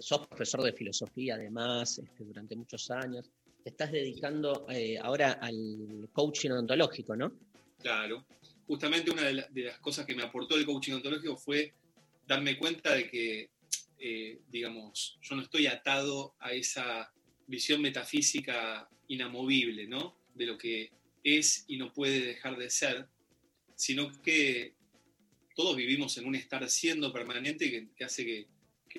[0.00, 3.30] sos profesor de filosofía además este, durante muchos años.
[3.62, 7.32] Te estás dedicando eh, ahora al coaching ontológico, ¿no?
[7.80, 8.24] Claro.
[8.66, 11.74] Justamente una de, las cosas que me aportó el coaching ontológico fue
[12.26, 13.50] darme cuenta de que,
[13.98, 17.12] eh, digamos, yo no estoy atado a esa
[17.46, 20.18] visión metafísica inamovible, ¿no?
[20.34, 20.92] De lo que
[21.24, 23.08] es y no puede dejar de ser,
[23.74, 24.74] sino que
[25.54, 28.46] todos vivimos en un estar siendo permanente que, hace que,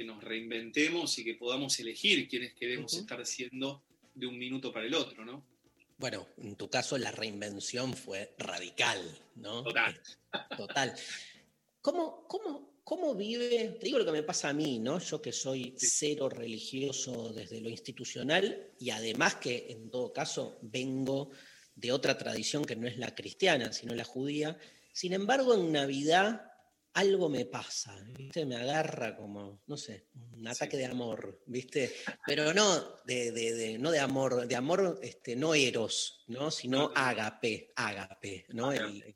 [0.04, 3.84] nos reinventemos y que podamos elegir quiénes queremos estar siendo
[4.16, 5.46] de un minuto para el otro, ¿no?
[5.98, 9.02] Bueno, en tu caso la reinvención fue radical,
[9.36, 9.64] ¿no?
[9.64, 10.02] Total.
[10.56, 10.96] Total.
[11.82, 13.78] ¿Cómo, cómo, ¿Cómo vive?
[13.80, 14.98] Te digo lo que me pasa a mí, ¿no?
[14.98, 21.30] Yo que soy cero religioso desde lo institucional y además que en todo caso vengo
[21.76, 24.58] de otra tradición que no es la cristiana, sino la judía.
[24.92, 26.42] Sin embargo, en Navidad
[26.94, 28.44] algo me pasa, ¿viste?
[28.48, 31.94] Me agarra como, no sé, un ataque de amor, ¿viste?
[32.26, 36.50] Pero no de, de- de- no de amor, de amor este, no eros, ¿no?
[36.50, 38.72] Sino ágape, ágape, ¿no?
[38.72, 39.16] El-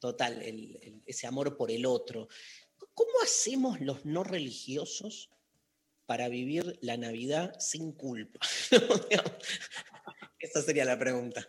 [0.00, 2.28] total, el- el- ese amor por el otro.
[2.94, 5.30] ¿Cómo hacemos los no religiosos
[6.06, 8.40] para vivir la Navidad sin culpa?
[10.38, 11.48] Esa sería la pregunta.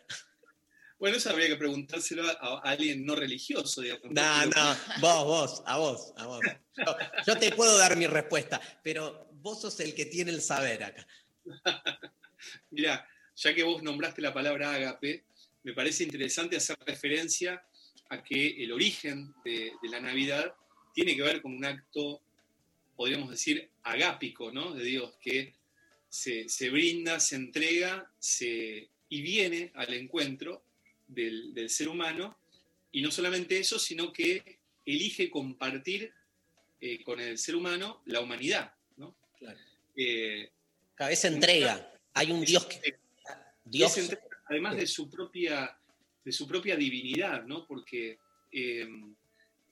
[0.97, 4.11] Bueno, eso habría que preguntárselo a, alguien no religioso, digamos.
[4.11, 6.39] No, no, vos, vos, a vos, a vos.
[6.77, 6.97] Yo,
[7.27, 11.05] yo te puedo dar mi respuesta, pero vos sos el que tiene el saber acá.
[12.71, 15.25] Mirá, ya que vos nombraste la palabra ágape,
[15.63, 17.63] me parece interesante hacer referencia
[18.09, 20.55] a que el origen de, de la Navidad
[20.95, 22.21] tiene que ver con un acto,
[22.95, 24.73] podríamos decir, agápico, ¿no?
[24.73, 25.53] De Dios, que
[26.07, 30.63] se, se brinda, se entrega se, y viene al encuentro
[31.05, 32.37] del, del ser humano,
[32.93, 36.13] y no solamente eso, sino que elige compartir
[36.79, 39.13] eh, con el ser humano la humanidad, ¿no?
[39.97, 40.49] Eh,
[40.95, 41.91] Cada vez se entrega.
[42.13, 42.97] Hay un Dios que.
[43.65, 43.97] Dios.
[44.45, 45.77] además de su propia,
[46.23, 47.67] de su propia divinidad, ¿no?
[47.67, 48.19] Porque
[48.51, 48.87] eh,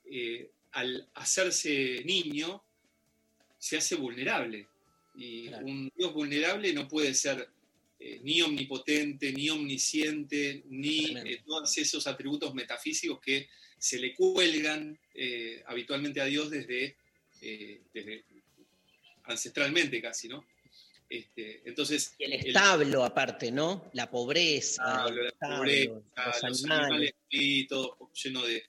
[0.06, 2.64] eh, al hacerse niño
[3.58, 4.68] se hace vulnerable.
[5.16, 7.48] Y un Dios vulnerable no puede ser
[8.00, 13.48] eh, ni omnipotente, ni omnisciente, ni eh, todos esos atributos metafísicos que
[13.78, 16.98] se le cuelgan eh, habitualmente a Dios desde,
[17.40, 18.26] desde
[19.26, 20.46] ancestralmente casi, ¿no?
[21.10, 23.90] Este, entonces, El establo, aparte, ¿no?
[23.94, 24.82] La pobreza.
[24.84, 27.14] establo, el la establo, pobreza, los los animales.
[27.70, 28.64] todo lleno de,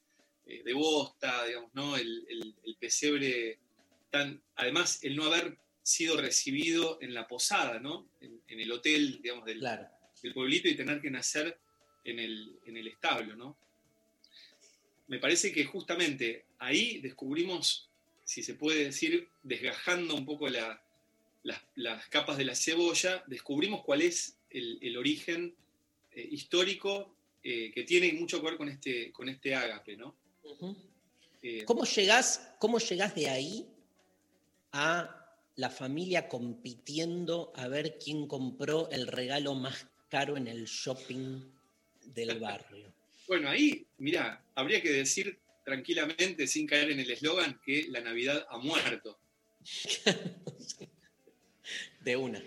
[0.47, 1.97] eh, de bosta, digamos, ¿no?
[1.97, 3.59] El, el- el pesebre
[4.11, 4.41] tan.
[4.57, 8.09] Además, el no haber sido recibido en la posada, ¿no?
[8.21, 9.61] En, en el hotel, digamos, del,
[10.23, 11.59] del pueblito y tener que nacer
[12.05, 13.57] en el, en el establo, ¿no?
[15.09, 17.91] Me parece que justamente ahí descubrimos,
[18.25, 20.83] si se puede decir, desgajando un poco la-
[21.43, 25.55] las, las capas de la cebolla, descubrimos cuál es el, el origen
[26.13, 30.17] eh, histórico eh, que tiene mucho que ver con este, con este ágape, ¿no?
[31.43, 33.69] Eh, ¿Cómo llegás, ¿Cómo llegás de ahí
[34.73, 41.43] a la familia compitiendo a ver quién compró el regalo más caro en el shopping
[42.15, 42.93] del barrio?
[43.27, 48.47] Bueno, ahí, mira, habría que decir tranquilamente, sin caer en el eslogan, que la Navidad
[48.51, 49.19] ha muerto.
[52.01, 52.43] De una.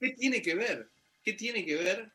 [0.00, 0.88] ¿qué tiene que ver?
[1.22, 2.10] ¿Qué tiene que ver?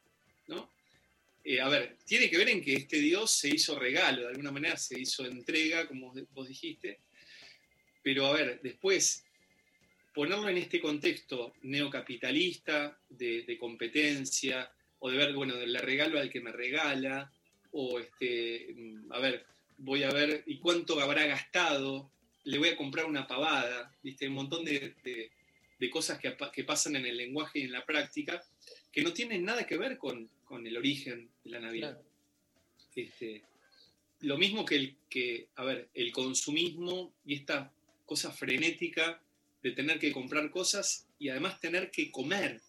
[1.47, 4.51] Eh, a ver, tiene que ver en que este Dios se hizo regalo, de alguna
[4.51, 7.01] manera se hizo entrega, como vos dijiste,
[8.01, 9.23] pero a ver, después,
[10.11, 16.41] ponerlo en este contexto neocapitalista, de, competencia, o de ver, bueno, le regalo al que
[16.41, 17.31] me regala,
[17.73, 19.45] o este, mm, a ver,
[19.77, 22.11] voy a ver, ¿y cuánto habrá gastado?
[22.43, 24.27] Le voy a comprar una pavada, ¿viste?
[24.27, 24.95] Un montón de-
[25.80, 28.43] de cosas que, pasan en el lenguaje y en la práctica
[28.91, 32.02] que no tienen nada que ver con, con el origen de la Navidad.
[32.95, 33.43] Este,
[34.22, 37.72] lo mismo que, el, que, a ver, el consumismo y esta
[38.06, 39.22] cosa frenética
[39.61, 42.61] de tener que comprar cosas y además tener que comer,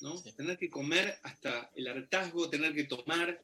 [0.00, 0.22] ¿no?
[0.22, 3.42] Tener que comer hasta el hartazgo, tener que tomar.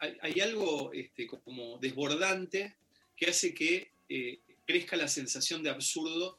[0.00, 2.74] Hay, hay algo este, como desbordante
[3.16, 6.38] que hace que eh, crezca la sensación de absurdo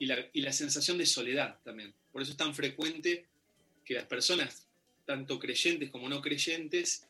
[0.00, 1.94] y la, y la sensación de soledad también.
[2.10, 3.26] Por eso es tan frecuente
[3.84, 4.66] que las personas,
[5.06, 7.06] tanto creyentes como no creyentes,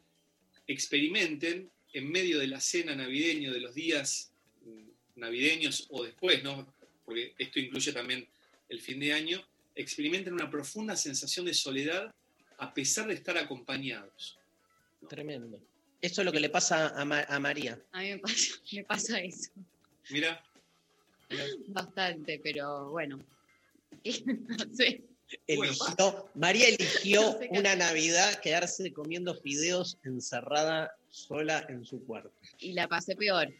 [0.66, 4.32] experimenten en medio de la cena navideña, de los días
[4.64, 6.72] mm, navideños o después, ¿no?
[7.04, 8.26] porque esto incluye también
[8.68, 9.42] el fin de año,
[9.74, 12.14] experimenten una profunda sensación de soledad
[12.58, 14.38] a pesar de estar acompañados.
[15.08, 15.60] Tremendo.
[16.00, 17.80] Eso es lo que le pasa a, Ma- a María.
[17.92, 19.50] A mí me pasa, me pasa eso
[20.10, 20.42] Mira,
[21.68, 23.18] bastante, pero bueno.
[24.26, 25.02] no sé.
[25.46, 27.76] Eligió- María eligió No sé qué una.
[27.76, 32.32] Navidad quedarse comiendo fideos encerrada sola en su cuarto.
[32.58, 33.52] Y la pasé peor.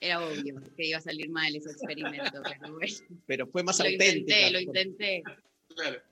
[0.00, 2.96] Era obvio que iba a salir mal ese experimento, pero bueno.
[3.26, 4.16] Pero fue más Lo auténtica.
[4.18, 5.22] intenté, lo intenté.
[5.74, 6.02] Claro.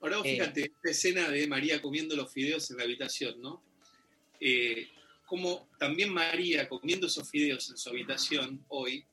[0.00, 0.32] Ahora vos Eh.
[0.32, 3.62] fíjate, esta escena de María comiendo los fideos en la habitación, ¿no?
[4.40, 4.88] Eh,
[5.26, 9.04] como también María comiendo esos fideos en su habitación hoy,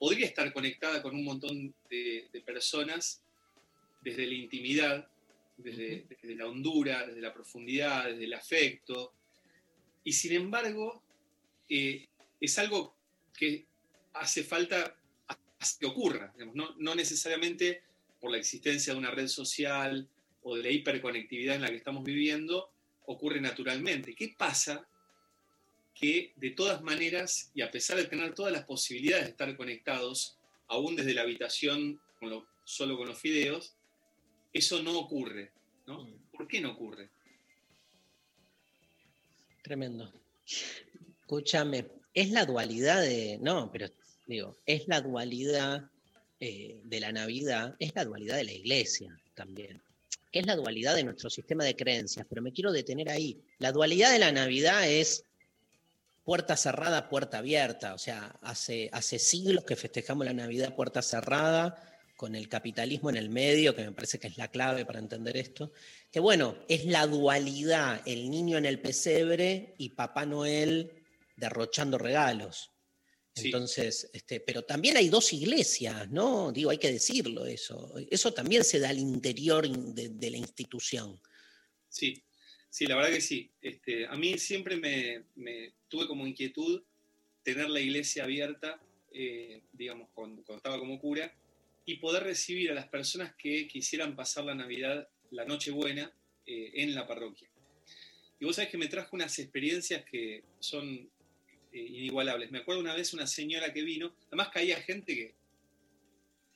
[0.00, 3.22] podría estar conectada con un montón de, de personas
[4.00, 5.06] desde la intimidad,
[5.58, 9.12] desde, desde la hondura, desde la profundidad, desde el afecto.
[10.02, 11.02] Y sin embargo,
[11.68, 12.08] eh,
[12.40, 12.96] es algo
[13.36, 13.66] que
[14.14, 14.96] hace falta
[15.78, 17.82] que ocurra, no, no necesariamente
[18.18, 20.08] por la existencia de una red social
[20.42, 22.70] o de la hiperconectividad en la que estamos viviendo,
[23.04, 24.14] ocurre naturalmente.
[24.14, 24.88] ¿Qué pasa?
[26.00, 30.38] Que de todas maneras, y a pesar de tener todas las posibilidades de estar conectados,
[30.68, 33.76] aún desde la habitación con solo con los fideos,
[34.52, 35.52] eso no ocurre.
[35.86, 36.08] ¿no?
[36.32, 37.10] ¿Por qué no ocurre?
[39.62, 40.12] Tremendo.
[41.20, 43.38] Escúchame, es la dualidad de.
[43.40, 43.88] No, pero
[44.26, 45.90] digo, es la dualidad
[46.40, 49.82] eh, de la Navidad, es la dualidad de la iglesia también
[50.32, 53.42] que es la dualidad de nuestro sistema de creencias, pero me quiero detener ahí.
[53.58, 55.24] La dualidad de la Navidad es
[56.30, 57.92] puerta cerrada, puerta abierta.
[57.92, 63.16] O sea, hace, hace siglos que festejamos la Navidad puerta cerrada, con el capitalismo en
[63.16, 65.72] el medio, que me parece que es la clave para entender esto.
[66.08, 71.02] Que bueno, es la dualidad, el niño en el pesebre y Papá Noel
[71.34, 72.70] derrochando regalos.
[73.34, 76.52] Entonces, este, pero también hay dos iglesias, ¿no?
[76.52, 77.92] Digo, hay que decirlo eso.
[78.08, 81.20] Eso también se da al interior de, la institución.
[81.88, 82.22] Sí,
[82.70, 83.50] sí, la verdad que sí.
[83.60, 86.82] Este, a mí siempre me, tuve como inquietud
[87.42, 88.80] tener la iglesia abierta,
[89.12, 91.34] eh, digamos, cuando, estaba como cura,
[91.84, 96.12] y poder recibir a las personas que quisieran pasar la Navidad, la Nochebuena,
[96.46, 97.48] eh, en la parroquia.
[98.38, 101.10] Y vos sabés que me trajo unas experiencias que son
[101.72, 102.50] eh, inigualables.
[102.50, 105.34] Me acuerdo una vez una señora que vino, además caía gente que,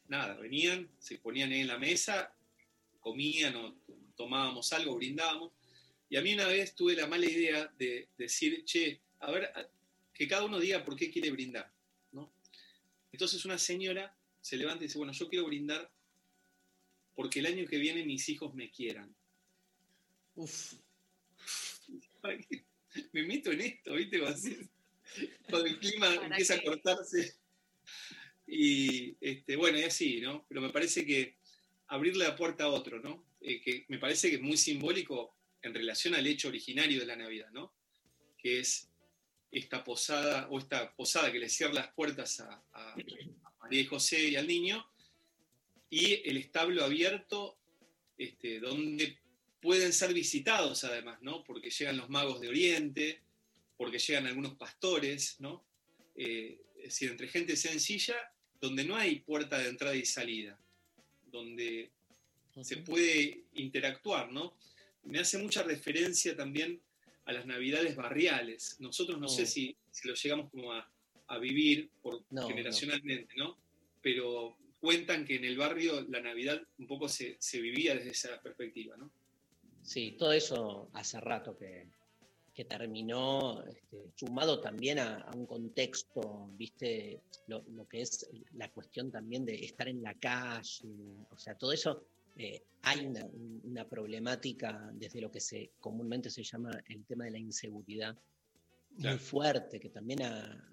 [0.09, 2.35] nada, venían, se ponían en la mesa,
[3.01, 3.77] comían o
[4.17, 5.53] tomábamos algo, brindábamos.
[6.09, 9.51] Y a mí una vez tuve la mala idea de decir, che, a ver,
[10.13, 11.73] que cada uno diga por qué quiere brindar.
[12.13, 12.33] ¿no?
[13.13, 15.91] Entonces una señora se levanta y dice, bueno, yo quiero brindar
[17.15, 19.15] porque el año que viene mis hijos me quieran.
[20.35, 20.75] Uf.
[23.13, 24.21] Me meto en esto, ¿viste?
[25.51, 27.35] cuando el clima empieza a cortarse.
[28.47, 30.47] Y este, bueno, y así, ¿no?
[30.49, 31.37] Pero me parece que
[31.89, 33.25] abrirle la puerta a otro, ¿no?
[33.41, 35.34] Eh, que me parece que es muy simbólico
[35.65, 37.73] en relación al hecho originario de la Navidad, ¿no?
[38.39, 38.89] Que es
[39.51, 42.63] esta posada, o esta posada que le cierra las puertas a,
[43.61, 44.87] María y José y al niño,
[45.89, 47.57] y el establo abierto,
[48.19, 49.19] este, donde
[49.61, 51.43] pueden ser visitados además, ¿no?
[51.45, 53.23] Porque llegan los magos de Oriente,
[53.79, 55.65] porque llegan algunos pastores, ¿no?
[56.15, 58.17] Eh, es decir, entre gente sencilla,
[58.61, 60.59] donde no hay puerta de entrada y salida,
[61.27, 61.91] donde
[62.63, 64.55] se puede interactuar, ¿no?
[65.05, 66.81] Me hace mucha referencia también
[67.25, 68.77] a las navidades barriales.
[68.81, 70.89] Nosotros no, sé si, lo llegamos como a,
[71.41, 73.57] vivir por, generacionalmente, no.
[74.01, 78.41] Pero cuentan que en el barrio la Navidad un poco se, se vivía desde esa
[78.41, 79.11] perspectiva, ¿no?
[79.83, 81.89] Sí, todo eso hace rato que,
[82.55, 89.45] que terminó este, sumado también a, un contexto, viste, lo, que es la cuestión también
[89.45, 90.89] de estar en la calle,
[91.31, 92.05] o sea, todo eso,
[92.37, 93.07] eh, hay
[93.63, 98.17] una, problemática desde lo que se comúnmente se llama el tema de la inseguridad
[98.91, 100.69] muy fuerte, que también ha,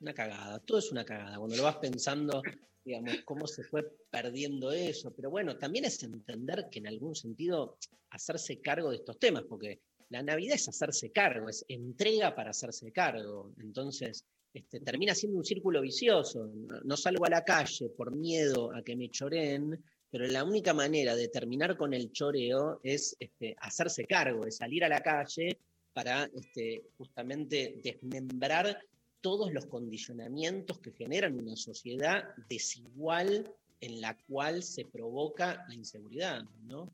[0.00, 2.42] una cagada, todo es una cagada, cuando lo vas pensando,
[2.84, 7.78] digamos, cómo se fue perdiendo eso, pero bueno, también es entender que en algún sentido
[8.10, 9.80] hacerse cargo de estos temas, porque
[10.10, 13.52] la Navidad es hacerse cargo, es entrega para hacerse cargo.
[13.58, 14.24] Entonces,
[14.54, 16.50] este, termina siendo un círculo vicioso.
[16.84, 21.14] No, salgo a la calle por miedo a que me choreen, pero la única manera
[21.16, 25.58] de terminar con el choreo es este, hacerse cargo, es salir a la calle
[25.92, 28.78] para este, justamente desmembrar
[29.20, 36.44] todos los condicionamientos que generan una sociedad desigual en la cual se provoca la inseguridad,
[36.64, 36.92] ¿no?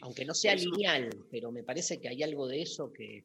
[0.00, 3.24] Aunque no sea lineal, pero me parece que hay algo de eso que,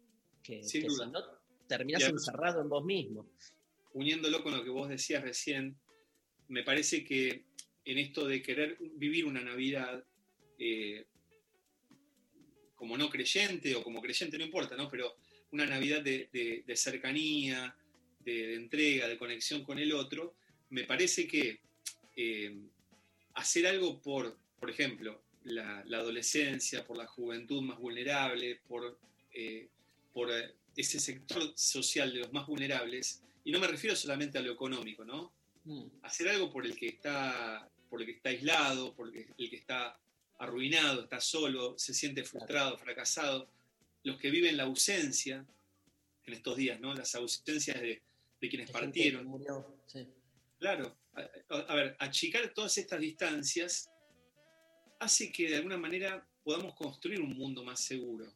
[0.61, 1.21] si no
[1.67, 3.25] terminas encerrado en vos mismo.
[3.93, 5.77] Uniéndolo con lo que vos decías recién,
[6.49, 7.45] me parece que
[7.91, 10.03] en esto de querer vivir una Navidad
[10.59, 11.05] eh,
[12.75, 14.89] como no creyente o como creyente, no importa, ¿no?
[14.91, 15.17] Pero
[15.51, 17.75] una Navidad de, cercanía,
[18.19, 20.35] de, entrega, de conexión con el otro,
[20.69, 21.61] me parece que
[22.15, 22.55] eh,
[23.33, 28.99] hacer algo por, por ejemplo, la, adolescencia, por la juventud más vulnerable, por,
[29.33, 29.67] eh,
[30.13, 30.29] por
[30.75, 35.03] ese sector social de los más vulnerables, y no me refiero solamente a lo económico,
[35.03, 35.33] ¿no?
[35.65, 35.85] Mm.
[36.03, 39.99] Hacer algo por el que está, por el que está aislado, por el que, está
[40.37, 43.49] arruinado, está solo, se siente frustrado, fracasado,
[44.03, 45.45] los que viven la ausencia
[46.25, 46.93] en estos días, ¿no?
[46.93, 48.01] Las ausencias de,
[48.39, 49.43] quienes partieron.
[50.59, 50.97] Claro,
[51.49, 53.89] a, ver, achicar todas estas distancias
[54.99, 58.31] hace que de alguna manera podamos construir un mundo más seguro.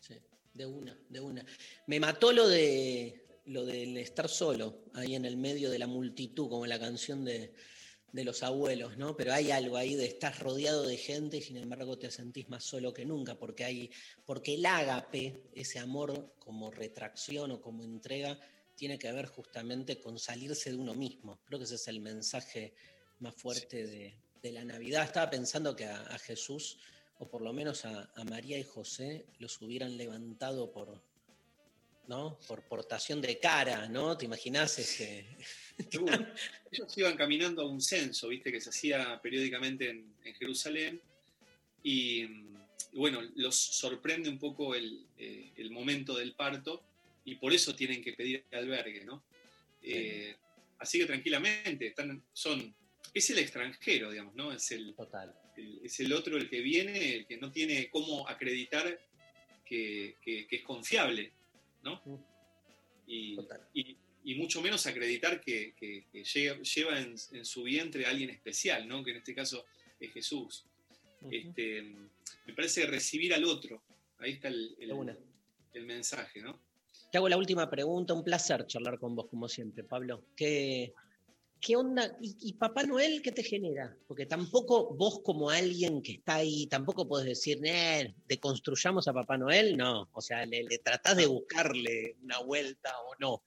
[0.00, 0.14] Sí,
[0.54, 1.44] de una, de una.
[1.86, 6.50] Me mató lo de lo del estar solo, ahí en el medio de la multitud,
[6.50, 7.54] como la canción de,
[8.12, 9.16] de los abuelos, ¿no?
[9.16, 12.64] Pero hay algo ahí de estar rodeado de gente y sin embargo te sentís más
[12.64, 13.90] solo que nunca, porque hay,
[14.24, 18.38] porque el ágape, ese amor como retracción o como entrega,
[18.74, 21.40] tiene que ver justamente con salirse de uno mismo.
[21.44, 22.74] Creo que ese es el mensaje
[23.20, 25.04] más fuerte de, de la Navidad.
[25.04, 26.78] Estaba pensando que a, a Jesús,
[27.18, 31.02] o por lo menos a, a María y José, los hubieran levantado por,
[32.06, 32.38] ¿no?
[32.46, 34.16] Por portación de cara, ¿no?
[34.16, 35.26] ¿Te imaginas ese?
[35.90, 36.26] Seguro.
[36.70, 41.00] Ellos iban caminando a un censo, viste, que se hacía periódicamente en, en Jerusalén.
[41.82, 42.26] Y,
[42.92, 46.82] bueno, los sorprende un poco el, eh, el, momento del parto
[47.24, 49.22] y por eso tienen que pedir albergue, ¿no?
[49.82, 50.34] Eh,
[50.78, 52.74] así que tranquilamente, están, son,
[53.14, 54.52] es el extranjero, digamos, ¿no?
[54.52, 55.34] Es el, Total.
[55.56, 59.00] el- es el otro el que viene, el que no tiene cómo acreditar
[59.64, 61.32] que, que- que es confiable,
[61.84, 62.02] ¿no?
[63.06, 63.36] Y,
[63.74, 63.96] y-
[64.30, 68.30] y mucho menos acreditar que, que- que llega- lleva en, en su vientre a alguien
[68.30, 69.02] especial, ¿no?
[69.02, 69.64] Que en este caso
[69.98, 70.64] es Jesús.
[71.30, 71.82] este,
[72.46, 73.82] me parece recibir al otro.
[74.18, 74.76] Ahí está el,
[75.86, 76.60] mensaje, ¿no?
[77.10, 80.24] Te hago la última pregunta, un placer charlar con vos como siempre, Pablo.
[80.36, 80.92] ¿Qué,
[81.60, 82.16] qué onda?
[82.20, 83.96] ¿Y, y Papá Noel qué te genera?
[84.06, 89.38] Porque tampoco vos como alguien que está ahí, tampoco podés decir, eh, deconstruyamos a Papá
[89.38, 90.08] Noel, no.
[90.12, 93.42] O sea, le, le tratás de buscarle una vuelta o no.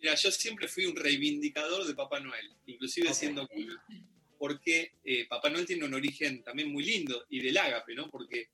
[0.00, 3.82] Mira, yo siempre fui un reivindicador de Papá Noel, inclusive siendo cura,
[4.38, 8.08] porque eh, Papá Noel tiene un origen también muy lindo y del ágape, ¿no?
[8.08, 8.48] Porque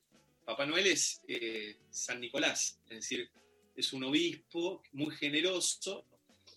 [0.44, 3.28] Papá Noel es eh, San Nicolás, es decir,
[3.76, 6.06] es un obispo muy generoso.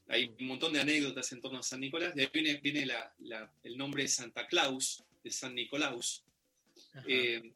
[0.07, 2.15] Hay un montón de anécdotas en torno a San Nicolás.
[2.15, 6.23] De ahí viene, viene la- la- el nombre de Santa Claus, de San Nicolás.
[7.07, 7.51] Eh,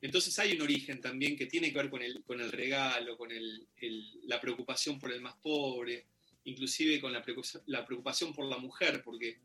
[0.00, 3.30] entonces hay un origen también que tiene que ver con el, con el regalo, con
[3.30, 6.06] el- el- la preocupación por el más pobre,
[6.44, 9.38] inclusive con la, preocupa- la preocupación por la mujer, porque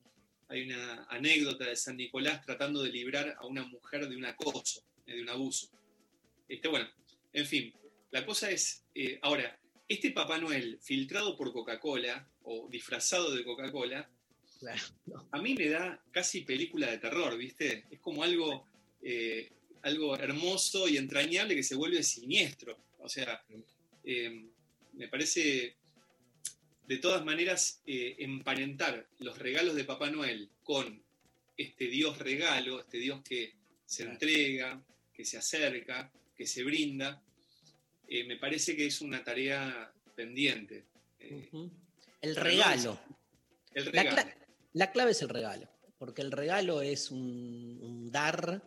[0.48, 4.84] hay una anécdota de San Nicolás tratando de librar a una mujer de un acoso,
[5.06, 5.70] eh, de un abuso.
[6.48, 6.88] Este, bueno,
[7.34, 7.74] en fin,
[8.12, 14.10] la cosa es, eh, ahora, este Papá Noel filtrado por Coca-Cola o disfrazado de Coca-Cola,
[15.32, 17.86] a mí me da casi película de terror, ¿viste?
[17.92, 18.68] Es como algo,
[19.02, 19.52] eh,
[19.84, 22.78] algo hermoso y entrañable que se vuelve siniestro.
[23.00, 23.44] O sea,
[24.04, 24.46] eh,
[24.94, 25.76] me parece,
[26.88, 31.02] de todas maneras, eh, emparentar los regalos de Papá Noel con
[31.58, 33.54] este Dios regalo, este Dios que
[33.86, 34.82] se entrega,
[35.14, 37.22] que se acerca, que se brinda,
[38.08, 40.86] eh, me parece que es una tarea pendiente.
[41.20, 41.50] Eh,
[42.22, 43.00] El regalo.
[43.74, 44.32] El La, regalo.
[44.74, 48.62] la clave es el regalo, porque el regalo es un, un dar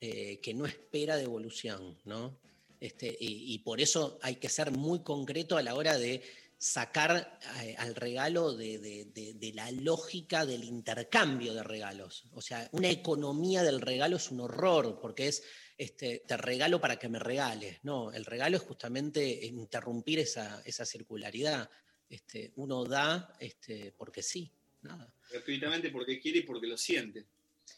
[0.00, 2.38] eh, que no espera devolución, ¿no?
[2.80, 6.22] Este, y, y por eso hay que ser muy concreto a la hora de
[6.62, 12.24] sacar eh, al regalo de, de- de- de la lógica del intercambio de regalos.
[12.34, 15.42] O sea, una economía del regalo es un horror, porque es,
[15.78, 17.78] este, te regalo para que me regales.
[17.82, 21.70] No, el regalo es justamente interrumpir esa, esa circularidad.
[22.10, 25.10] Este, uno da este, porque sí, nada.
[25.30, 27.24] gratuitamente porque quiere y porque lo siente.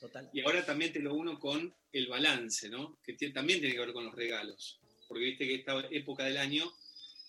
[0.01, 0.29] Total.
[0.33, 2.99] Y ahora también te lo uno con el balance, ¿no?
[3.05, 4.81] Que también tiene que ver con los regalos.
[5.07, 6.73] Porque viste que esta época del año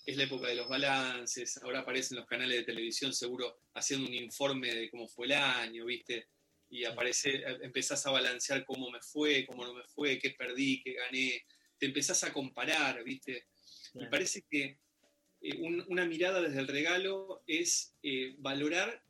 [0.06, 4.14] es la época de los balances, ahora aparecen los canales de televisión seguro haciendo un
[4.14, 6.28] informe de cómo fue el año, ¿viste?
[6.70, 10.94] Y aparece, empezás a balancear cómo me fue, cómo no me fue, qué perdí, qué
[10.94, 11.44] gané,
[11.78, 13.46] te empezás a comparar, ¿viste?
[13.94, 14.78] Me parece que
[15.40, 19.02] eh, un- una mirada desde el regalo es eh, valorar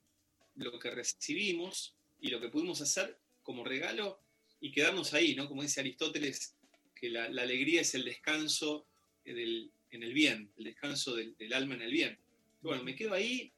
[0.56, 4.20] lo que recibimos y lo que pudimos hacer como regalo
[4.60, 5.48] y quedarnos ahí, ¿no?
[5.48, 6.54] Como dice Aristóteles,
[6.94, 8.86] que la, la alegría es el descanso
[9.24, 12.18] eh, del- en el bien, el descanso del, del alma en el bien.
[12.60, 13.52] Bueno, me quedo ahí,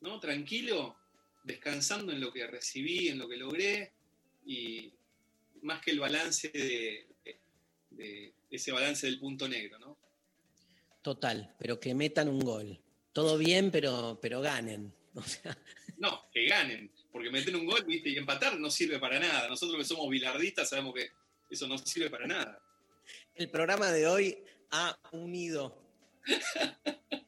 [0.00, 0.18] ¿no?
[0.20, 0.96] Tranquilo,
[1.44, 3.92] descansando en lo que recibí, en lo que logré,
[4.46, 4.92] y
[5.62, 7.40] más que el balance de, de-
[7.90, 9.98] de ese balance del punto negro, ¿no?
[11.02, 12.78] Total, pero que metan un gol.
[13.12, 14.92] Todo bien, pero, pero ganen.
[15.14, 15.58] O sea,
[15.98, 18.10] No, que ganen, porque meter un gol, ¿viste?
[18.10, 19.48] Y empatar no sirve para nada.
[19.48, 21.10] Nosotros que somos bilardistas sabemos que
[21.50, 22.62] eso no sirve para nada.
[23.34, 24.38] el programa de hoy
[24.70, 25.76] ha unido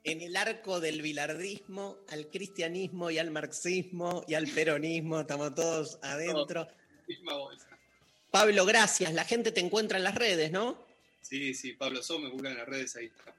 [0.05, 5.21] en el arco del bilardismo al cristianismo y al marxismo y al peronismo.
[5.21, 6.69] Estamos todos adentro.
[8.31, 9.13] Pablo, gracias.
[9.13, 10.87] La gente te encuentra en las redes, ¿no?
[11.21, 13.35] Sí, sí, Pablo So, me buscan en las redes, ahí está.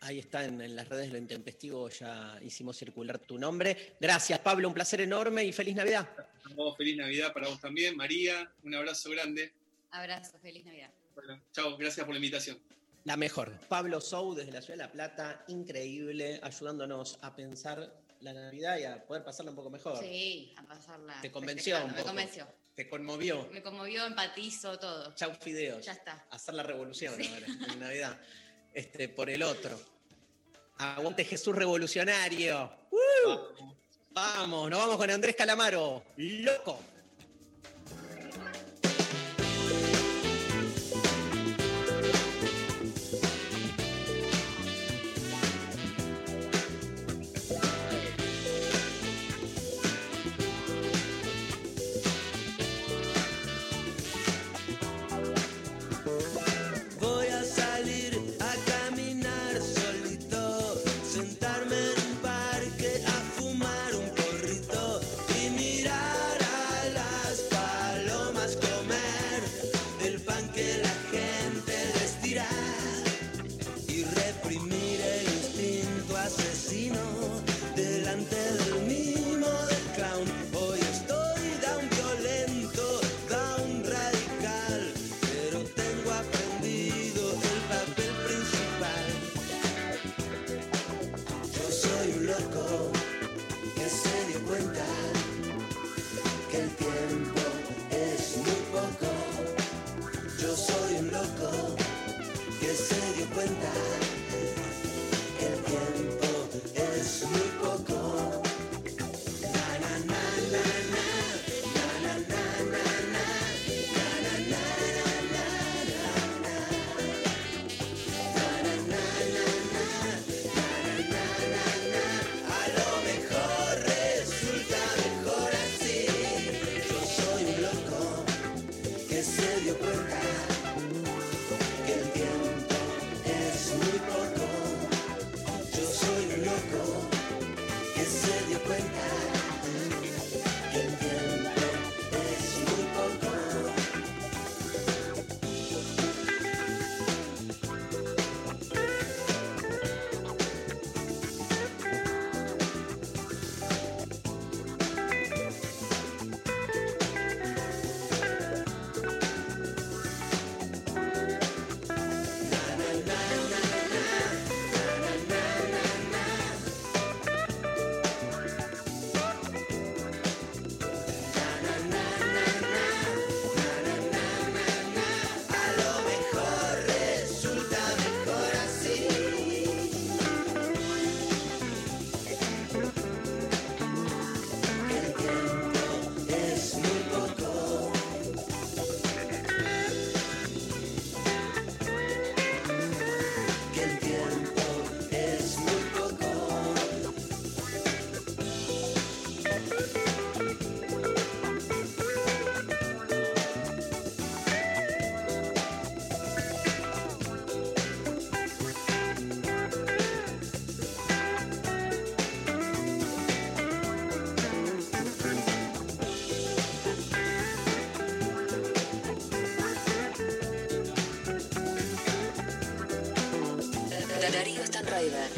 [0.00, 3.96] Ahí está en, en las redes Lo Intempestivo, ya hicimos circular tu nombre.
[4.00, 6.08] Gracias, Pablo, un placer enorme y feliz Navidad.
[6.54, 7.96] Vos, feliz Navidad para vos también.
[7.96, 9.52] María, un abrazo grande.
[9.90, 10.90] Abrazo, feliz Navidad.
[11.14, 12.58] Bueno, chao, gracias por la invitación.
[13.06, 13.52] La mejor.
[13.68, 17.88] Pablo Sou desde la Ciudad de La Plata, increíble, ayudándonos a pensar
[18.20, 20.00] la Navidad y a poder pasarla un poco mejor.
[20.00, 21.20] Sí, a pasarla.
[21.22, 21.96] Te convenció un poco.
[21.98, 22.48] Me convenció.
[22.74, 23.48] Te conmovió.
[23.52, 25.14] Me conmovió, empatizo, todo.
[25.14, 25.84] Chau fideos.
[25.86, 26.26] Ya está.
[26.32, 27.30] Hacer la revolución Sí.
[27.32, 28.18] ahora, en Navidad.
[28.74, 29.78] Este, por el otro.
[30.78, 32.72] Aguante Jesús revolucionario.
[32.90, 33.66] ¡Uh!
[34.10, 36.02] Vamos, nos vamos con Andrés Calamaro.
[36.16, 36.80] Loco.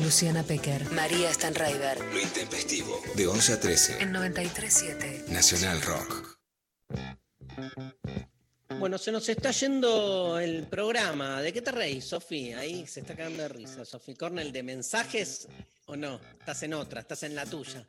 [0.09, 2.01] Luciana Pecker, María Stanraiver.
[2.01, 2.98] Lo intempestivo.
[3.14, 4.02] De 11 a 13.
[4.02, 5.28] En 93.7.
[5.28, 6.39] Nacional Rock.
[8.78, 11.43] Bueno, se nos está yendo el programa.
[11.43, 12.55] ¿De qué te reís, Sofi?
[12.55, 13.85] Ahí se está cagando de risa.
[13.85, 15.47] Sofi Cornell, ¿de mensajes
[15.85, 16.18] o no?
[16.40, 17.86] Estás en otra, estás en la tuya.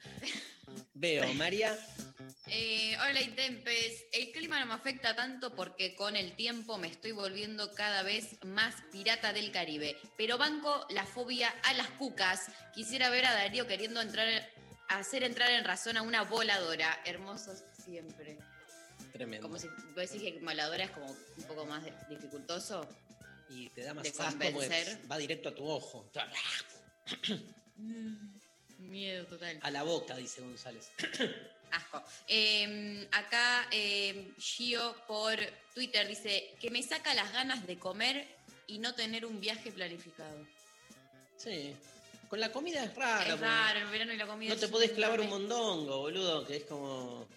[0.93, 1.73] Veo, María.
[2.51, 7.11] Eh, hola Intempes, el clima no me afecta tanto porque con el tiempo me estoy
[7.11, 12.47] volviendo cada vez más pirata del Caribe, pero banco la fobia a las cucas.
[12.73, 14.27] Quisiera ver a Darío queriendo entrar,
[14.87, 16.99] hacer entrar en razón a una voladora.
[17.05, 18.39] Hermosos siempre.
[19.13, 19.47] Tremendo.
[19.47, 22.87] Como si vos decís que voladora es como un poco más dificultoso.
[23.49, 24.99] Y te da más de asco porque convencer.
[25.11, 26.09] va directo a tu ojo.
[27.77, 28.39] Mm,
[28.79, 29.59] Miedo total.
[29.61, 30.91] A la boca, dice González.
[31.71, 32.03] Asco.
[32.27, 35.37] Eh, acá eh, Gio por
[35.73, 38.27] Twitter dice que me saca las ganas de comer
[38.67, 40.45] y no tener un viaje planificado.
[41.37, 41.75] Sí.
[42.29, 43.33] Con la comida es raro.
[43.33, 44.53] es raro, el verano y la comida.
[44.53, 47.27] No te podés clavar un mondongo, boludo, que es como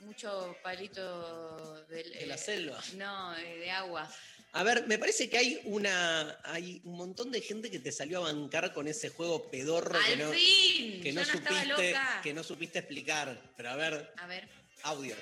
[0.00, 2.80] Mucho palito del, de la eh, selva.
[2.96, 4.10] No, eh, de agua.
[4.52, 6.38] A ver, me parece que hay una.
[6.44, 10.12] hay un montón de gente que te salió a bancar con ese juego pedorro que
[10.14, 11.00] ¡Al no, fin!
[11.00, 12.20] que Yo no no estaba supiste, loca.
[12.22, 13.40] que no supiste explicar.
[13.56, 14.48] Pero a ver, A ver.
[14.82, 15.18] audios.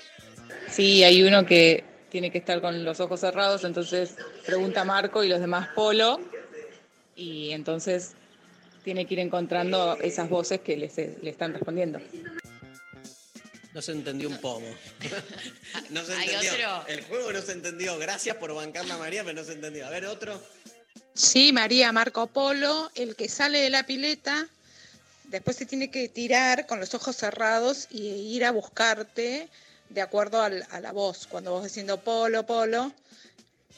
[0.71, 4.15] Sí, hay uno que tiene que estar con los ojos cerrados, entonces
[4.47, 6.19] pregunta Marco y los demás Polo.
[7.15, 8.13] y entonces
[8.83, 10.89] tiene que ir encontrando esas voces que le,
[11.21, 11.99] le están respondiendo.
[13.73, 14.67] No se entendió un pomo.
[15.91, 16.77] no se ¿Hay entendió.
[16.77, 16.87] otro?
[16.87, 17.97] El juego no se entendió.
[17.99, 19.85] Gracias por bancarla, María, pero no se entendió.
[19.85, 20.41] A ver, otro.
[21.13, 24.47] Sí, María Marco Polo, el que sale de la pileta,
[25.25, 29.49] después se tiene que tirar con los ojos cerrados y ir a buscarte
[29.89, 31.27] de acuerdo al- a la voz.
[31.27, 32.91] Cuando vos diciendo Polo, Polo,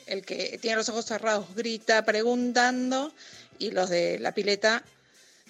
[0.05, 3.13] el que tiene los ojos cerrados grita preguntando
[3.59, 4.83] y los de la pileta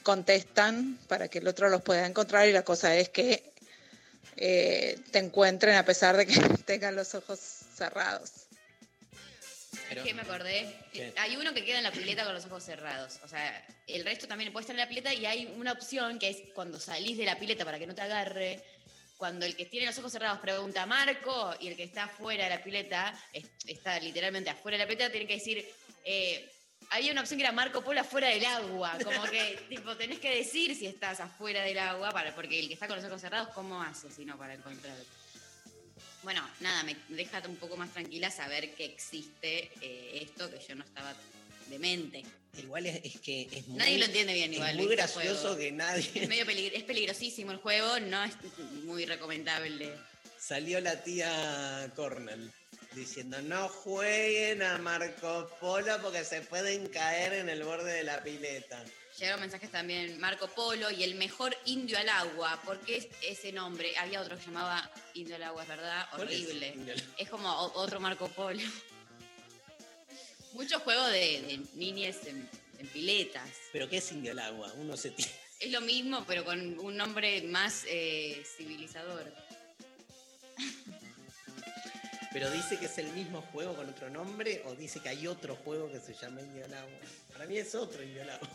[0.04, 3.51] contestan para que el otro los pueda encontrar y la cosa es que
[4.38, 6.34] eh, te encuentren a pesar de que
[6.66, 8.32] tengan los ojos cerrados.
[9.90, 10.74] Pero- ¿Qué me acordé?
[10.94, 11.14] ¿Qué?
[11.18, 13.20] Hay uno que queda en la pileta con los ojos cerrados.
[13.24, 16.30] O sea, el resto también puede estar en la pileta y hay una opción que
[16.30, 18.62] es cuando salís de la pileta para que no te agarre.
[19.18, 22.50] Cuando el que tiene los ojos cerrados pregunta Marco y el que está afuera de
[22.50, 25.66] la pileta, es- está literalmente afuera de la pileta, tiene que decir.
[26.04, 26.50] eh,
[26.92, 28.98] había una opción que era Marco Polo afuera del agua.
[29.04, 32.76] Como que, tipo, tenés que decir si estás afuera del agua, para, porque el que
[32.76, 35.06] está con los ojos cerrados, ¿cómo hace si no para encontrarte?
[36.24, 40.76] Bueno, nada, me deja un poco más tranquila saber que existe eh, esto, que yo
[40.76, 41.16] no estaba
[41.68, 42.24] demente.
[42.58, 43.78] Igual es, es que es muy.
[43.80, 46.12] Nadie lo entiende bien igual, Es muy gracioso que nadie.
[46.14, 48.34] Es medio peligr- es peligrosísimo el juego, no es
[48.84, 49.90] muy recomendable.
[50.38, 52.52] Salió la tía Cornell
[52.94, 58.24] diciendo: No jueguen a Marco Polo porque se pueden caer en el borde de la
[58.24, 58.84] pileta.
[59.18, 62.62] Llegaron mensajes también Marco Polo y el mejor indio al agua.
[62.64, 63.96] ¿Por qué es ese nombre?
[63.98, 66.96] Había otro que llamaba Indio al agua, es verdad, ¿Cuál es horrible.
[67.18, 68.62] Es, como otro Marco Polo.
[70.54, 72.50] Mucho juego de, de niñes en,
[72.80, 73.50] en piletas.
[73.72, 74.72] ¿Pero qué es indio al agua?
[74.78, 75.30] Uno se tira.
[75.60, 79.32] Es lo mismo, pero con un nombre más eh, civilizador.
[82.34, 85.56] ¿Pero dice que es el mismo juego con otro nombre o dice que hay otro
[85.58, 86.98] juego que se llama Indio al agua?
[87.34, 88.48] Para mí es otro Indio al agua.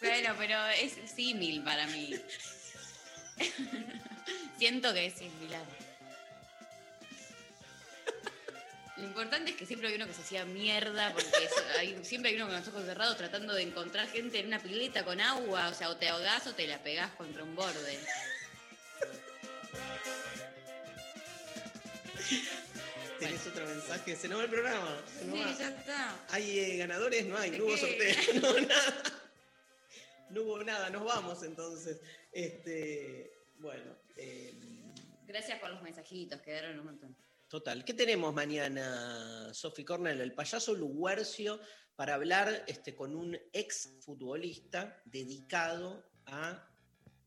[0.00, 2.14] Bueno, pero es símil para mí.
[4.58, 5.64] Siento que es similar.
[8.96, 12.30] Lo importante es que siempre hay uno que se hacía mierda, porque es- hay- siempre
[12.30, 15.68] hay uno con los ojos cerrados tratando de encontrar gente en una pileta con agua,
[15.68, 17.98] o sea, o te ahogás o te la pegás contra un borde.
[23.18, 24.16] ¿Tenés otro mensaje?
[24.16, 25.02] Se nos va el programa.
[25.18, 25.58] se nos Sí, va.
[25.58, 26.26] ya está.
[26.30, 27.26] ¿Hay eh, ganadores?
[27.26, 28.16] No hay, no hubo ¿De sorteo.
[28.42, 29.02] No, nada.
[30.30, 32.00] No hubo nada, nos vamos entonces.
[32.32, 34.54] Este, bueno, eh,
[35.26, 37.16] Gracias por los mensajitos, quedaron un montón.
[37.48, 37.84] total.
[37.84, 40.20] ¿Qué tenemos mañana, Sofi Cornell?
[40.20, 41.60] El payaso Luguercio
[41.96, 46.66] para hablar este, con un ex futbolista dedicado a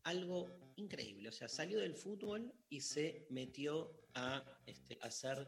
[0.04, 1.28] algo increíble.
[1.28, 5.46] O sea, salió del fútbol y se metió a este, hacer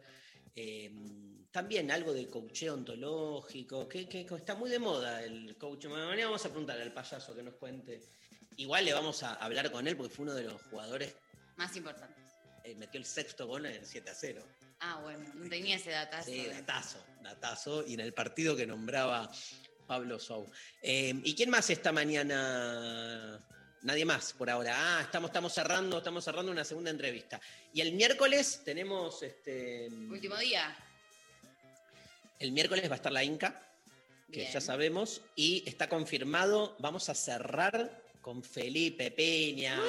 [0.55, 0.91] eh,
[1.51, 5.87] también algo de coacheo ontológico, que, que está muy de moda el coach.
[5.87, 8.01] Mañana vamos a preguntar al payaso que nos cuente.
[8.57, 11.15] Igual le vamos a hablar con él porque fue uno de los jugadores,
[11.57, 12.15] Más importante.
[12.65, 14.45] eh, metió el sexto gol en el 7 a 0.
[14.81, 16.31] Ah, bueno, no tenía ese datazo.
[16.31, 17.87] Sí, datazo, datazo.
[17.87, 19.31] Y en el partido que nombraba
[19.87, 20.51] Pablo Sou.
[20.83, 23.39] Eh, ¿Y quién más esta mañana?
[23.85, 24.75] Nadie más por ahora.
[24.75, 27.39] Ah, estamos, estamos cerrando, estamos cerrando una segunda entrevista.
[27.75, 29.89] Y el miércoles tenemos este.
[29.89, 30.75] Último día.
[32.39, 33.63] El miércoles va a estar la Inca,
[34.33, 34.53] que Bien.
[34.53, 36.77] ya sabemos, y está confirmado.
[36.79, 39.77] Vamos a cerrar con Felipe Peña.
[39.77, 39.83] No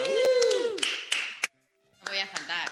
[2.10, 2.70] voy a faltar.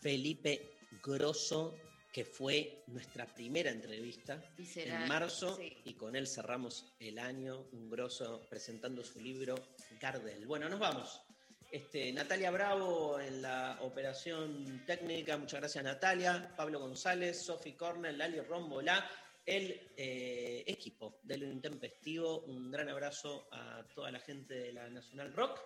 [0.00, 1.76] Felipe Grosso,
[2.12, 5.78] que fue nuestra primera entrevista Y será- en marzo, sí.
[5.84, 9.54] y con él cerramos el año, un Grosso presentando su libro
[10.00, 10.46] Gardel.
[10.46, 11.22] Bueno, nos vamos.
[11.70, 18.40] Este, Natalia Bravo en la operación técnica, muchas gracias Natalia, Pablo González, Sofi Cornell, Lali
[18.40, 19.10] Rombolá,
[19.46, 22.40] el eh, equipo de lo intempestivo.
[22.42, 25.60] Un gran abrazo a toda la gente de la Nacional Rock.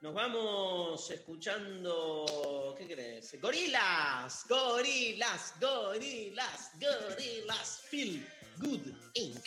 [0.00, 2.74] Nos vamos escuchando.
[2.78, 3.38] ¿Qué crees?
[3.38, 7.82] Gorilas, gorilas, gorilas, gorilas.
[7.90, 8.26] Feel
[8.58, 9.44] Good Inc.